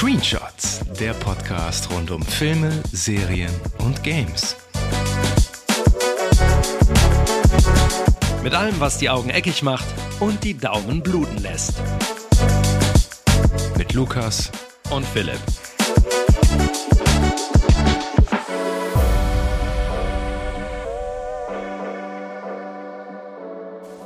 [0.00, 4.56] Screenshots, der Podcast rund um Filme, Serien und Games.
[8.42, 9.84] Mit allem, was die Augen eckig macht
[10.18, 11.74] und die Daumen bluten lässt.
[13.76, 14.50] Mit Lukas
[14.88, 15.38] und Philipp.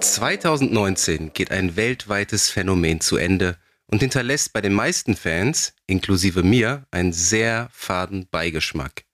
[0.00, 3.56] »2019 geht ein weltweites Phänomen zu Ende
[3.86, 9.04] und hinterlässt bei den meisten Fans, inklusive mir, einen sehr faden Beigeschmack.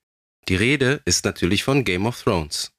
[0.48, 2.72] Die Rede ist natürlich von Game of Thrones.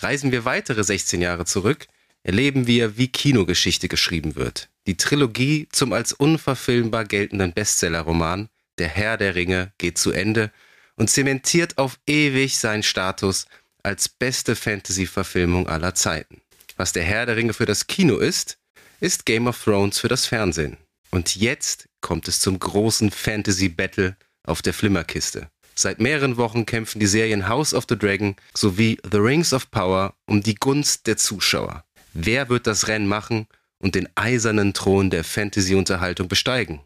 [0.00, 1.86] Reisen wir weitere 16 Jahre zurück,
[2.22, 4.68] erleben wir, wie Kinogeschichte geschrieben wird.
[4.86, 10.52] Die Trilogie zum als unverfilmbar geltenden Bestsellerroman Der Herr der Ringe geht zu Ende
[10.94, 13.46] und zementiert auf ewig seinen Status
[13.82, 16.40] als beste Fantasy-Verfilmung aller Zeiten.
[16.76, 18.58] Was der Herr der Ringe für das Kino ist,
[19.00, 20.76] ist Game of Thrones für das Fernsehen.
[21.10, 25.50] Und jetzt kommt es zum großen Fantasy-Battle auf der Flimmerkiste.
[25.74, 30.14] Seit mehreren Wochen kämpfen die Serien House of the Dragon sowie The Rings of Power
[30.26, 31.84] um die Gunst der Zuschauer.
[32.14, 33.46] Wer wird das Rennen machen
[33.78, 36.80] und den eisernen Thron der Fantasy-Unterhaltung besteigen?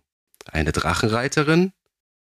[0.45, 1.73] Eine Drachenreiterin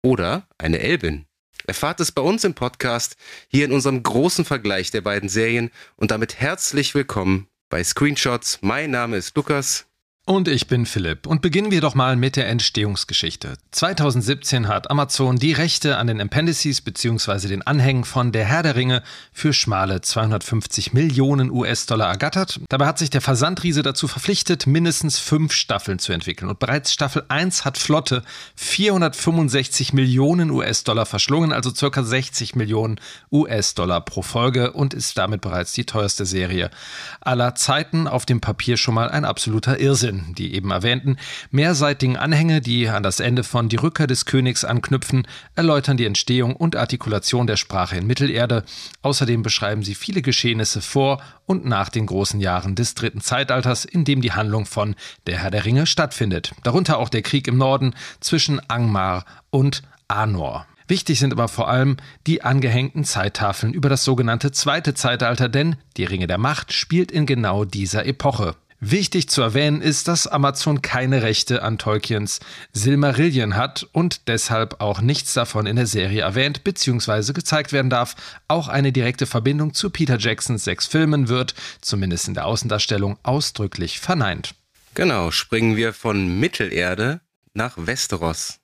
[0.03, 1.25] oder eine Elbin?
[1.67, 3.17] Erfahrt es bei uns im Podcast,
[3.49, 8.59] hier in unserem großen Vergleich der beiden Serien und damit herzlich willkommen bei Screenshots.
[8.61, 9.87] Mein Name ist Lukas.
[10.31, 11.27] Und ich bin Philipp.
[11.27, 13.55] Und beginnen wir doch mal mit der Entstehungsgeschichte.
[13.73, 17.49] 2017 hat Amazon die Rechte an den Appendices bzw.
[17.49, 22.61] den Anhängen von Der Herr der Ringe für schmale 250 Millionen US-Dollar ergattert.
[22.69, 26.49] Dabei hat sich der Versandriese dazu verpflichtet, mindestens fünf Staffeln zu entwickeln.
[26.49, 28.23] Und bereits Staffel 1 hat Flotte
[28.55, 32.05] 465 Millionen US-Dollar verschlungen, also ca.
[32.05, 33.01] 60 Millionen
[33.33, 36.71] US-Dollar pro Folge und ist damit bereits die teuerste Serie
[37.21, 38.07] aller Zeiten.
[38.07, 41.17] Auf dem Papier schon mal ein absoluter Irrsinn die eben erwähnten,
[41.51, 46.57] mehrseitigen Anhänge, die an das Ende von Die Rückkehr des Königs anknüpfen, erläutern die Entstehung
[46.57, 48.65] und Artikulation der Sprache in Mittelerde.
[49.03, 54.05] Außerdem beschreiben sie viele Geschehnisse vor und nach den großen Jahren des dritten Zeitalters, in
[54.05, 54.95] dem die Handlung von
[55.27, 56.53] Der Herr der Ringe stattfindet.
[56.63, 60.67] Darunter auch der Krieg im Norden zwischen Angmar und Anor.
[60.91, 66.03] Wichtig sind aber vor allem die angehängten Zeittafeln über das sogenannte zweite Zeitalter, denn die
[66.05, 68.57] Ringe der Macht spielt in genau dieser Epoche.
[68.83, 72.41] Wichtig zu erwähnen ist, dass Amazon keine Rechte an Tolkiens
[72.73, 77.35] Silmarillion hat und deshalb auch nichts davon in der Serie erwähnt bzw.
[77.35, 78.17] gezeigt werden darf.
[78.49, 84.01] Auch eine direkte Verbindung zu Peter Jacksons sechs Filmen wird, zumindest in der Außendarstellung, ausdrücklich
[84.01, 84.55] verneint.
[84.95, 87.21] Genau, springen wir von Mittelerde
[87.53, 88.61] nach Westeros.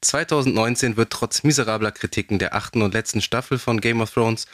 [0.00, 4.46] 2019 wird trotz miserabler Kritiken der achten und letzten Staffel von Game of Thrones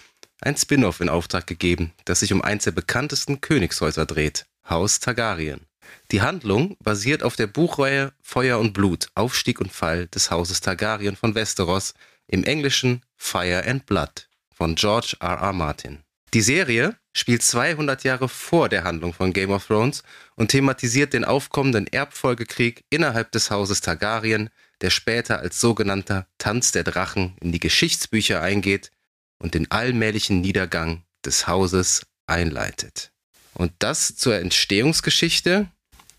[0.43, 4.45] ein Spin-off in Auftrag gegeben, das sich um eins der bekanntesten Königshäuser dreht.
[4.69, 5.66] Haus Targaryen.
[6.10, 11.16] Die Handlung basiert auf der Buchreihe Feuer und Blut, Aufstieg und Fall des Hauses Targaryen
[11.16, 11.94] von Westeros,
[12.26, 15.41] im Englischen Fire and Blood von George R.
[15.41, 15.53] R.
[15.53, 16.04] Martin.
[16.32, 20.03] Die Serie spielt 200 Jahre vor der Handlung von Game of Thrones
[20.34, 26.82] und thematisiert den aufkommenden Erbfolgekrieg innerhalb des Hauses Targaryen, der später als sogenannter Tanz der
[26.82, 28.91] Drachen in die Geschichtsbücher eingeht
[29.38, 33.13] und den allmählichen Niedergang des Hauses einleitet.
[33.54, 35.69] Und das zur Entstehungsgeschichte.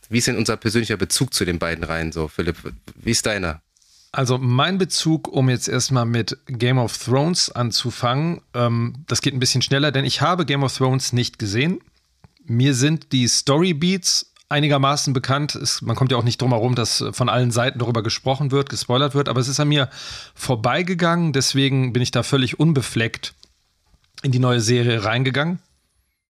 [0.09, 2.57] Wie ist denn unser persönlicher Bezug zu den beiden Reihen so, Philipp?
[2.95, 3.61] Wie ist deiner?
[4.11, 9.39] Also mein Bezug, um jetzt erstmal mit Game of Thrones anzufangen, ähm, das geht ein
[9.39, 11.81] bisschen schneller, denn ich habe Game of Thrones nicht gesehen.
[12.45, 15.55] Mir sind die Storybeats einigermaßen bekannt.
[15.55, 18.69] Es, man kommt ja auch nicht drum herum, dass von allen Seiten darüber gesprochen wird,
[18.69, 19.89] gespoilert wird, aber es ist an mir
[20.33, 23.33] vorbeigegangen, deswegen bin ich da völlig unbefleckt
[24.23, 25.59] in die neue Serie reingegangen.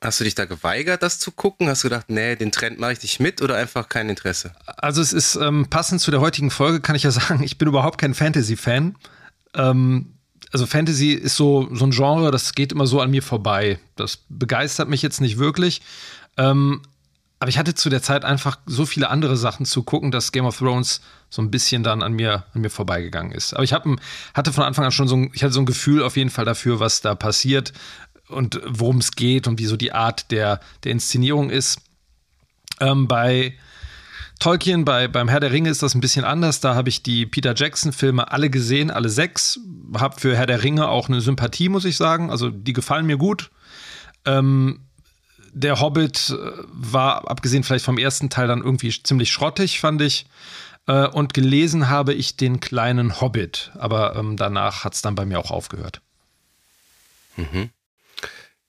[0.03, 1.69] Hast du dich da geweigert, das zu gucken?
[1.69, 4.51] Hast du gedacht, nee, den Trend mache ich nicht mit oder einfach kein Interesse?
[4.65, 7.69] Also es ist ähm, passend zu der heutigen Folge, kann ich ja sagen, ich bin
[7.69, 8.95] überhaupt kein Fantasy-Fan.
[9.53, 10.13] Ähm,
[10.51, 13.79] also Fantasy ist so, so ein Genre, das geht immer so an mir vorbei.
[13.95, 15.81] Das begeistert mich jetzt nicht wirklich.
[16.35, 16.81] Ähm,
[17.39, 20.45] aber ich hatte zu der Zeit einfach so viele andere Sachen zu gucken, dass Game
[20.45, 23.53] of Thrones so ein bisschen dann an mir, an mir vorbeigegangen ist.
[23.53, 23.85] Aber ich hab,
[24.33, 26.45] hatte von Anfang an schon so ein, ich hatte so ein Gefühl auf jeden Fall
[26.45, 27.73] dafür, was da passiert
[28.33, 31.79] und worum es geht und wie so die Art der, der Inszenierung ist.
[32.79, 33.53] Ähm, bei
[34.39, 36.59] Tolkien, bei, beim Herr der Ringe ist das ein bisschen anders.
[36.59, 39.59] Da habe ich die Peter Jackson-Filme alle gesehen, alle sechs.
[39.97, 42.29] Habe für Herr der Ringe auch eine Sympathie, muss ich sagen.
[42.29, 43.51] Also die gefallen mir gut.
[44.25, 44.81] Ähm,
[45.53, 50.25] der Hobbit äh, war, abgesehen vielleicht vom ersten Teil, dann irgendwie ziemlich schrottig, fand ich.
[50.87, 53.71] Äh, und gelesen habe ich den kleinen Hobbit.
[53.75, 56.01] Aber ähm, danach hat es dann bei mir auch aufgehört.
[57.37, 57.69] Mhm.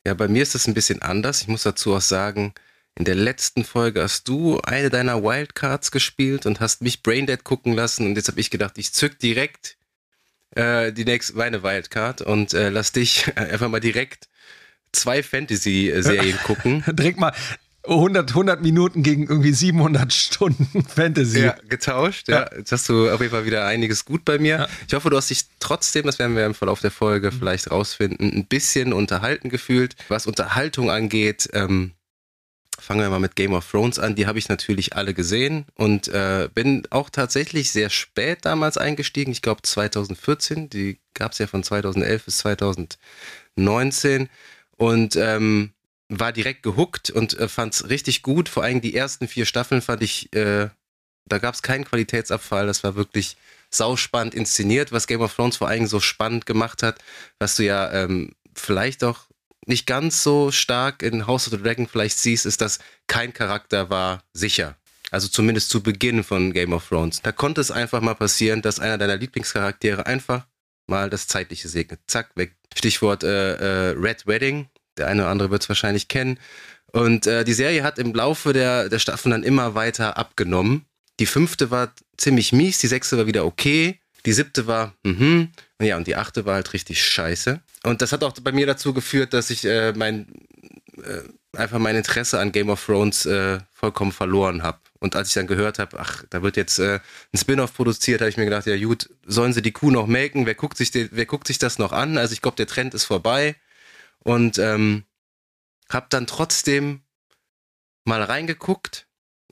[0.07, 1.43] Ja, bei mir ist das ein bisschen anders.
[1.43, 2.53] Ich muss dazu auch sagen,
[2.97, 7.73] in der letzten Folge hast du eine deiner Wildcards gespielt und hast mich Braindead gucken
[7.73, 9.77] lassen und jetzt habe ich gedacht, ich zück direkt
[10.55, 14.29] äh, die nächste meine Wildcard und äh, lass dich einfach mal direkt
[14.93, 16.85] zwei Fantasy-Serien gucken.
[16.93, 17.35] direkt mal
[17.87, 21.41] 100, 100 Minuten gegen irgendwie 700 Stunden Fantasy.
[21.41, 22.29] Ja, getauscht.
[22.29, 22.43] Ja.
[22.43, 22.59] ja.
[22.59, 24.57] Jetzt hast du auf jeden Fall wieder einiges gut bei mir.
[24.57, 24.69] Ja.
[24.89, 27.39] Ich hoffe, du hast dich trotzdem, das werden wir im Verlauf der Folge mhm.
[27.39, 29.97] vielleicht rausfinden, ein bisschen unterhalten gefühlt.
[30.09, 31.93] Was Unterhaltung angeht, ähm,
[32.79, 34.15] fangen wir mal mit Game of Thrones an.
[34.15, 39.31] Die habe ich natürlich alle gesehen und äh, bin auch tatsächlich sehr spät damals eingestiegen.
[39.31, 40.71] Ich glaube 2014.
[40.71, 44.31] Die gab es ja von 2011 bis 2019.
[44.77, 45.74] Und ähm,
[46.09, 48.49] war direkt gehuckt und äh, fand es richtig gut.
[48.49, 50.69] Vor allem die ersten vier Staffeln fand ich, äh,
[51.27, 52.67] da gab es keinen Qualitätsabfall.
[52.67, 53.37] Das war wirklich
[53.71, 57.03] sauspannend inszeniert, was Game of Thrones vor allem so spannend gemacht hat,
[57.39, 59.27] was du ja ähm, vielleicht auch
[59.67, 63.91] nicht ganz so stark in House of the Dragon vielleicht siehst, ist, dass kein Charakter
[63.91, 64.77] war sicher.
[65.11, 67.23] Also zumindest zu Beginn von Game of Thrones.
[67.23, 70.47] Da konnte es einfach mal passieren, dass einer deiner Lieblingscharaktere einfach
[70.87, 72.01] mal das Zeitliche segnet.
[72.07, 72.57] Zack, weg.
[72.77, 74.69] Stichwort äh, äh, Red Wedding,
[74.99, 76.39] der eine oder andere wird es wahrscheinlich kennen.
[76.93, 80.85] Und äh, die Serie hat im Laufe der, der Staffeln dann immer weiter abgenommen.
[81.19, 85.51] Die fünfte war ziemlich mies, die sechste war wieder okay, die siebte war, mhm,
[85.81, 87.61] ja, und die achte war halt richtig scheiße.
[87.83, 90.27] Und das hat auch bei mir dazu geführt, dass ich äh, mein,
[91.03, 94.79] äh, einfach mein Interesse an Game of Thrones äh, vollkommen verloren habe.
[95.01, 97.01] Und als ich dann gehört habe, ach, da wird jetzt äh,
[97.33, 100.47] ein Spin-off produziert, habe ich mir gedacht, ja gut, sollen sie die Kuh noch melken?
[100.47, 102.17] Wer guckt sich, den, wer guckt sich das noch an?
[102.17, 103.57] Also ich glaube, der Trend ist vorbei.
[104.25, 105.05] Und ähm,
[105.89, 107.03] habe dann trotzdem
[108.05, 109.07] mal reingeguckt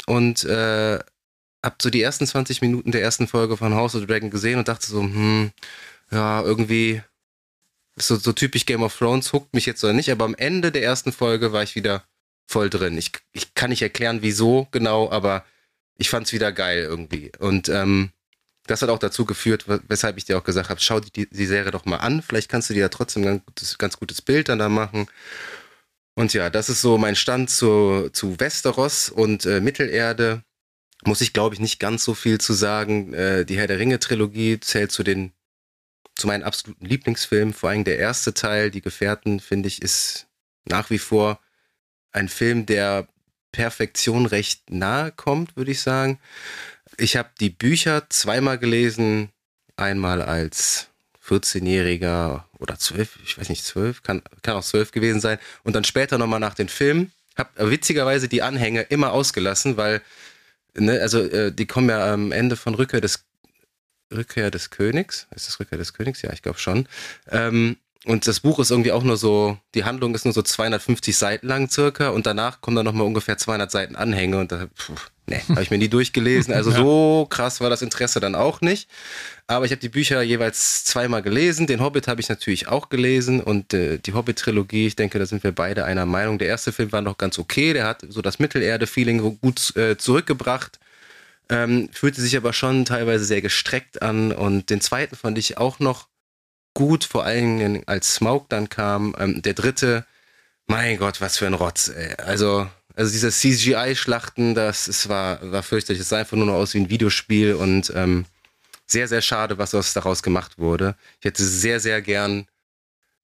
[0.06, 0.98] und äh,
[1.64, 4.58] habe so die ersten 20 Minuten der ersten Folge von House of the Dragon gesehen
[4.58, 5.52] und dachte so, hm,
[6.10, 7.02] ja, irgendwie
[7.96, 10.82] so, so typisch Game of Thrones, huckt mich jetzt oder nicht, aber am Ende der
[10.82, 12.04] ersten Folge war ich wieder
[12.46, 12.98] voll drin.
[12.98, 15.44] Ich, ich kann nicht erklären, wieso genau, aber
[15.96, 17.30] ich fand es wieder geil irgendwie.
[17.38, 18.10] Und ähm,
[18.72, 21.70] das hat auch dazu geführt, weshalb ich dir auch gesagt habe, schau die, die Serie
[21.70, 22.22] doch mal an.
[22.22, 25.08] Vielleicht kannst du dir ja trotzdem ein gutes, ganz gutes Bild dann da machen.
[26.14, 30.42] Und ja, das ist so mein Stand zu, zu Westeros und äh, Mittelerde.
[31.04, 33.12] Muss ich, glaube ich, nicht ganz so viel zu sagen.
[33.12, 35.32] Äh, die Herr der Ringe-Trilogie zählt zu den
[36.14, 37.52] zu meinen absoluten Lieblingsfilmen.
[37.52, 40.28] Vor allem der erste Teil, Die Gefährten, finde ich, ist
[40.64, 41.40] nach wie vor
[42.12, 43.08] ein Film, der
[43.52, 46.18] Perfektion recht nahe kommt, würde ich sagen.
[46.96, 49.30] Ich habe die Bücher zweimal gelesen,
[49.76, 50.88] einmal als
[51.26, 55.38] 14-Jähriger oder 12, ich weiß nicht, 12, kann, kann auch 12 gewesen sein.
[55.62, 57.12] Und dann später nochmal nach den Filmen.
[57.36, 60.02] Hab witzigerweise die Anhänge immer ausgelassen, weil,
[60.74, 63.24] ne, also äh, die kommen ja am Ende von Rückkehr des
[64.12, 65.26] Rückkehr des Königs.
[65.34, 66.20] Ist das Rückkehr des Königs?
[66.22, 66.86] Ja, ich glaube schon.
[67.30, 71.16] Ähm, und das Buch ist irgendwie auch nur so, die Handlung ist nur so 250
[71.16, 74.94] Seiten lang circa und danach kommen dann nochmal ungefähr 200 Seiten Anhänge und da, puh,
[75.28, 76.52] nee, habe ich mir nie durchgelesen.
[76.52, 76.78] Also ja.
[76.78, 78.88] so krass war das Interesse dann auch nicht.
[79.46, 81.68] Aber ich habe die Bücher jeweils zweimal gelesen.
[81.68, 85.44] Den Hobbit habe ich natürlich auch gelesen und äh, die Hobbit-Trilogie, ich denke, da sind
[85.44, 86.38] wir beide einer Meinung.
[86.38, 90.80] Der erste Film war noch ganz okay, der hat so das Mittelerde-Feeling gut äh, zurückgebracht.
[91.48, 95.78] Ähm, fühlte sich aber schon teilweise sehr gestreckt an und den zweiten fand ich auch
[95.78, 96.08] noch
[96.74, 99.14] gut, vor allen Dingen als Smoke dann kam.
[99.18, 100.04] Ähm, der dritte,
[100.66, 101.88] mein Gott, was für ein Rotz.
[101.88, 102.14] Ey.
[102.16, 106.00] Also, also diese CGI-Schlachten, das es war, war fürchterlich.
[106.00, 108.24] Es sah einfach nur noch aus wie ein Videospiel und ähm,
[108.86, 110.94] sehr, sehr schade, was daraus gemacht wurde.
[111.20, 112.46] Ich hätte sehr, sehr gern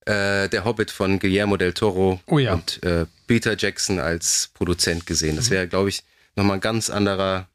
[0.06, 2.54] äh, der Hobbit von Guillermo del Toro oh ja.
[2.54, 5.36] und äh, Peter Jackson als Produzent gesehen.
[5.36, 5.54] Das mhm.
[5.54, 6.02] wäre, glaube ich,
[6.36, 7.48] nochmal ein ganz anderer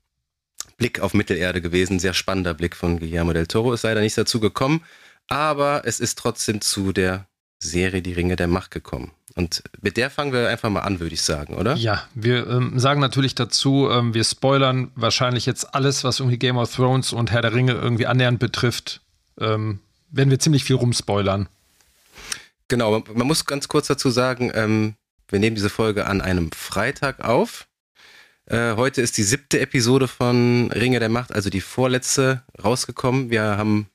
[0.77, 1.99] Blick auf Mittelerde gewesen.
[1.99, 3.73] Sehr spannender Blick von Guillermo del Toro.
[3.73, 4.83] Ist leider nicht dazu gekommen
[5.27, 7.27] aber es ist trotzdem zu der
[7.59, 9.11] Serie Die Ringe der Macht gekommen.
[9.35, 11.75] Und mit der fangen wir einfach mal an, würde ich sagen, oder?
[11.75, 16.57] Ja, wir ähm, sagen natürlich dazu, ähm, wir spoilern wahrscheinlich jetzt alles, was irgendwie Game
[16.57, 19.01] of Thrones und Herr der Ringe irgendwie annähernd betrifft.
[19.39, 19.79] Ähm,
[20.11, 21.49] werden wir ziemlich viel rumspoilern.
[22.67, 24.95] Genau, man, man muss ganz kurz dazu sagen, ähm,
[25.29, 27.67] wir nehmen diese Folge an einem Freitag auf.
[28.45, 33.31] Äh, heute ist die siebte Episode von Ringe der Macht, also die vorletzte, rausgekommen.
[33.31, 33.87] Wir haben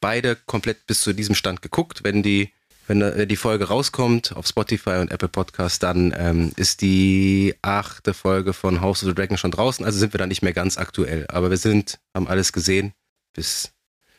[0.00, 2.04] beide komplett bis zu diesem Stand geguckt.
[2.04, 2.52] Wenn die,
[2.86, 8.14] wenn äh, die Folge rauskommt auf Spotify und Apple Podcast, dann ähm, ist die achte
[8.14, 9.84] Folge von House of the Dragon schon draußen.
[9.84, 11.26] Also sind wir da nicht mehr ganz aktuell.
[11.28, 12.92] Aber wir sind, haben alles gesehen
[13.34, 13.72] bis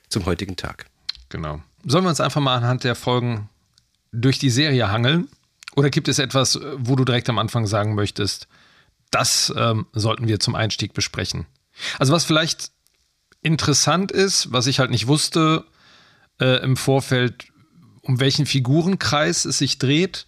[0.10, 0.88] zum heutigen Tag.
[1.30, 1.62] Genau.
[1.86, 3.50] Sollen wir uns einfach mal anhand der Folgen
[4.12, 5.30] durch die Serie hangeln?
[5.76, 8.48] Oder gibt es etwas, wo du direkt am Anfang sagen möchtest,
[9.12, 11.46] das ähm, sollten wir zum Einstieg besprechen?
[11.98, 12.72] Also was vielleicht
[13.42, 15.66] interessant ist, was ich halt nicht wusste
[16.40, 17.48] äh, im Vorfeld,
[18.02, 20.26] um welchen Figurenkreis es sich dreht.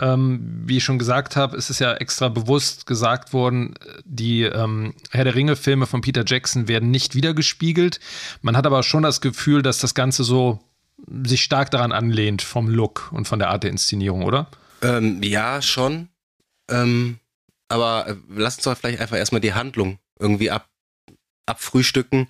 [0.00, 4.94] Ähm, wie ich schon gesagt habe, ist es ja extra bewusst gesagt worden, die ähm,
[5.10, 8.00] Herr der Ringe-Filme von Peter Jackson werden nicht wiedergespiegelt.
[8.42, 10.58] Man hat aber schon das Gefühl, dass das Ganze so
[11.24, 14.48] sich stark daran anlehnt vom Look und von der Art der Inszenierung, oder?
[14.82, 16.08] Ähm, ja, schon.
[16.68, 17.18] Ähm,
[17.68, 20.68] aber äh, lass uns doch vielleicht einfach erstmal die Handlung irgendwie ab,
[21.46, 22.26] abfrühstücken,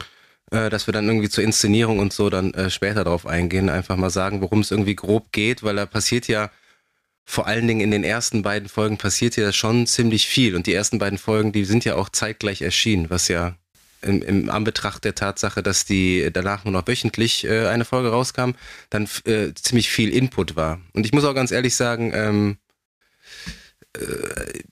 [0.50, 3.68] äh, dass wir dann irgendwie zur Inszenierung und so dann äh, später drauf eingehen.
[3.68, 6.50] Einfach mal sagen, worum es irgendwie grob geht, weil da passiert ja
[7.24, 10.54] vor allen Dingen in den ersten beiden Folgen passiert ja schon ziemlich viel.
[10.54, 13.56] Und die ersten beiden Folgen, die sind ja auch zeitgleich erschienen, was ja
[14.02, 18.50] im, im Anbetracht der Tatsache, dass die danach nur noch wöchentlich äh, eine Folge rauskam,
[18.90, 20.80] dann äh, ziemlich viel Input war.
[20.92, 22.58] Und ich muss auch ganz ehrlich sagen, ähm,
[23.96, 24.62] äh,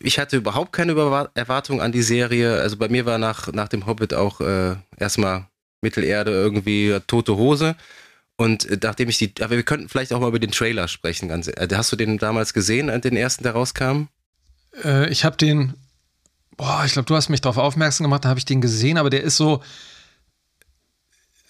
[0.00, 2.60] ich hatte überhaupt keine Über Erwartung an die Serie.
[2.60, 5.46] Also bei mir war nach, nach dem Hobbit auch äh, erstmal
[5.80, 7.76] Mittelerde irgendwie tote Hose.
[8.36, 11.28] Und äh, nachdem ich die, aber wir könnten vielleicht auch mal über den Trailer sprechen.
[11.28, 14.08] Ganz, äh, hast du den damals gesehen, äh, den ersten, der rauskam?
[15.08, 15.72] Ich habe den
[16.56, 19.10] boah, ich glaube, du hast mich darauf aufmerksam gemacht, da habe ich den gesehen, aber
[19.10, 19.62] der ist so,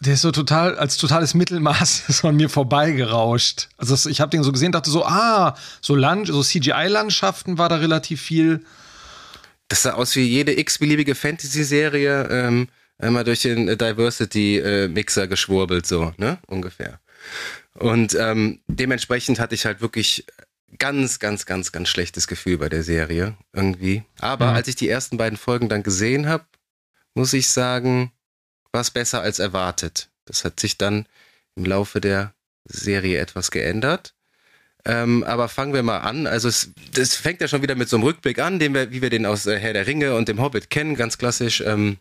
[0.00, 3.68] der ist so total, als totales Mittelmaß so an mir vorbeigerauscht.
[3.76, 7.68] Also das, ich habe den so gesehen, dachte so, ah, so Land, so CGI-Landschaften war
[7.68, 8.64] da relativ viel.
[9.68, 16.38] Das sah aus wie jede x-beliebige Fantasy-Serie, ähm, einmal durch den Diversity-Mixer geschwurbelt, so, ne,
[16.46, 17.00] ungefähr.
[17.74, 20.24] Und ähm, dementsprechend hatte ich halt wirklich
[20.78, 24.04] ganz, ganz, ganz, ganz schlechtes Gefühl bei der Serie irgendwie.
[24.20, 24.56] Aber mhm.
[24.56, 26.44] als ich die ersten beiden Folgen dann gesehen habe,
[27.14, 28.12] muss ich sagen,
[28.73, 30.08] war es besser als erwartet.
[30.25, 31.06] Das hat sich dann
[31.54, 32.32] im Laufe der
[32.64, 34.14] Serie etwas geändert.
[34.85, 36.26] Ähm, aber fangen wir mal an.
[36.26, 39.02] Also es, das fängt ja schon wieder mit so einem Rückblick an, den wir, wie
[39.02, 41.61] wir den aus äh, Herr der Ringe und dem Hobbit kennen, ganz klassisch.
[41.61, 41.99] Ähm,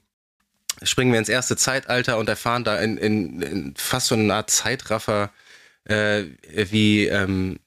[0.84, 4.51] springen wir ins erste Zeitalter und erfahren da in, in, in fast so eine Art
[4.51, 5.31] Zeitraffer,
[5.86, 7.57] äh, wie ähm,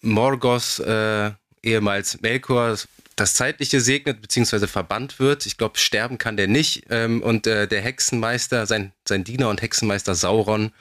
[0.00, 1.30] Morgoth, äh,
[1.62, 2.76] ehemals Melkor,
[3.16, 4.66] das Zeitliche segnet bzw.
[4.66, 5.46] verbannt wird.
[5.46, 6.84] Ich glaube, sterben kann der nicht.
[6.90, 10.72] Ähm, und äh, der Hexenmeister, sein, sein Diener und Hexenmeister Sauron,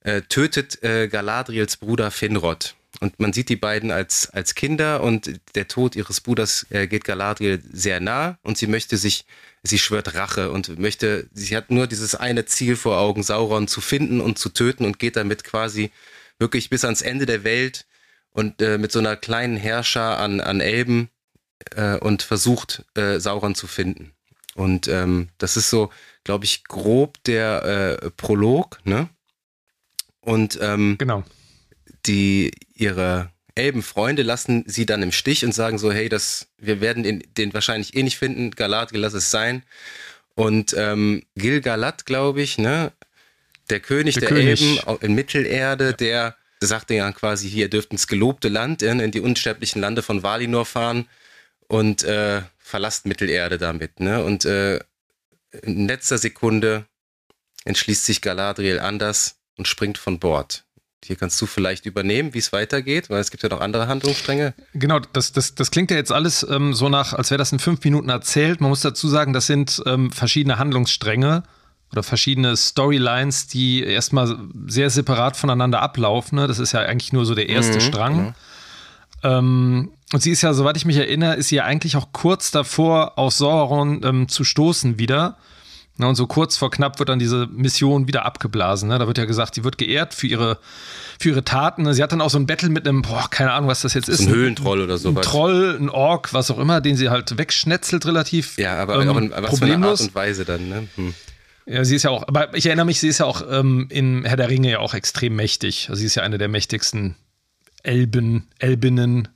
[0.00, 2.74] äh, tötet äh, Galadriels Bruder Finrod.
[3.00, 7.04] Und man sieht die beiden als, als Kinder und der Tod ihres Bruders äh, geht
[7.04, 9.24] Galadriel sehr nah und sie möchte sich,
[9.62, 13.80] sie schwört Rache und möchte, sie hat nur dieses eine Ziel vor Augen, Sauron zu
[13.80, 15.90] finden und zu töten und geht damit quasi
[16.38, 17.84] wirklich bis ans Ende der Welt
[18.30, 21.08] und äh, mit so einer kleinen Herrscher an, an Elben
[21.74, 24.12] äh, und versucht, äh, Sauron zu finden.
[24.54, 25.90] Und ähm, das ist so,
[26.22, 29.08] glaube ich, grob der äh, Prolog, ne?
[30.20, 31.22] Und ähm, genau.
[32.06, 37.02] die ihre Elbenfreunde lassen sie dann im Stich und sagen so, hey, das, wir werden
[37.02, 39.64] den, den wahrscheinlich eh nicht finden, Galadriel, lass es sein.
[40.34, 42.92] Und ähm, Gil-galad, glaube ich, ne?
[43.70, 44.62] Der König der, der König.
[44.62, 45.92] Elben in Mittelerde, ja.
[45.92, 50.22] der sagte ja quasi, hier, dürft ins gelobte Land, in, in die unsterblichen Lande von
[50.22, 51.06] Valinor fahren
[51.68, 54.00] und äh, verlasst Mittelerde damit.
[54.00, 54.22] Ne?
[54.22, 54.80] Und äh,
[55.62, 56.86] in letzter Sekunde
[57.64, 60.64] entschließt sich Galadriel anders und springt von Bord.
[61.04, 64.54] Hier kannst du vielleicht übernehmen, wie es weitergeht, weil es gibt ja noch andere Handlungsstränge.
[64.72, 67.58] Genau, das, das, das klingt ja jetzt alles ähm, so nach, als wäre das in
[67.58, 68.60] fünf Minuten erzählt.
[68.62, 71.42] Man muss dazu sagen, das sind ähm, verschiedene Handlungsstränge
[71.92, 76.36] oder verschiedene Storylines, die erstmal sehr separat voneinander ablaufen.
[76.36, 76.46] Ne?
[76.46, 78.34] Das ist ja eigentlich nur so der erste mhm, Strang.
[79.22, 79.38] Genau.
[79.38, 82.52] Ähm, und sie ist ja, soweit ich mich erinnere, ist sie ja eigentlich auch kurz
[82.52, 85.36] davor, auf Sauron ähm, zu stoßen wieder.
[85.96, 88.88] Ne, und so kurz vor knapp wird dann diese Mission wieder abgeblasen.
[88.88, 89.00] Ne?
[89.00, 90.58] Da wird ja gesagt, sie wird geehrt für ihre,
[91.18, 91.92] für ihre Taten.
[91.92, 94.08] Sie hat dann auch so ein Battle mit einem, boah, keine Ahnung, was das jetzt
[94.08, 94.20] ist.
[94.20, 95.08] Ein Höhlentroll oder so.
[95.08, 98.56] Ein Troll, ein Ork, was auch immer, den sie halt wegschnetzelt relativ.
[98.56, 99.58] Ja, aber ähm, auch in was problemlos.
[99.58, 100.88] für eine Art und Weise dann, ne?
[100.94, 101.14] Hm.
[101.66, 104.24] Ja, sie ist ja auch, aber ich erinnere mich, sie ist ja auch ähm, in
[104.24, 105.88] Herr der Ringe ja auch extrem mächtig.
[105.88, 107.16] Also sie ist ja eine der mächtigsten
[107.82, 109.28] Elben, Elbinnen,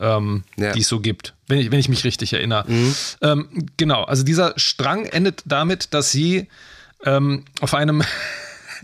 [0.00, 0.72] ähm, ja.
[0.72, 2.64] die es so gibt, wenn ich, wenn ich mich richtig erinnere.
[2.70, 2.94] Mhm.
[3.22, 6.48] Ähm, genau, also dieser Strang endet damit, dass sie
[7.04, 8.02] ähm, auf einem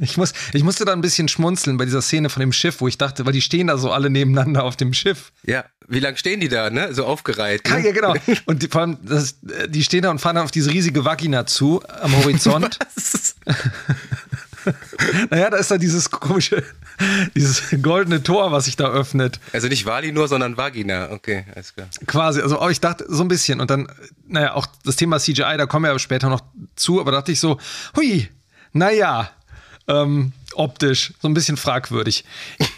[0.00, 2.88] Ich, muss, ich musste da ein bisschen schmunzeln bei dieser Szene von dem Schiff, wo
[2.88, 5.33] ich dachte, weil die stehen da so alle nebeneinander auf dem Schiff.
[5.44, 6.92] Ja, wie lange stehen die da, ne?
[6.92, 7.68] So aufgereiht.
[7.68, 7.85] Ne?
[7.85, 8.14] Ja, genau.
[8.47, 9.37] Und die, vor allem, das,
[9.68, 12.78] die stehen da und fahren dann auf diese riesige Vagina zu am Horizont.
[15.30, 16.62] naja, da ist da dieses komische,
[17.35, 19.40] dieses goldene Tor, was sich da öffnet.
[19.52, 21.11] Also nicht Valinor, sondern Vagina.
[21.11, 21.88] Okay, alles klar.
[22.06, 23.61] Quasi, also ich dachte so ein bisschen.
[23.61, 23.88] Und dann,
[24.26, 26.42] naja, auch das Thema CGI, da kommen wir ja später noch
[26.76, 27.59] zu, aber dachte ich so,
[27.97, 28.28] hui,
[28.73, 29.30] naja,
[29.87, 32.25] ähm, optisch so ein bisschen fragwürdig.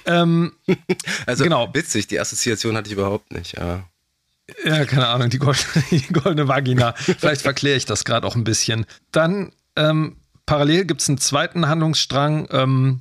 [0.06, 0.52] ähm,
[1.26, 1.72] also genau.
[1.72, 3.56] witzig, die Assoziation hatte ich überhaupt nicht.
[3.56, 3.84] Ja,
[4.64, 6.94] ja keine Ahnung, die goldene, die goldene Vagina.
[6.96, 8.86] Vielleicht verkläre ich das gerade auch ein bisschen.
[9.12, 10.16] Dann ähm,
[10.46, 12.48] parallel gibt es einen zweiten Handlungsstrang.
[12.50, 13.00] Ähm,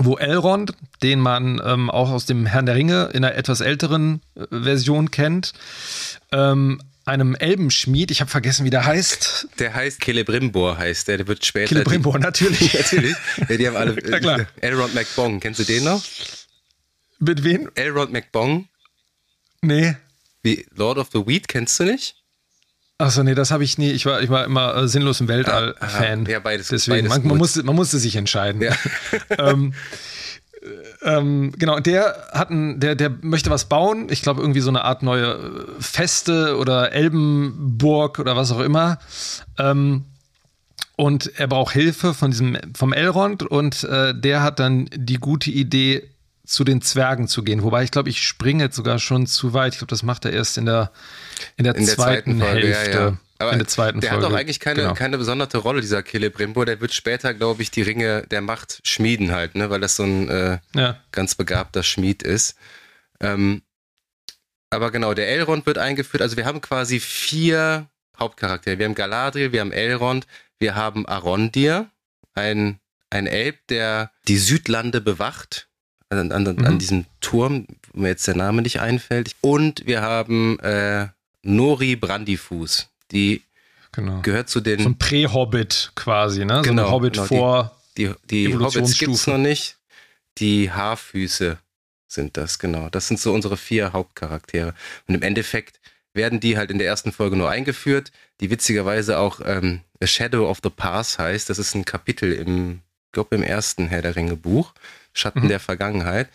[0.00, 4.20] wo Elrond, den man ähm, auch aus dem Herrn der Ringe in einer etwas älteren
[4.36, 5.54] äh, Version kennt,
[6.30, 9.48] ähm, einem Elbenschmied, ich habe vergessen, wie der heißt.
[9.58, 11.68] Der heißt Celebrimbor, heißt der, der wird später.
[11.68, 12.74] Celebrimbor, natürlich.
[12.78, 13.16] natürlich.
[13.48, 13.96] Ja, die haben alle.
[14.08, 14.40] Ja, klar.
[14.40, 16.04] Äh, Elrond McBong, kennst du den noch?
[17.18, 17.68] Mit wem?
[17.74, 18.68] Elrond McBong,
[19.62, 19.96] Nee.
[20.42, 22.17] wie Lord of the Weed, kennst du nicht?
[23.00, 23.90] Achso, nee, das habe ich nie.
[23.92, 26.26] Ich war, ich war immer äh, sinnlos im Weltall-Fan.
[26.26, 28.60] Ah, ja, beides- Deswegen, beides man, man, musste, man musste sich entscheiden.
[28.60, 28.72] Ja.
[29.38, 29.72] ähm,
[31.04, 34.08] äh, ähm, genau, der hat ein, der, der möchte was bauen.
[34.10, 38.98] Ich glaube, irgendwie so eine Art neue äh, Feste oder Elbenburg oder was auch immer.
[39.58, 40.04] Ähm,
[40.96, 45.50] und er braucht Hilfe von diesem, vom Elrond und äh, der hat dann die gute
[45.52, 46.10] Idee,
[46.48, 47.62] zu den Zwergen zu gehen.
[47.62, 49.74] Wobei ich glaube, ich springe jetzt sogar schon zu weit.
[49.74, 50.90] Ich glaube, das macht er erst in der,
[51.56, 52.90] in der, In der zweiten, zweiten Folge, Hälfte.
[52.98, 53.18] ja, ja.
[53.40, 54.26] Aber in der zweiten der Folge.
[54.26, 54.94] hat auch eigentlich keine, Genau.
[54.94, 56.66] keine besondere Rolle, dieser Celebrimbor.
[56.66, 59.70] Der wird später, glaube ich, die Ringe der Macht schmieden halt, ne?
[59.70, 60.98] weil das so ein äh, Ja.
[61.12, 62.56] ganz begabter Schmied ist.
[63.20, 63.62] Ähm,
[64.70, 66.22] aber genau, der Elrond wird eingeführt.
[66.22, 67.88] Also wir haben quasi vier
[68.18, 68.78] Hauptcharaktere.
[68.78, 70.26] Wir haben Galadriel, wir haben Elrond,
[70.58, 71.90] wir haben Arondir,
[72.34, 75.67] ein, ein Elb, der die Südlande bewacht.
[76.10, 76.64] An, an, Mhm.
[76.64, 79.36] an diesem Turm, wo mir jetzt der Name nicht einfällt.
[79.42, 81.08] Und wir haben äh,
[81.42, 82.88] Nori Brandifuß.
[83.12, 83.42] Die
[83.92, 84.20] Genau.
[84.22, 86.56] gehört zu den So ein Prä-Hobbit quasi, ne?
[86.56, 87.76] So Genau, ein Hobbit genau, die- vor.
[87.96, 89.04] Die, die Hobbits Evolutionsstufe.
[89.10, 89.76] gibt's noch nicht.
[90.38, 91.58] Die Haarfüße
[92.06, 92.88] sind das, genau.
[92.90, 94.72] Das sind so unsere vier Hauptcharaktere.
[95.08, 95.80] Und im Endeffekt
[96.14, 100.48] werden die halt in der ersten Folge nur eingeführt, die witzigerweise auch ähm, A Shadow
[100.48, 101.50] of the Past heißt.
[101.50, 104.72] Das ist ein Kapitel im, ich glaube, im ersten Herr der Ringe Buch,
[105.18, 105.48] Schatten Mhm.
[105.48, 106.28] der Vergangenheit.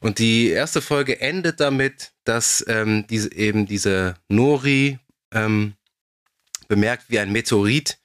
[0.00, 4.98] Und die erste Folge endet damit, dass ähm, diese, eben diese Nori
[5.32, 5.74] ähm,
[6.68, 7.98] bemerkt, wie ein Meteorit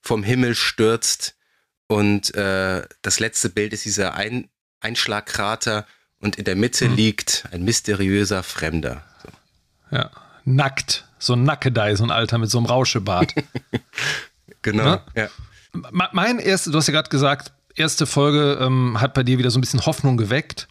[0.00, 1.36] vom Himmel stürzt
[1.86, 4.48] und äh, das letzte Bild ist dieser ein
[4.80, 5.86] Einschlagkrater
[6.20, 6.94] und in der Mitte Mhm.
[6.96, 9.04] liegt ein mysteriöser Fremder.
[9.22, 9.96] So.
[9.96, 10.10] Ja.
[10.44, 11.06] Nackt.
[11.18, 13.34] So ein Nackedei, so ein Alter mit so einem Rauschebart.
[14.62, 14.84] Genau.
[14.84, 15.02] Ne?
[15.16, 15.28] Ja.
[15.72, 19.50] Me- mein erste, du hast ja gerade gesagt, erste Folge ähm, hat bei dir wieder
[19.50, 20.68] so ein bisschen Hoffnung geweckt.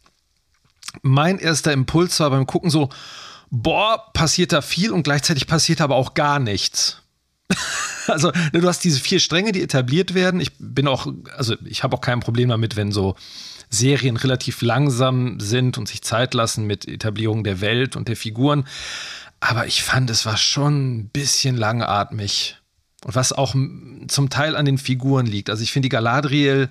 [1.02, 2.90] Mein erster Impuls war beim Gucken so,
[3.50, 7.02] boah, passiert da viel und gleichzeitig passiert aber auch gar nichts.
[8.08, 10.40] also, ne, du hast diese vier Stränge, die etabliert werden.
[10.40, 13.16] Ich bin auch, also ich habe auch kein Problem damit, wenn so
[13.70, 18.66] Serien relativ langsam sind und sich Zeit lassen mit Etablierung der Welt und der Figuren.
[19.40, 22.58] Aber ich fand, es war schon ein bisschen langatmig.
[23.06, 23.56] Und was auch
[24.08, 25.50] zum Teil an den Figuren liegt.
[25.50, 26.70] Also ich finde die Galadriel,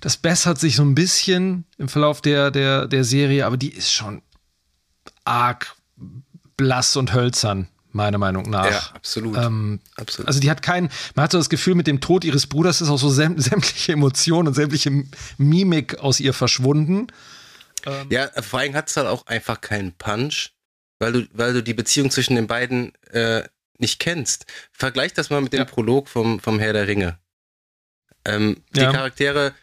[0.00, 3.92] das bessert sich so ein bisschen im Verlauf der, der, der Serie, aber die ist
[3.92, 4.22] schon
[5.24, 5.76] arg
[6.56, 8.70] blass und hölzern, meiner Meinung nach.
[8.70, 9.36] ja, absolut.
[9.36, 10.28] Ähm, absolut.
[10.28, 12.88] also die hat kein, man hat so das Gefühl, mit dem Tod ihres Bruders ist
[12.88, 15.04] auch so säm sämtliche Emotionen und sämtliche
[15.36, 17.08] Mimik aus ihr verschwunden.
[18.10, 20.50] ja, vor allem hat es halt auch einfach keinen Punch,
[20.98, 23.42] weil du, weil du die Beziehung zwischen den beiden äh,
[23.80, 24.46] nicht kennst.
[24.72, 25.64] Vergleich das mal mit dem Ja.
[25.64, 27.18] Prolog vom, vom Herr der Ringe.
[28.24, 28.92] Ähm, die Ja.
[28.92, 29.54] Charaktere,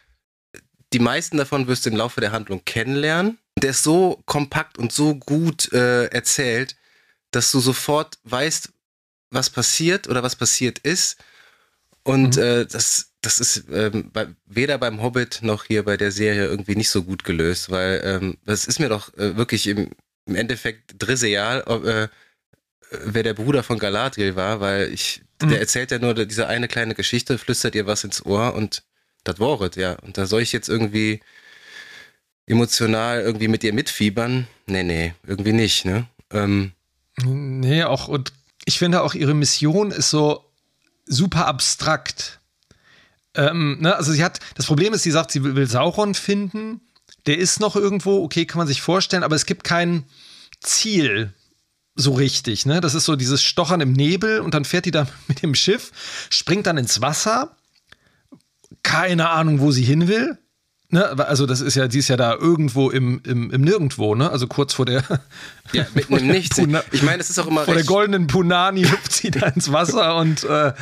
[0.92, 3.38] die meisten davon wirst du im Laufe der Handlung kennenlernen.
[3.58, 6.76] Der ist so kompakt und so gut äh, erzählt,
[7.30, 8.70] dass du sofort weißt,
[9.30, 11.18] was passiert oder was passiert ist.
[12.04, 12.42] Und Mhm.
[12.42, 16.76] äh, das, das ist ähm, bei, weder beim Hobbit noch hier bei der Serie irgendwie
[16.76, 19.90] nicht so gut gelöst, weil ähm, das ist mir doch äh, wirklich im,
[20.24, 22.08] im Endeffekt drisseal, äh,
[22.90, 25.50] wer der Bruder von Galadriel war, weil ich, Mhm.
[25.50, 28.82] der erzählt ja nur diese eine kleine Geschichte, flüstert ihr was ins Ohr und
[29.24, 29.92] das waret, ja.
[30.02, 31.20] Und da soll ich jetzt irgendwie
[32.46, 34.46] emotional irgendwie mit ihr mitfiebern?
[34.66, 36.06] Nee, nee, irgendwie nicht, ne?
[36.32, 36.72] Ähm,
[37.20, 38.32] Nee, auch, und
[38.64, 40.44] ich finde auch, ihre Mission ist so
[41.04, 42.38] super abstrakt.
[43.34, 46.80] Ähm, ne, also sie hat, das Problem ist, sie sagt, sie will, will Sauron finden.
[47.26, 50.04] Der ist noch irgendwo, okay, kann man sich vorstellen, aber es gibt kein
[50.60, 51.32] Ziel
[52.00, 52.64] so richtig.
[52.64, 52.80] Ne?
[52.80, 55.90] Das ist so dieses Stochern im Nebel und dann fährt die da mit dem Schiff,
[56.30, 57.56] springt dann ins Wasser.
[58.82, 60.38] Keine Ahnung, wo sie hin will.
[60.90, 61.04] Ne?
[61.26, 64.30] Also, das ist ja, die ist ja da irgendwo im, im, im Nirgendwo, ne?
[64.30, 65.02] Also kurz vor der,
[65.72, 66.56] ja, mitten im Nichts.
[66.56, 69.70] Puna- Ich meine, es ist auch immer vor der goldenen Punani hüpft sie da ins
[69.70, 70.72] Wasser und, äh,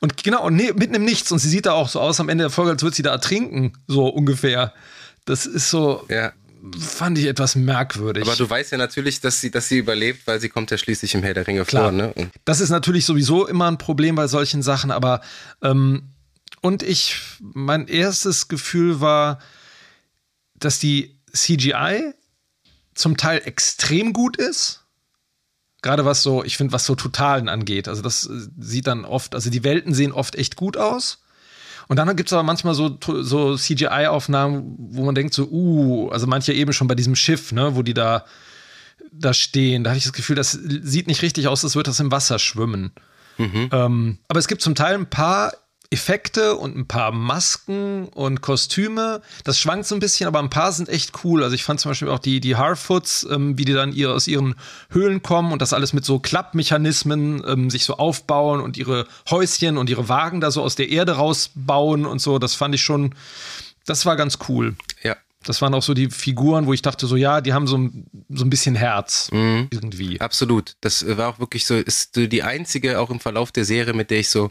[0.00, 1.30] und genau, und nee, mitten im Nichts.
[1.30, 3.10] Und sie sieht da auch so aus am Ende der Folge, als würde sie da
[3.12, 4.72] ertrinken, so ungefähr.
[5.24, 6.32] Das ist so, ja.
[6.78, 8.24] Fand ich etwas merkwürdig.
[8.24, 11.14] Aber du weißt ja natürlich, dass sie, dass sie überlebt, weil sie kommt ja schließlich
[11.14, 11.84] im Herr der Ringe Klar.
[11.84, 12.14] vor, ne?
[12.44, 15.20] Das ist natürlich sowieso immer ein Problem bei solchen Sachen, aber
[15.62, 16.10] ähm,
[16.60, 19.38] und ich, mein erstes Gefühl war,
[20.54, 22.14] dass die CGI
[22.94, 24.84] zum Teil extrem gut ist.
[25.82, 27.88] Gerade was so, ich finde, was so Totalen angeht.
[27.88, 31.23] Also das äh, sieht dann oft, also die Welten sehen oft echt gut aus.
[31.88, 36.26] Und dann gibt es aber manchmal so, so CGI-Aufnahmen, wo man denkt so, uh, also
[36.26, 38.24] manche eben schon bei diesem Schiff, ne, wo die da,
[39.12, 39.84] da stehen.
[39.84, 42.38] Da hatte ich das Gefühl, das sieht nicht richtig aus, als würde das im Wasser
[42.38, 42.92] schwimmen.
[43.38, 43.68] Mhm.
[43.72, 45.52] Ähm, aber es gibt zum Teil ein paar
[45.94, 49.22] Effekte und ein paar Masken und Kostüme.
[49.44, 51.44] Das schwankt so ein bisschen, aber ein paar sind echt cool.
[51.44, 54.26] Also ich fand zum Beispiel auch die, die Harfoots, ähm, wie die dann ihr, aus
[54.26, 54.56] ihren
[54.90, 59.78] Höhlen kommen und das alles mit so Klappmechanismen ähm, sich so aufbauen und ihre Häuschen
[59.78, 62.40] und ihre Wagen da so aus der Erde rausbauen und so.
[62.40, 63.14] Das fand ich schon,
[63.86, 64.74] das war ganz cool.
[65.04, 65.16] Ja.
[65.44, 67.88] Das waren auch so die Figuren, wo ich dachte, so ja, die haben so,
[68.30, 69.68] so ein bisschen Herz mhm.
[69.70, 70.20] irgendwie.
[70.20, 70.74] Absolut.
[70.80, 74.18] Das war auch wirklich so, ist die einzige auch im Verlauf der Serie, mit der
[74.18, 74.50] ich so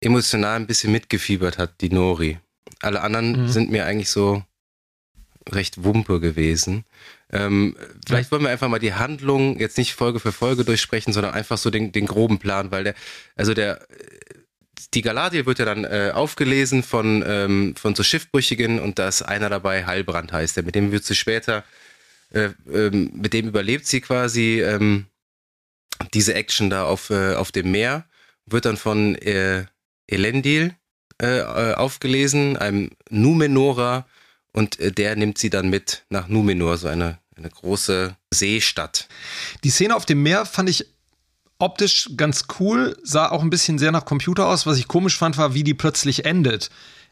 [0.00, 2.38] emotional ein bisschen mitgefiebert hat, die Nori.
[2.80, 3.48] Alle anderen mhm.
[3.48, 4.42] sind mir eigentlich so
[5.50, 6.84] recht wumpe gewesen.
[7.30, 11.34] Ähm, vielleicht wollen wir einfach mal die Handlung jetzt nicht Folge für Folge durchsprechen, sondern
[11.34, 12.94] einfach so den, den groben Plan, weil der,
[13.36, 13.86] also der,
[14.94, 19.22] die Galadriel wird ja dann äh, aufgelesen von, ähm, von so Schiffbrüchigen und da ist
[19.22, 21.64] einer dabei, Heilbrand heißt der, mit dem wird sie später,
[22.30, 25.06] äh, ähm, mit dem überlebt sie quasi ähm,
[26.14, 28.06] diese Action da auf, äh, auf dem Meer,
[28.46, 29.66] wird dann von äh,
[30.08, 30.74] Elendil
[31.22, 34.06] äh, äh, aufgelesen, einem Numenora,
[34.52, 39.08] und äh, der nimmt sie dann mit nach Numenor, so eine, eine große Seestadt.
[39.64, 40.86] Die Szene auf dem Meer fand ich
[41.58, 44.66] optisch ganz cool, sah auch ein bisschen sehr nach Computer aus.
[44.66, 46.70] Was ich komisch fand, war, wie die plötzlich endet.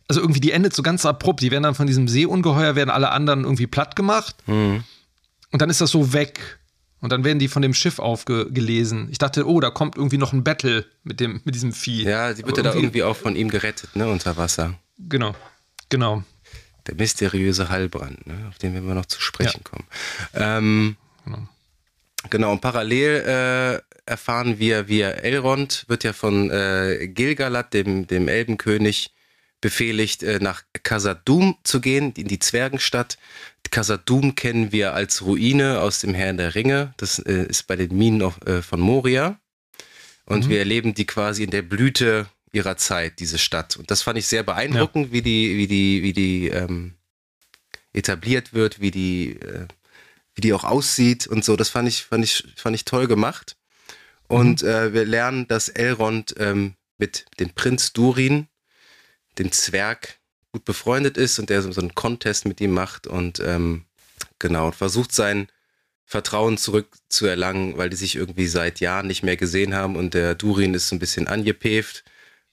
[0.09, 1.41] Also irgendwie, die endet so ganz abrupt.
[1.41, 4.37] Die werden dann von diesem Seeungeheuer, werden alle anderen irgendwie platt gemacht.
[4.47, 4.85] Mhm.
[5.51, 6.59] Und dann ist das so weg.
[7.07, 9.07] Und dann werden die von dem Schiff aufgelesen.
[9.13, 12.03] Ich dachte, oh, da kommt irgendwie noch ein Battle mit, dem, mit diesem Vieh.
[12.03, 14.75] Ja, sie wird ja da irgendwie auch von ihm gerettet, ne, unter Wasser.
[14.99, 15.33] Genau,
[15.89, 16.25] genau.
[16.89, 19.71] Der mysteriöse Heilbrand, ne, auf den werden wir noch zu sprechen ja.
[19.71, 19.87] kommen.
[20.35, 21.49] Ähm, genau.
[22.29, 28.27] genau, und parallel äh, erfahren wir, wie Elrond wird ja von äh, Gilgalad, dem, dem
[28.27, 29.15] Elbenkönig,
[29.67, 33.19] befehligt, äh, nach Khazad-dûm zu gehen, in die Zwergenstadt.
[33.69, 36.95] Khazad-dûm kennen wir als Ruine aus dem Herrn der Ringe.
[36.99, 39.41] Das äh, ist bei den Minen äh, von Moria.
[40.25, 40.51] Und mhm.
[40.51, 43.77] wir erleben die quasi in der Blüte ihrer Zeit, diese Stadt.
[43.77, 45.13] Und das fand ich sehr beeindruckend, ja.
[45.13, 46.95] wie die, wie die, wie die ähm,
[47.93, 49.67] etabliert wird, wie die, äh,
[50.37, 51.57] wie die auch aussieht und so.
[51.57, 53.57] Das fand ich, fand ich, fand ich toll gemacht.
[54.29, 54.69] Und mhm.
[54.69, 58.47] äh, wir lernen, dass Elrond ähm, mit dem Prinz Durin,
[59.39, 60.19] dem Zwerg,
[60.53, 63.85] gut befreundet ist und der so, so einen Contest mit ihm macht und ähm,
[64.39, 65.49] genau, versucht sein
[66.07, 70.73] Vertrauen zurückzuerlangen, weil die sich irgendwie seit Jahren nicht mehr gesehen haben und der Durin
[70.73, 72.05] ist so ein bisschen angepäft,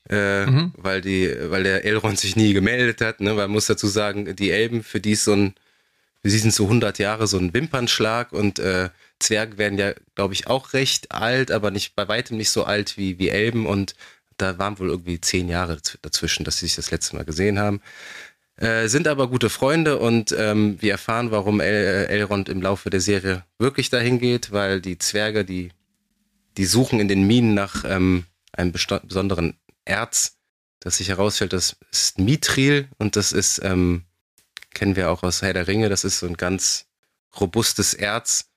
[0.10, 0.74] äh, mhm.
[0.76, 3.32] weil die, weil der Elrond sich nie gemeldet hat, ne?
[3.32, 5.54] Weil man muss dazu sagen, die Elben, für die ist so ein,
[6.22, 10.34] für sie sind so 100 Jahre so ein Wimpernschlag und äh, Zwerge werden ja, glaube
[10.34, 13.96] ich, auch recht alt, aber nicht bei weitem nicht so alt wie, wie Elben und
[14.38, 17.82] da waren wohl irgendwie zehn Jahre dazwischen, dass sie sich das letzte Mal gesehen haben.
[18.56, 22.92] Äh, sind aber gute Freunde und ähm, wir erfahren, warum El äh, Elrond im Laufe
[22.92, 25.72] der Serie wirklich dahin geht, weil die Zwerge, die,
[26.58, 30.38] die suchen in den Minen nach ähm, einem besonderen Erz,
[30.80, 34.04] das sich herausstellt, das ist Mithril und das ist, ähm,
[34.76, 36.86] kennen wir auch aus Herr der Ringe, das ist so ein ganz
[37.40, 38.52] robustes Erz,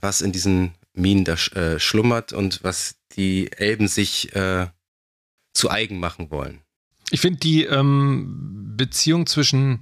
[0.00, 4.68] was in diesen Minen da äh, schlummert und was die Elben sich äh,
[5.62, 6.60] zu eigen machen wollen.
[7.12, 9.78] Ich finde die ähm, Beziehung zwischen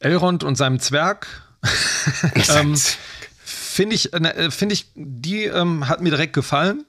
[0.00, 1.26] Elrond und seinem Zwerg,
[2.50, 2.76] ähm,
[3.42, 6.84] finde ich, äh, finde ich, die ähm, hat mir direkt gefallen,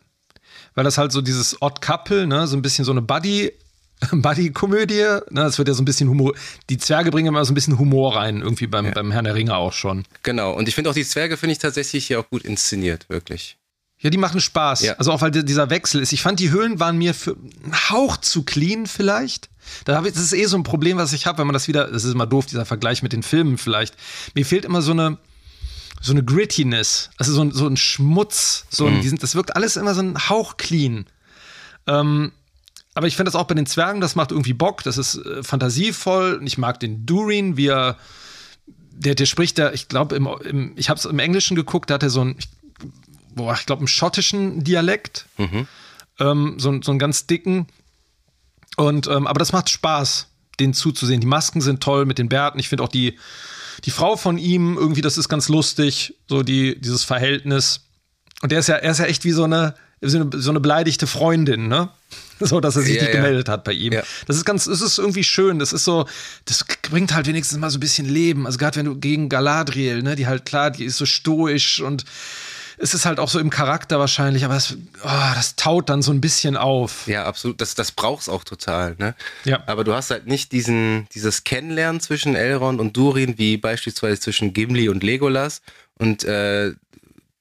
[0.73, 3.53] weil das halt so dieses Odd Couple, ne, so ein bisschen so eine Buddy
[4.11, 5.21] Buddy-Komödie.
[5.29, 6.33] Ne, das wird ja so ein bisschen Humor.
[6.69, 8.91] Die Zwerge bringen immer so ein bisschen Humor rein, irgendwie beim, ja.
[8.91, 10.03] beim Herrn der Ringe auch schon.
[10.23, 10.51] Genau.
[10.51, 13.57] Und ich finde auch die Zwerge finde ich tatsächlich hier auch gut inszeniert, wirklich.
[14.05, 14.81] Ja, die machen Spaß.
[14.81, 14.93] Ja.
[14.97, 16.13] Also auch weil dieser Wechsel ist.
[16.13, 19.49] Ich fand, die Höhlen waren mir für einen Hauch zu clean vielleicht.
[19.83, 21.67] Da habe ich, das ist eh so ein Problem, was ich habe, wenn man das
[21.67, 23.95] wieder, das ist immer doof, dieser Vergleich mit den Filmen vielleicht.
[24.35, 25.17] Mir fehlt immer so eine,
[26.01, 29.17] so eine Grittiness, also so ein, so ein Schmutz, so ein, mhm.
[29.17, 31.07] das wirkt alles immer so ein Hauch clean.
[31.87, 32.31] Ähm,
[32.93, 35.41] aber ich finde das auch bei den Zwergen, das macht irgendwie Bock, das ist äh,
[35.41, 36.41] fantasievoll.
[36.45, 37.97] Ich mag den Durin, wie er,
[38.67, 41.95] der, der spricht da, ich glaube, im, im, ich habe es im Englischen geguckt, da
[41.95, 42.49] hat er so ein, ich
[43.35, 45.27] boah, ich glaube, einen schottischen Dialekt.
[45.37, 45.67] Mhm.
[46.19, 47.67] Ähm, so, so einen ganz dicken.
[48.77, 50.27] Und, ähm, aber das macht Spaß,
[50.59, 51.21] den zuzusehen.
[51.21, 52.59] Die Masken sind toll mit den Bärten.
[52.59, 53.17] Ich finde auch die,
[53.83, 57.81] die Frau von ihm, irgendwie, das ist ganz lustig, so die, dieses Verhältnis.
[58.41, 60.59] Und der ist ja, er ist ja echt wie so eine, so eine, so eine
[60.59, 61.89] beleidigte Freundin, ne?
[62.41, 63.21] So, dass er sich ja, nicht ja.
[63.21, 63.93] gemeldet hat bei ihm.
[63.93, 64.03] Ja.
[64.27, 65.57] Das ist ganz, es ist irgendwie schön.
[65.57, 66.05] Das ist so,
[66.43, 68.45] das bringt halt wenigstens mal so ein bisschen Leben.
[68.45, 72.03] Also gerade wenn du gegen Galadriel, ne, die halt klar, die ist so stoisch und
[72.77, 76.11] es ist halt auch so im Charakter wahrscheinlich, aber es, oh, das taut dann so
[76.11, 77.07] ein bisschen auf.
[77.07, 77.61] Ja, absolut.
[77.61, 79.15] Das, das brauchst auch total, ne?
[79.43, 79.63] Ja.
[79.67, 84.53] Aber du hast halt nicht diesen, dieses Kennenlernen zwischen Elrond und Durin, wie beispielsweise zwischen
[84.53, 85.61] Gimli und Legolas.
[85.97, 86.73] Und äh,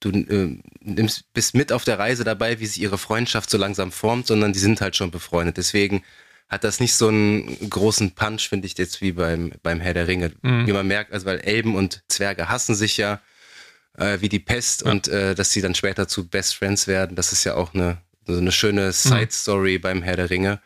[0.00, 3.90] du äh, nimmst, bist mit auf der Reise dabei, wie sich ihre Freundschaft so langsam
[3.92, 5.56] formt, sondern die sind halt schon befreundet.
[5.56, 6.02] Deswegen
[6.48, 10.06] hat das nicht so einen großen Punch, finde ich, jetzt wie beim, beim Herr der
[10.06, 10.32] Ringe.
[10.42, 10.66] Mhm.
[10.66, 13.20] Wie man merkt, also weil Elben und Zwerge hassen sich ja
[13.98, 14.90] äh, wie die Pest Ja.
[14.90, 17.98] und äh, dass sie dann später zu Best Friends werden, das ist ja auch eine,
[18.26, 20.60] so eine schöne Side-Story beim Herr der Ringe.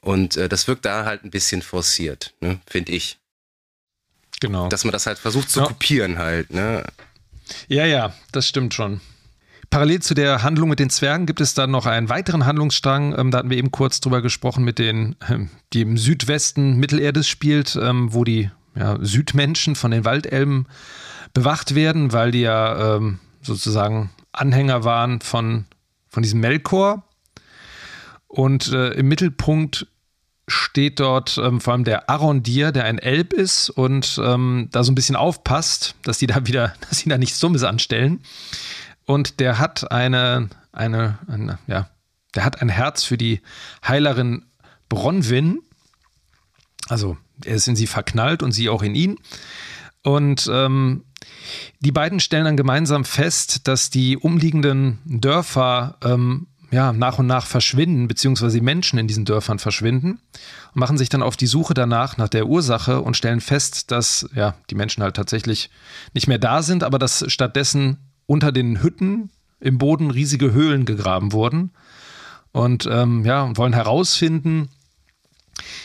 [0.00, 3.18] Und äh, das wirkt da halt ein bisschen forciert, ne, finde ich.
[4.40, 4.68] Genau.
[4.68, 5.66] Dass man das halt versucht zu Ja.
[5.66, 6.84] kopieren halt, ne?
[7.66, 9.00] Ja, ja, das stimmt schon.
[9.70, 13.18] Parallel zu der Handlung mit den Zwergen gibt es dann noch einen weiteren Handlungsstrang.
[13.18, 17.26] Ähm, da hatten wir eben kurz drüber gesprochen mit den, ähm, die im Südwesten Mittelerdes
[17.28, 20.66] spielt, ähm, wo die ja, Südmenschen von den Waldelben
[21.38, 25.66] bewacht werden, weil die ja ähm, sozusagen Anhänger waren von,
[26.08, 27.04] von diesem Melkor.
[28.26, 29.86] Und äh, im Mittelpunkt
[30.48, 34.90] steht dort ähm, vor allem der Arondir, der ein Elb ist und ähm, da so
[34.90, 38.20] ein bisschen aufpasst, dass die da wieder, dass sie da nichts Dummes anstellen.
[39.06, 41.88] Und der hat eine, eine, eine, ja,
[42.34, 43.42] der hat ein Herz für die
[43.86, 44.44] Heilerin
[44.88, 45.60] Bronwyn.
[46.88, 49.18] Also er ist in sie verknallt und sie auch in ihn.
[50.02, 51.04] Und ähm,
[51.80, 57.46] die beiden stellen dann gemeinsam fest, dass die umliegenden Dörfer ähm, ja, nach und nach
[57.46, 60.20] verschwinden, beziehungsweise die Menschen in diesen Dörfern verschwinden
[60.74, 64.28] und machen sich dann auf die Suche danach, nach der Ursache und stellen fest, dass
[64.34, 65.70] ja, die Menschen halt tatsächlich
[66.12, 71.32] nicht mehr da sind, aber dass stattdessen unter den Hütten im Boden riesige Höhlen gegraben
[71.32, 71.70] wurden
[72.52, 74.68] und ähm, ja, und wollen herausfinden,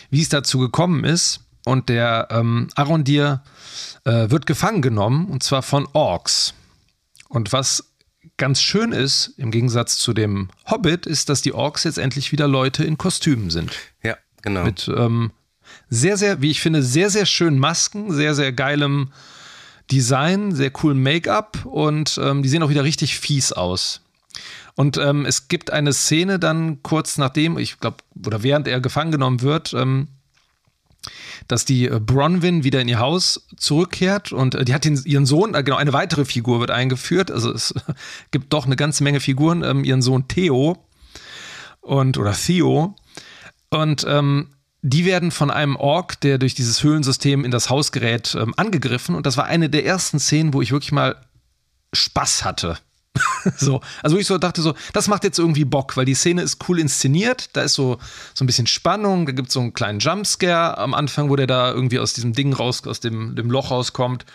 [0.10, 1.42] wie es dazu gekommen ist.
[1.66, 3.44] Und der ähm, Arondir
[4.06, 6.54] äh, wird gefangen genommen, und zwar von Orks.
[7.30, 7.94] Und was
[8.38, 12.48] ganz schön ist, im Gegensatz zu dem Hobbit, ist, dass die Orks jetzt endlich wieder
[12.48, 13.72] Leute in Kostümen sind.
[14.04, 14.64] Ja, genau.
[14.64, 15.32] Mit ähm,
[15.90, 19.12] sehr, sehr, wie ich finde, sehr, sehr schönen Masken, sehr, sehr geilem
[19.92, 24.02] Design, sehr coolem Make-up und ähm, die sehen auch wieder richtig fies aus.
[24.76, 29.12] Und ähm, es gibt eine Szene dann kurz nachdem, ich glaube, oder während er gefangen
[29.12, 30.08] genommen wird, ähm,
[31.48, 35.26] dass die äh, Bronwyn wieder in ihr Haus zurückkehrt und äh, die hat den, ihren
[35.26, 37.32] Sohn, äh, genau, eine weitere Figur wird eingeführt.
[37.32, 37.74] Also es
[38.32, 40.78] gibt doch eine ganze Menge Figuren, ähm, ihren Sohn Theo
[41.82, 42.96] und oder Theo.
[43.70, 44.50] Und ähm,
[44.82, 49.16] die werden von einem Ork, der durch dieses Höhlensystem in das Haus gerät, ähm, angegriffen.
[49.16, 51.16] Und das war eine der ersten Szenen, wo ich wirklich mal
[51.94, 52.78] Spaß hatte.
[53.58, 56.58] so, also ich so dachte so, das macht jetzt irgendwie Bock, weil die Szene ist
[56.68, 58.00] cool inszeniert, da ist so,
[58.34, 61.48] so ein bisschen Spannung, da gibt es so einen kleinen Jumpscare am Anfang, wo der
[61.48, 64.26] da irgendwie aus diesem Ding raus, aus dem, dem Loch rauskommt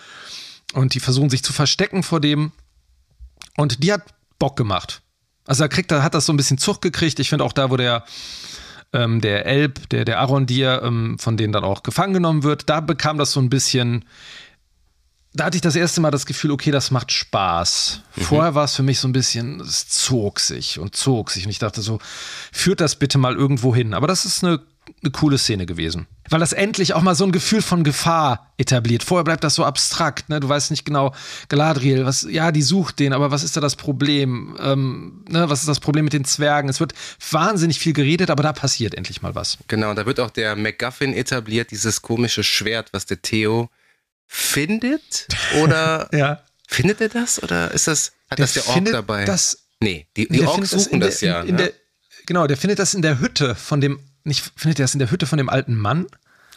[0.75, 2.53] und die versuchen sich zu verstecken vor dem
[3.57, 4.03] und die hat
[4.39, 5.03] Bock gemacht.
[5.47, 7.19] Also da kriegt er, hat das so ein bisschen Zug gekriegt.
[7.19, 8.05] Ich finde auch da, wo der,
[8.93, 12.81] ähm, der Elb, der, der Arondir, ähm, von denen dann auch gefangen genommen wird, da
[12.81, 14.05] bekam das so ein bisschen,
[15.35, 18.01] da hatte ich das erste Mal das Gefühl, okay, das macht Spaß.
[18.13, 21.45] Vorher war es für mich so ein bisschen, es zog sich und zog sich.
[21.45, 21.99] Und ich dachte so,
[22.51, 23.95] führt das bitte mal irgendwo hin.
[23.95, 24.61] Aber das ist eine,
[25.03, 26.07] eine coole Szene gewesen.
[26.31, 29.03] Weil das endlich auch mal so ein Gefühl von Gefahr etabliert.
[29.03, 30.41] Vorher bleibt das so abstrakt, ne?
[30.41, 31.15] Du weißt nicht genau,
[31.49, 34.57] Galadriel, was, ja, die sucht den, aber was ist da das Problem?
[34.61, 35.49] Ähm, ne?
[35.49, 36.69] Was ist das Problem mit den Zwergen?
[36.69, 36.95] Es wird
[37.31, 39.59] wahnsinnig viel geredet, aber da passiert endlich mal was.
[39.69, 43.71] Genau, da wird auch der MacGuffin etabliert, dieses komische Schwert, was der Theo
[44.29, 45.27] findet.
[45.63, 46.45] Oder Ja.
[46.69, 47.43] findet er das?
[47.43, 49.25] Oder ist das, hat das der Ork dabei?
[49.25, 51.41] Das, nee, die, die der Orks suchen das, der, ja.
[51.41, 51.63] In, in ne?
[51.65, 51.73] der,
[52.27, 55.11] genau, der findet das in der Hütte von dem, nicht, findet er das in der
[55.11, 56.07] Hütte von dem alten Mann?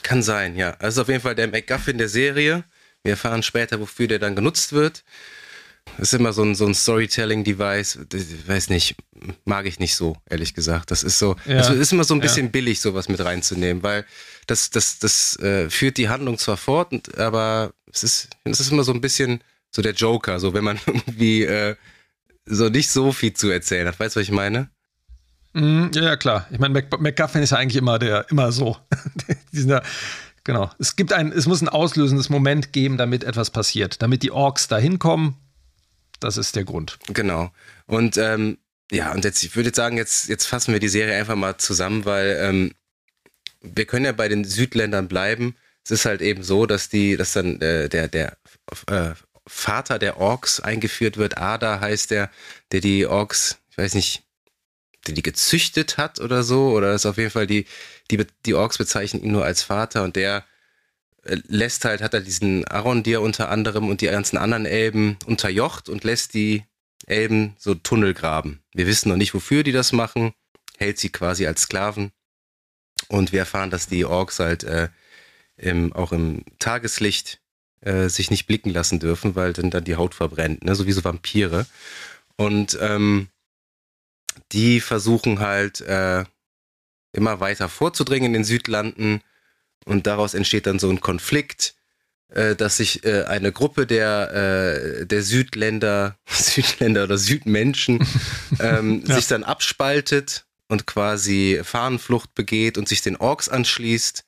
[0.04, 0.76] Kann sein, ja.
[0.80, 2.64] Also auf jeden Fall der MacGuffin der Serie.
[3.04, 5.04] Wir erfahren später, wofür der dann genutzt wird.
[5.98, 8.00] Das ist immer so ein, so ein Storytelling-Device.
[8.48, 8.96] Weiß nicht,
[9.46, 10.92] mag ich nicht so, ehrlich gesagt.
[10.92, 11.58] Das ist so, Ja.
[11.58, 12.24] also ist immer so ein Ja.
[12.24, 14.06] bisschen billig, sowas mit reinzunehmen, weil
[14.48, 18.72] das, das, das äh, führt die Handlung zwar fort, und, aber es ist, es ist
[18.72, 21.76] immer so ein bisschen so der Joker, so wenn man irgendwie äh,
[22.46, 24.00] so nicht so viel zu erzählen hat.
[24.00, 24.70] Weißt du, was ich meine?
[25.54, 26.48] Mhm, ja, ja, klar.
[26.52, 28.78] Ich meine, Mac MacGuffin ist ja eigentlich immer der, immer so.
[29.52, 29.82] Die sind ja,
[30.46, 30.72] genau.
[30.80, 34.02] Es gibt ein, es muss ein auslösendes Moment geben, damit etwas passiert.
[34.02, 35.36] Damit die Orks da hinkommen.
[36.22, 36.98] Das ist der Grund.
[37.08, 37.52] Genau.
[37.88, 38.58] Und ähm,
[38.92, 42.06] ja, und jetzt, ich würde sagen, jetzt, jetzt fassen wir die Serie einfach mal zusammen,
[42.06, 42.76] weil ähm,
[43.62, 45.56] wir können ja bei den Südländern bleiben.
[45.84, 48.38] Es ist halt eben so, dass die, dass dann äh, der, der
[48.88, 49.14] äh,
[49.48, 51.38] Vater der Orks eingeführt wird.
[51.38, 52.30] Ada heißt der,
[52.72, 54.24] der die Orks, ich weiß nicht,
[55.08, 57.66] der die gezüchtet hat oder so, oder ist auf jeden Fall die,
[58.12, 60.46] die, die Orks bezeichnen ihn nur als Vater und der
[61.24, 66.04] lässt halt, hat er diesen Arondir unter anderem und die ganzen anderen Elben unterjocht und
[66.04, 66.64] lässt die
[67.06, 68.62] Elben so Tunnel graben.
[68.74, 70.34] Wir wissen noch nicht, wofür die das machen,
[70.78, 72.12] hält sie quasi als Sklaven.
[73.08, 74.90] Und wir erfahren, dass die Orks halt äh,
[75.58, 77.40] im, auch im Tageslicht
[77.82, 80.76] äh, sich nicht blicken lassen dürfen, weil dann, dann die Haut verbrennt, ne?
[80.76, 81.66] so wie so Vampire.
[82.36, 83.30] Und ähm,
[84.52, 86.24] die versuchen halt äh,
[87.12, 89.22] immer weiter vorzudringen in den Südlanden
[89.86, 91.76] und daraus entsteht dann so ein Konflikt,
[92.30, 98.06] äh, dass sich äh, eine Gruppe der, äh, der Südländer, Südländer oder Südmenschen
[98.60, 99.16] ähm, ja.
[99.16, 104.24] sich dann abspaltet und quasi Fahnenflucht begeht und sich den Orks anschließt.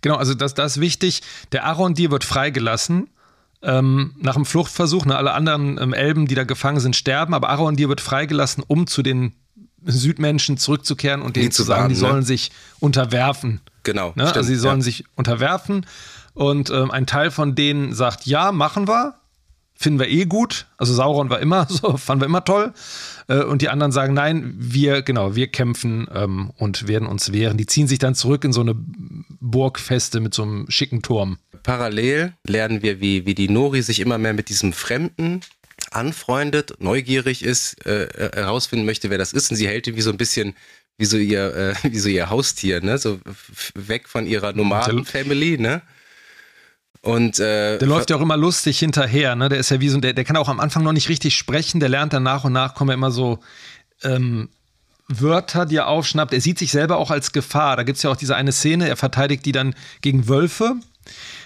[0.00, 1.22] Genau, also das, das ist wichtig.
[1.52, 3.08] Der Arondir wird freigelassen
[3.62, 5.04] ähm, nach dem Fluchtversuch.
[5.04, 8.86] Ne, alle anderen ähm, Elben, die da gefangen sind, sterben, aber Arondir wird freigelassen, um
[8.86, 9.32] zu den
[9.84, 12.22] Südmenschen zurückzukehren und denen zu sagen, warten, die sollen ne?
[12.22, 13.60] sich unterwerfen.
[13.86, 14.08] Genau.
[14.16, 14.24] Ne?
[14.24, 14.84] Stimmt, also sie sollen ja.
[14.84, 15.86] sich unterwerfen.
[16.34, 19.14] Und ähm, ein Teil von denen sagt, ja, machen wir.
[19.78, 20.66] Finden wir eh gut.
[20.76, 22.74] Also Sauron war immer so, fanden wir immer toll.
[23.28, 27.56] Äh, und die anderen sagen, nein, wir, genau, wir kämpfen ähm, und werden uns wehren.
[27.56, 31.38] Die ziehen sich dann zurück in so eine Burgfeste mit so einem schicken Turm.
[31.62, 35.40] Parallel lernen wir, wie, wie die Nori sich immer mehr mit diesem Fremden
[35.92, 39.50] anfreundet, neugierig ist, äh, äh herausfinden möchte, wer das ist.
[39.50, 40.54] Und sie hält ihn wie so ein bisschen
[40.98, 42.98] wie so ihr, äh, wie so ihr Haustier, ne?
[42.98, 43.20] So
[43.74, 45.82] weg von ihrer Nomaden-Family, ne?
[47.02, 49.48] Und äh, der läuft ja auch immer lustig hinterher, ne?
[49.48, 51.78] Der ist ja wie so, der, der kann auch am Anfang noch nicht richtig sprechen,
[51.80, 53.38] der lernt dann nach und nach kommen ja immer so
[54.02, 54.48] ähm,
[55.08, 56.32] Wörter, die er aufschnappt.
[56.32, 57.76] Er sieht sich selber auch als Gefahr.
[57.76, 60.76] Da gibt es ja auch diese eine Szene, er verteidigt die dann gegen Wölfe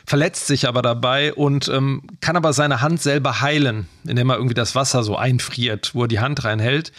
[0.06, 4.54] verletzt sich aber dabei und ähm, kann aber seine Hand selber heilen, indem er irgendwie
[4.54, 6.92] das Wasser so einfriert, wo er die Hand reinhält,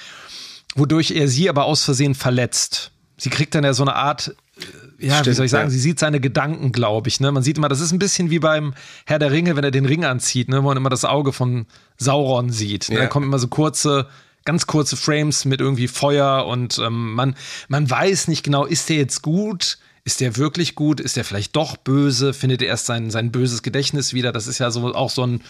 [0.75, 2.91] wodurch er sie aber aus Versehen verletzt.
[3.17, 5.71] Sie kriegt dann ja so eine Art, äh, ja, Stimmt, wie soll ich sagen, ja.
[5.71, 7.19] sie sieht seine Gedanken, glaube ich.
[7.19, 7.31] Ne?
[7.31, 8.73] Man sieht immer, das ist ein bisschen wie beim
[9.05, 10.63] Herr der Ringe, wenn er den Ring anzieht, ne?
[10.63, 11.65] wo man immer das Auge von
[11.97, 12.89] Sauron sieht.
[12.89, 12.95] Ne?
[12.95, 13.01] Ja.
[13.01, 14.07] Da kommen immer so kurze,
[14.45, 17.35] ganz kurze Frames mit irgendwie Feuer und ähm, man,
[17.67, 19.77] man weiß nicht genau, ist der jetzt gut?
[20.03, 20.99] Ist der wirklich gut?
[20.99, 22.33] Ist der vielleicht doch böse?
[22.33, 24.31] Findet er erst sein, sein böses Gedächtnis wieder?
[24.31, 25.41] Das ist ja so, auch so ein,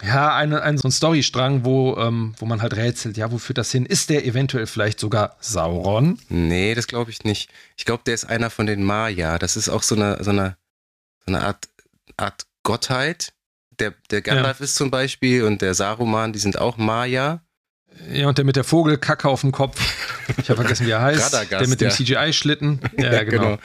[0.00, 3.58] ja, ein, ein, so ein Storystrang, wo, ähm, wo man halt rätselt, ja, wo führt
[3.58, 3.86] das hin?
[3.86, 6.18] Ist der eventuell vielleicht sogar Sauron?
[6.28, 7.50] Nee, das glaube ich nicht.
[7.76, 9.38] Ich glaube, der ist einer von den Maya.
[9.38, 10.56] Das ist auch so eine, so eine,
[11.24, 11.68] so eine Art,
[12.16, 13.32] Art Gottheit.
[13.78, 14.64] Der, der Gandalf ja.
[14.64, 17.42] ist zum Beispiel und der Saruman, die sind auch Maya.
[18.10, 19.80] Ja, und der mit der Vogelkacke auf dem Kopf.
[20.38, 21.20] Ich habe vergessen, wie er heißt.
[21.32, 21.94] Radagast, der mit dem ja.
[21.94, 22.80] CGI-Schlitten.
[22.98, 23.42] Ja, ja, genau.
[23.42, 23.58] genau.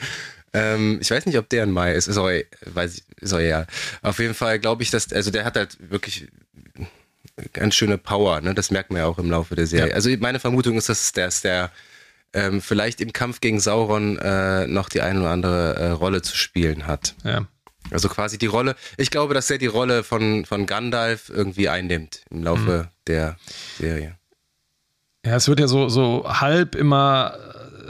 [0.52, 2.08] Ähm, ich weiß nicht, ob der ein Mai ist.
[2.08, 2.30] Ist auch,
[2.64, 3.66] weiß ich, ist auch ja.
[4.02, 6.28] Auf jeden Fall glaube ich, dass, also der hat halt wirklich
[7.52, 8.54] ganz schöne Power, ne?
[8.54, 9.90] Das merkt man ja auch im Laufe der Serie.
[9.90, 9.94] Ja.
[9.94, 11.70] Also meine Vermutung ist, dass der, dass der
[12.32, 16.36] ähm, vielleicht im Kampf gegen Sauron äh, noch die eine oder andere äh, Rolle zu
[16.36, 17.14] spielen hat.
[17.24, 17.46] Ja.
[17.90, 22.22] Also quasi die Rolle, ich glaube, dass er die Rolle von, von Gandalf irgendwie einnimmt
[22.30, 22.88] im Laufe mhm.
[23.06, 23.36] der
[23.78, 24.16] Serie.
[25.24, 27.34] Ja, es wird ja so, so halb immer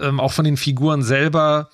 [0.00, 1.70] ähm, auch von den Figuren selber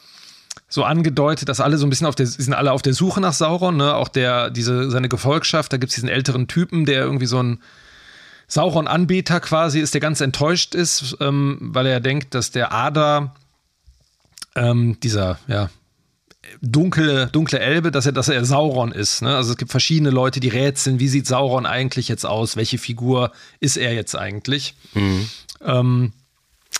[0.74, 3.32] so angedeutet, dass alle so ein bisschen auf der, sind alle auf der Suche nach
[3.32, 3.94] Sauron, ne?
[3.94, 7.60] Auch der, diese, seine Gefolgschaft, da gibt es diesen älteren Typen, der irgendwie so ein
[8.48, 13.36] Sauron-Anbeter quasi ist, der ganz enttäuscht ist, ähm, weil er denkt, dass der Ada,
[14.56, 15.70] ähm, dieser, ja,
[16.60, 19.22] dunkle, dunkle Elbe, dass er, dass er Sauron ist.
[19.22, 19.36] Ne?
[19.36, 22.56] Also es gibt verschiedene Leute, die rätseln, wie sieht Sauron eigentlich jetzt aus?
[22.56, 24.74] Welche Figur ist er jetzt eigentlich?
[24.94, 25.28] Mhm.
[25.64, 26.12] Ähm,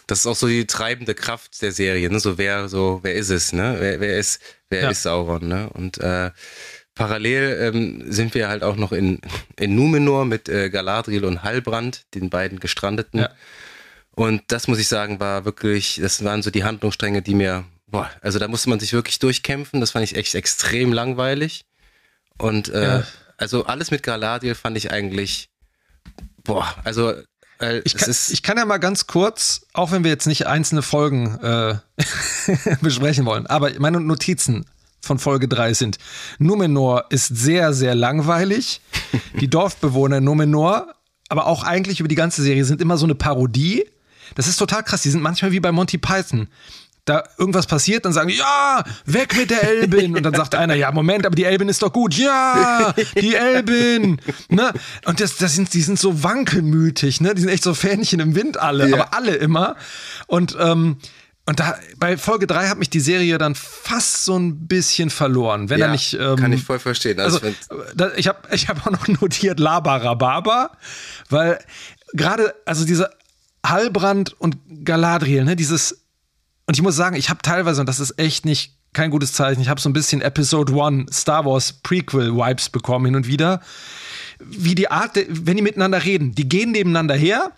[0.06, 2.20] das ist auch so die treibende Kraft der Serie, ne?
[2.20, 3.76] So wer, so wer ist es, ne?
[3.78, 4.90] Wer, wer ist, wer ja.
[4.90, 5.70] ist Sauron, ne?
[5.70, 6.30] Und äh,
[6.94, 9.20] parallel ähm, sind wir halt auch noch in,
[9.58, 13.20] in Numenor mit äh, Galadriel und Halbrand, den beiden Gestrandeten.
[13.20, 13.30] Ja.
[14.12, 18.10] Und das muss ich sagen, war wirklich, das waren so die Handlungsstränge, die mir, boah,
[18.20, 19.80] also da musste man sich wirklich durchkämpfen.
[19.80, 21.64] Das fand ich echt extrem langweilig.
[22.38, 23.06] Und äh, ja.
[23.36, 25.48] also alles mit Galadriel fand ich eigentlich,
[26.44, 27.14] boah, also
[27.64, 30.82] äh, ich, kann, ich, kann, ja mal ganz kurz, auch wenn wir jetzt nicht einzelne
[30.82, 31.76] Folgen äh,
[32.80, 34.66] besprechen wollen, aber meine Notizen
[35.00, 35.98] von Folge 3 sind:
[36.38, 38.80] Numenor ist sehr, sehr langweilig.
[39.40, 40.94] Die Dorfbewohner Numenor,
[41.28, 43.84] aber auch eigentlich über die ganze Serie sind immer so eine Parodie.
[44.34, 45.02] Das ist total krass.
[45.02, 46.48] Die sind manchmal wie bei Monty Python
[47.04, 50.16] da irgendwas passiert, dann sagen die, ja, weg mit der Elbin.
[50.16, 52.14] Und dann sagt einer, ja, Moment, aber die Elbin ist doch gut.
[52.14, 54.20] Ja, die Elbin.
[54.48, 54.72] Ne?
[55.04, 57.34] Und das, das sind, die sind so wankelmütig, ne?
[57.34, 58.94] Die sind echt so Fähnchen im Wind alle, ja.
[58.96, 59.76] aber alle immer.
[60.26, 60.96] Und, ähm,
[61.46, 65.68] und da, bei Folge 3 hat mich die Serie dann fast so ein bisschen verloren.
[65.68, 66.14] Wenn ja, er nicht.
[66.14, 67.20] Ähm, kann ich voll verstehen.
[67.20, 70.70] Also, also da, ich habe ich hab auch noch notiert Labarababa,
[71.28, 71.58] weil
[72.14, 73.10] gerade, also diese
[73.64, 76.03] Halbrand und Galadriel, ne, dieses
[76.66, 79.60] und ich muss sagen, ich habe teilweise, und das ist echt nicht kein gutes Zeichen,
[79.60, 83.60] ich habe so ein bisschen Episode 1 Star Wars Prequel Vibes bekommen hin und wieder.
[84.40, 87.52] wie die Art, wenn die miteinander reden, die gehen nebeneinander her,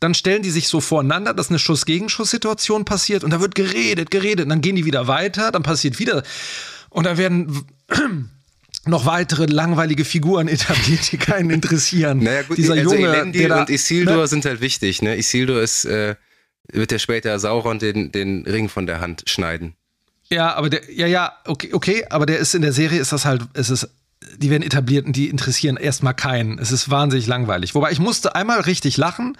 [0.00, 4.44] dann stellen die sich so voreinander, dass eine Schuss-Gegenschuss-Situation passiert und da wird geredet, geredet,
[4.44, 6.22] und dann gehen die wieder weiter, dann passiert wieder
[6.90, 7.64] und da werden
[8.86, 12.18] noch weitere langweilige Figuren etabliert, die keinen interessieren.
[12.18, 14.28] Naja, gut, Dieser also Junge, Elendil und Isildur ne?
[14.28, 15.16] sind halt wichtig, ne?
[15.16, 16.14] Isildur ist, äh,
[16.72, 19.74] wird ja später Sauron den, den Ring von der Hand schneiden.
[20.30, 23.24] Ja, aber der, ja, ja, okay, okay, aber der ist in der Serie ist das
[23.24, 23.88] halt, es ist,
[24.36, 26.58] die werden etabliert und die interessieren erstmal keinen.
[26.58, 27.74] Es ist wahnsinnig langweilig.
[27.74, 29.38] Wobei ich musste einmal richtig lachen,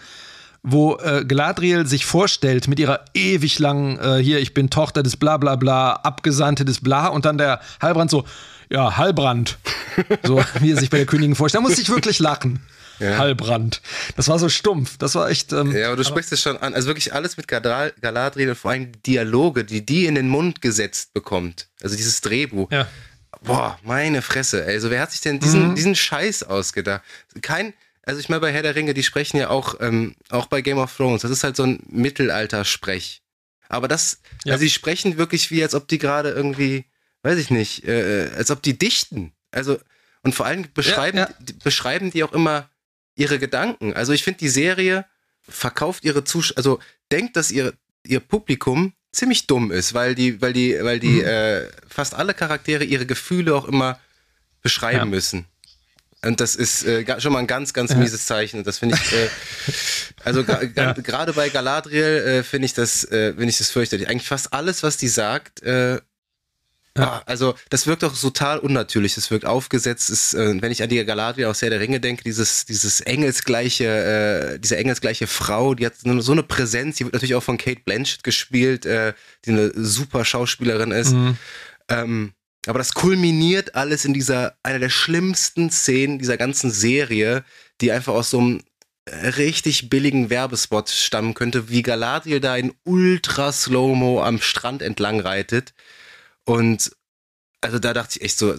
[0.62, 5.16] wo äh, Galadriel sich vorstellt mit ihrer ewig langen, äh, hier, ich bin Tochter des
[5.16, 8.24] bla bla bla, Abgesandte des bla und dann der Halbrand so,
[8.70, 9.58] ja, Halbrand.
[10.22, 11.64] So, wie er sich bei der Königin vorstellt.
[11.64, 12.60] Da musste ich wirklich lachen.
[13.01, 13.18] Ja.
[13.18, 13.80] Halbrand.
[14.16, 14.99] Das war so stumpf.
[14.99, 15.53] Das war echt.
[15.53, 16.74] Ähm, Ja, aber du sprichst es schon an.
[16.74, 20.61] Also wirklich alles mit Galadriel und vor allem die Dialoge, die die in den Mund
[20.62, 21.68] gesetzt bekommt.
[21.82, 22.70] Also dieses Drehbuch.
[22.72, 22.88] ja.
[23.42, 24.64] Boah, meine Fresse.
[24.64, 25.74] Also wer hat sich denn diesen, Mhm.
[25.76, 27.03] diesen Scheiß ausgedacht?
[27.42, 27.72] Kein,
[28.03, 30.78] also ich meine bei Herr der Ringe, die sprechen ja auch, ähm, auch bei Game
[30.78, 31.22] of Thrones.
[31.22, 33.22] Das ist halt so ein Mittelalter-Sprech.
[33.68, 34.55] Aber das, Ja.
[34.55, 36.86] also die sprechen wirklich wie, als ob die gerade irgendwie,
[37.22, 39.32] weiß ich nicht, äh, als ob die dichten.
[39.51, 39.78] Also,
[40.22, 41.28] und vor allem beschreiben, ja.
[41.38, 42.68] die- beschreiben die auch immer
[43.18, 43.92] ihre Gedanken.
[43.94, 45.04] Also ich finde, die Serie
[45.48, 46.78] verkauft ihre Zuschauer, also
[47.10, 47.72] denkt, dass ihr,
[48.04, 52.84] ihr Publikum ziemlich dumm ist, weil die, weil die, weil die äh, fast alle Charaktere
[52.84, 53.98] ihre Gefühle auch immer
[54.62, 55.04] beschreiben Ja.
[55.06, 55.46] müssen.
[56.24, 57.96] Und das ist äh, schon mal ein ganz, ganz Ja.
[57.96, 58.58] mieses Zeichen.
[58.58, 59.28] Und das finde ich, äh,
[60.24, 60.64] also ga-
[60.94, 64.08] gerade bei Galadriel äh, finde ich das, äh, finde ich das fürchterlich.
[64.08, 66.00] Eigentlich fast alles, was die sagt, äh,
[66.99, 69.14] ah, also das wirkt auch total unnatürlich.
[69.14, 70.11] Das wirkt aufgesetzt.
[70.11, 73.84] Ist, äh, wenn ich an die Galadriel aus Herr der Ringe denke, dieses, dieses engelsgleiche,
[74.55, 76.96] äh, diese engelsgleiche Frau, die hat so eine, Präsenz.
[76.96, 81.12] Die wird natürlich auch von Kate Blanchett gespielt, äh, die eine super Schauspielerin ist.
[81.12, 81.36] Mhm.
[81.88, 82.32] Ähm,
[82.66, 87.44] aber das kulminiert alles in dieser, einer der schlimmsten Szenen dieser ganzen Serie,
[87.80, 88.61] die einfach aus so einem
[89.36, 95.72] richtig billigen Werbespot stammen könnte, wie Galadriel da in ultra Slow-Mo am Strand entlang reitet.
[96.49, 96.90] Und
[97.61, 98.59] also da dachte ich echt so, äh,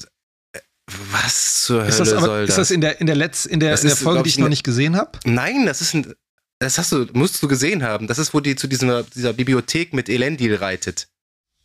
[1.12, 2.50] was zur Hölle Ist das, soll aber, das?
[2.50, 4.30] ist das in der, in der, Letz-, in der, Das in der ist, Folge, die
[4.30, 5.18] ich, noch eine- nicht gesehen habe?
[5.26, 6.14] Nein, das ist ein,
[6.60, 8.08] das hast du, musst du gesehen haben.
[8.08, 11.08] Das ist, wo die zu dieser, dieser Bibliothek mit Elendil reitet.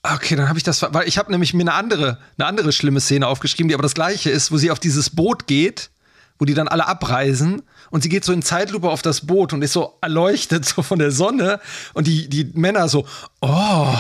[0.03, 3.01] Okay, dann habe ich das, weil ich habe nämlich mir eine andere, eine andere schlimme
[3.01, 5.91] Szene aufgeschrieben, die aber das gleiche ist, wo sie auf dieses Boot geht,
[6.39, 9.63] wo die dann alle abreisen und sie geht so in Zeitlupe auf das Boot und
[9.63, 11.59] ist so erleuchtet so von der Sonne
[11.95, 13.07] und die, die Männer so,
[13.41, 13.97] oh,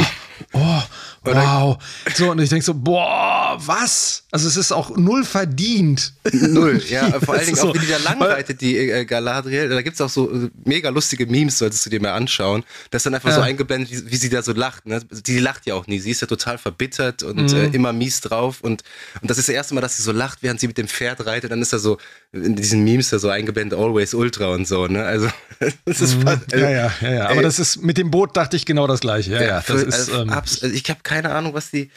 [0.52, 0.82] oh,
[1.24, 1.78] wow.
[2.14, 4.24] So, und ich denke so, boah, was?
[4.30, 6.12] Also es ist auch null verdient.
[6.32, 9.68] Null, ja, vor allen Dingen auch, so- wie die da langreitet, die äh, Galadriel.
[9.68, 12.64] Da gibt's auch so äh, mega lustige Memes, solltest du dir mal anschauen.
[12.90, 13.46] Das ist dann einfach so Ja.
[13.46, 14.86] eingeblendet, wie, wie sie da so lacht.
[14.86, 15.00] Ne?
[15.26, 15.98] Die lacht ja auch nie.
[16.00, 17.56] Sie ist ja total verbittert und Mhm.
[17.56, 18.60] äh, immer mies drauf.
[18.60, 18.82] Und,
[19.20, 21.24] und das ist das erste Mal, dass sie so lacht, während sie mit dem Pferd
[21.26, 21.50] reitet.
[21.50, 21.98] Dann ist da so,
[22.32, 24.86] in diesen Memes da so eingeblendet, always ultra und so.
[24.86, 25.04] Ne?
[25.04, 25.28] Also,
[25.84, 26.62] das ist fast, also, Mhm.
[26.62, 27.24] Ja, ja, ja, ja.
[27.26, 29.32] Aber ey, das ist, mit dem Boot dachte ich genau das gleiche.
[29.32, 29.56] Ja, ja.
[29.56, 31.90] Das für- ist, also, ähm, abs- also ich habe keine Ahnung, was die,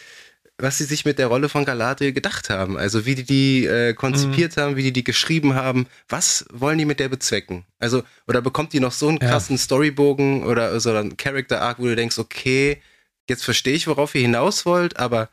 [0.57, 2.77] was sie sich mit der Rolle von Galadriel gedacht haben.
[2.77, 4.61] Also wie die die äh, konzipiert Mhm.
[4.61, 5.87] haben, wie die die geschrieben haben.
[6.09, 7.65] Was wollen die mit der bezwecken?
[7.79, 9.29] Also oder bekommt die noch so einen Ja.
[9.29, 12.81] krassen Storybogen oder so einen Character Arc, wo du denkst, okay,
[13.29, 15.29] jetzt verstehe ich, worauf ihr hinaus wollt, aber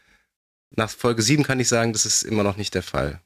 [0.76, 3.20] nach Folge 7 kann ich sagen, das ist immer noch nicht der Fall.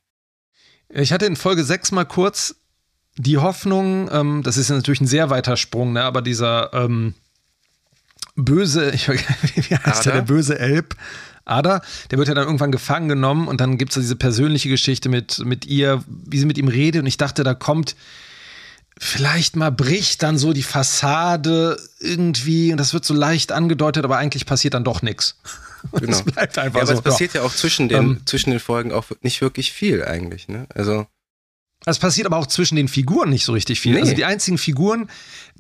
[0.91, 2.57] Ich hatte in Folge 6 mal kurz
[3.17, 7.15] die Hoffnung, ähm, das ist natürlich ein sehr weiter Sprung, ne, aber dieser ähm,
[8.39, 9.13] böse, ich, wie
[9.77, 10.21] heißt der, Ada?
[10.21, 10.97] der böse Elb,
[11.45, 14.69] Ada, der wird ja dann irgendwann gefangen genommen und dann gibt es so diese persönliche
[14.69, 17.97] Geschichte mit, mit ihr, wie sie mit ihm redet und ich dachte, da kommt
[19.01, 24.19] vielleicht mal bricht dann so die Fassade irgendwie und das wird so leicht angedeutet, aber
[24.19, 25.37] eigentlich passiert dann doch nichts.
[25.93, 26.11] Genau.
[26.11, 26.99] Es bleibt einfach Ja, aber so.
[26.99, 28.21] es passiert ja, auch zwischen den, Ähm.
[28.25, 30.49] zwischen den Folgen auch nicht wirklich viel eigentlich.
[30.49, 30.67] Ne?
[30.75, 31.07] Also
[31.87, 33.93] Es passiert aber auch zwischen den Figuren nicht so richtig viel.
[33.95, 34.01] Nee.
[34.01, 35.09] Also die einzigen Figuren,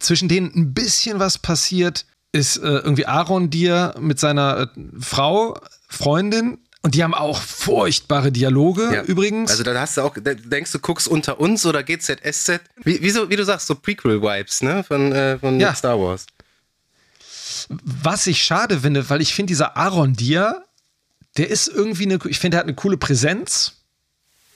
[0.01, 2.05] zwischen denen ein bisschen was passiert,
[2.39, 5.59] ist äh, irgendwie Aaron Dir mit seiner äh, Frau,
[5.89, 6.59] Freundin.
[6.80, 9.03] Und die haben auch furchtbare Dialoge Ja.
[9.03, 9.51] übrigens.
[9.51, 12.61] Also da hast du auch, denkst du, guckst unter uns oder GZSZ.
[12.84, 14.84] Wie, wie, so, wie du sagst, so Prequel-Vibes, ne?
[14.84, 15.74] Von, äh, von Ja.
[15.74, 16.26] Star Wars.
[17.68, 20.64] was ich schade finde, weil ich finde, dieser Aaron Dir,
[21.36, 23.72] der ist irgendwie eine, ich finde, der hat eine coole Präsenz.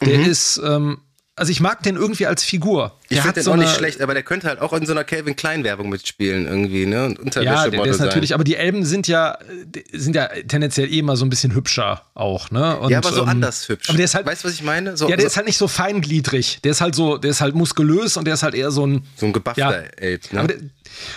[0.01, 0.25] Der Mhm.
[0.25, 0.99] ist, ähm,
[1.35, 2.99] also ich mag den irgendwie als Figur.
[3.05, 4.85] Ich Der finde hat den so auch nicht schlecht, aber der könnte halt auch in
[4.85, 7.07] so einer Calvin Klein-Werbung mitspielen irgendwie, ne?
[7.07, 8.07] Und Ja, Unterwäschemodel der, der ist sein.
[8.09, 11.55] natürlich, aber die Elben sind ja, die sind ja tendenziell eh mal so ein bisschen
[11.55, 12.79] hübscher auch, ne?
[12.79, 13.89] Und, ja, aber so ähm, anders hübsch.
[13.89, 14.97] Aber der ist halt, weißt du, was ich meine?
[14.99, 16.61] So, ja, der so, ist halt nicht so feingliedrig.
[16.65, 19.07] Der ist halt so, der ist halt muskulös und der ist halt eher so ein.
[19.17, 19.89] so ein gebuffter ja.
[19.97, 20.39] Elb, ne?
[20.41, 20.59] Aber der,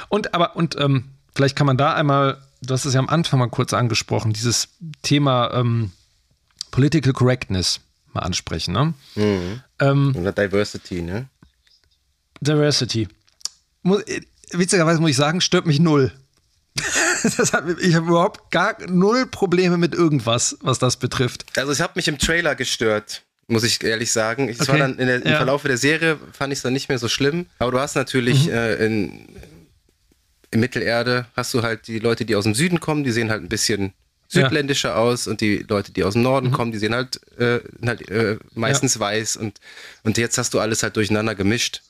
[0.07, 3.39] und, aber, und, ähm, vielleicht kann man da einmal, du hast es ja am Anfang
[3.39, 4.69] mal kurz angesprochen, dieses
[5.01, 5.91] Thema ähm,
[6.71, 7.81] Political Correctness.
[8.15, 8.73] Mal ansprechen.
[8.73, 8.93] Ne?
[9.15, 9.61] Mhm.
[9.79, 11.27] Ähm, Oder Diversity, ne?
[12.41, 13.07] Diversity.
[13.83, 14.03] Muss,
[14.51, 16.11] witzigerweise muss ich sagen, stört mich null.
[17.37, 21.43] Das hat, ich habe überhaupt gar null Probleme mit irgendwas, was das betrifft.
[21.57, 24.47] Also es hat mich im Trailer gestört, muss ich ehrlich sagen.
[24.47, 24.73] Es Okay.
[24.73, 25.37] war dann der, im Ja.
[25.37, 27.47] Verlauf der Serie fand ich es dann nicht mehr so schlimm.
[27.57, 29.27] Aber du hast natürlich äh, in,
[30.51, 33.41] in Mittelerde hast du halt die Leute, die aus dem Süden kommen, die sehen halt
[33.41, 33.93] ein bisschen
[34.31, 34.41] Ja.
[34.43, 38.09] südländischer aus und die Leute, die aus dem Norden kommen, die sehen halt, äh, halt
[38.09, 39.59] äh, meistens weiß und,
[40.03, 41.81] und jetzt hast du alles halt durcheinander gemischt.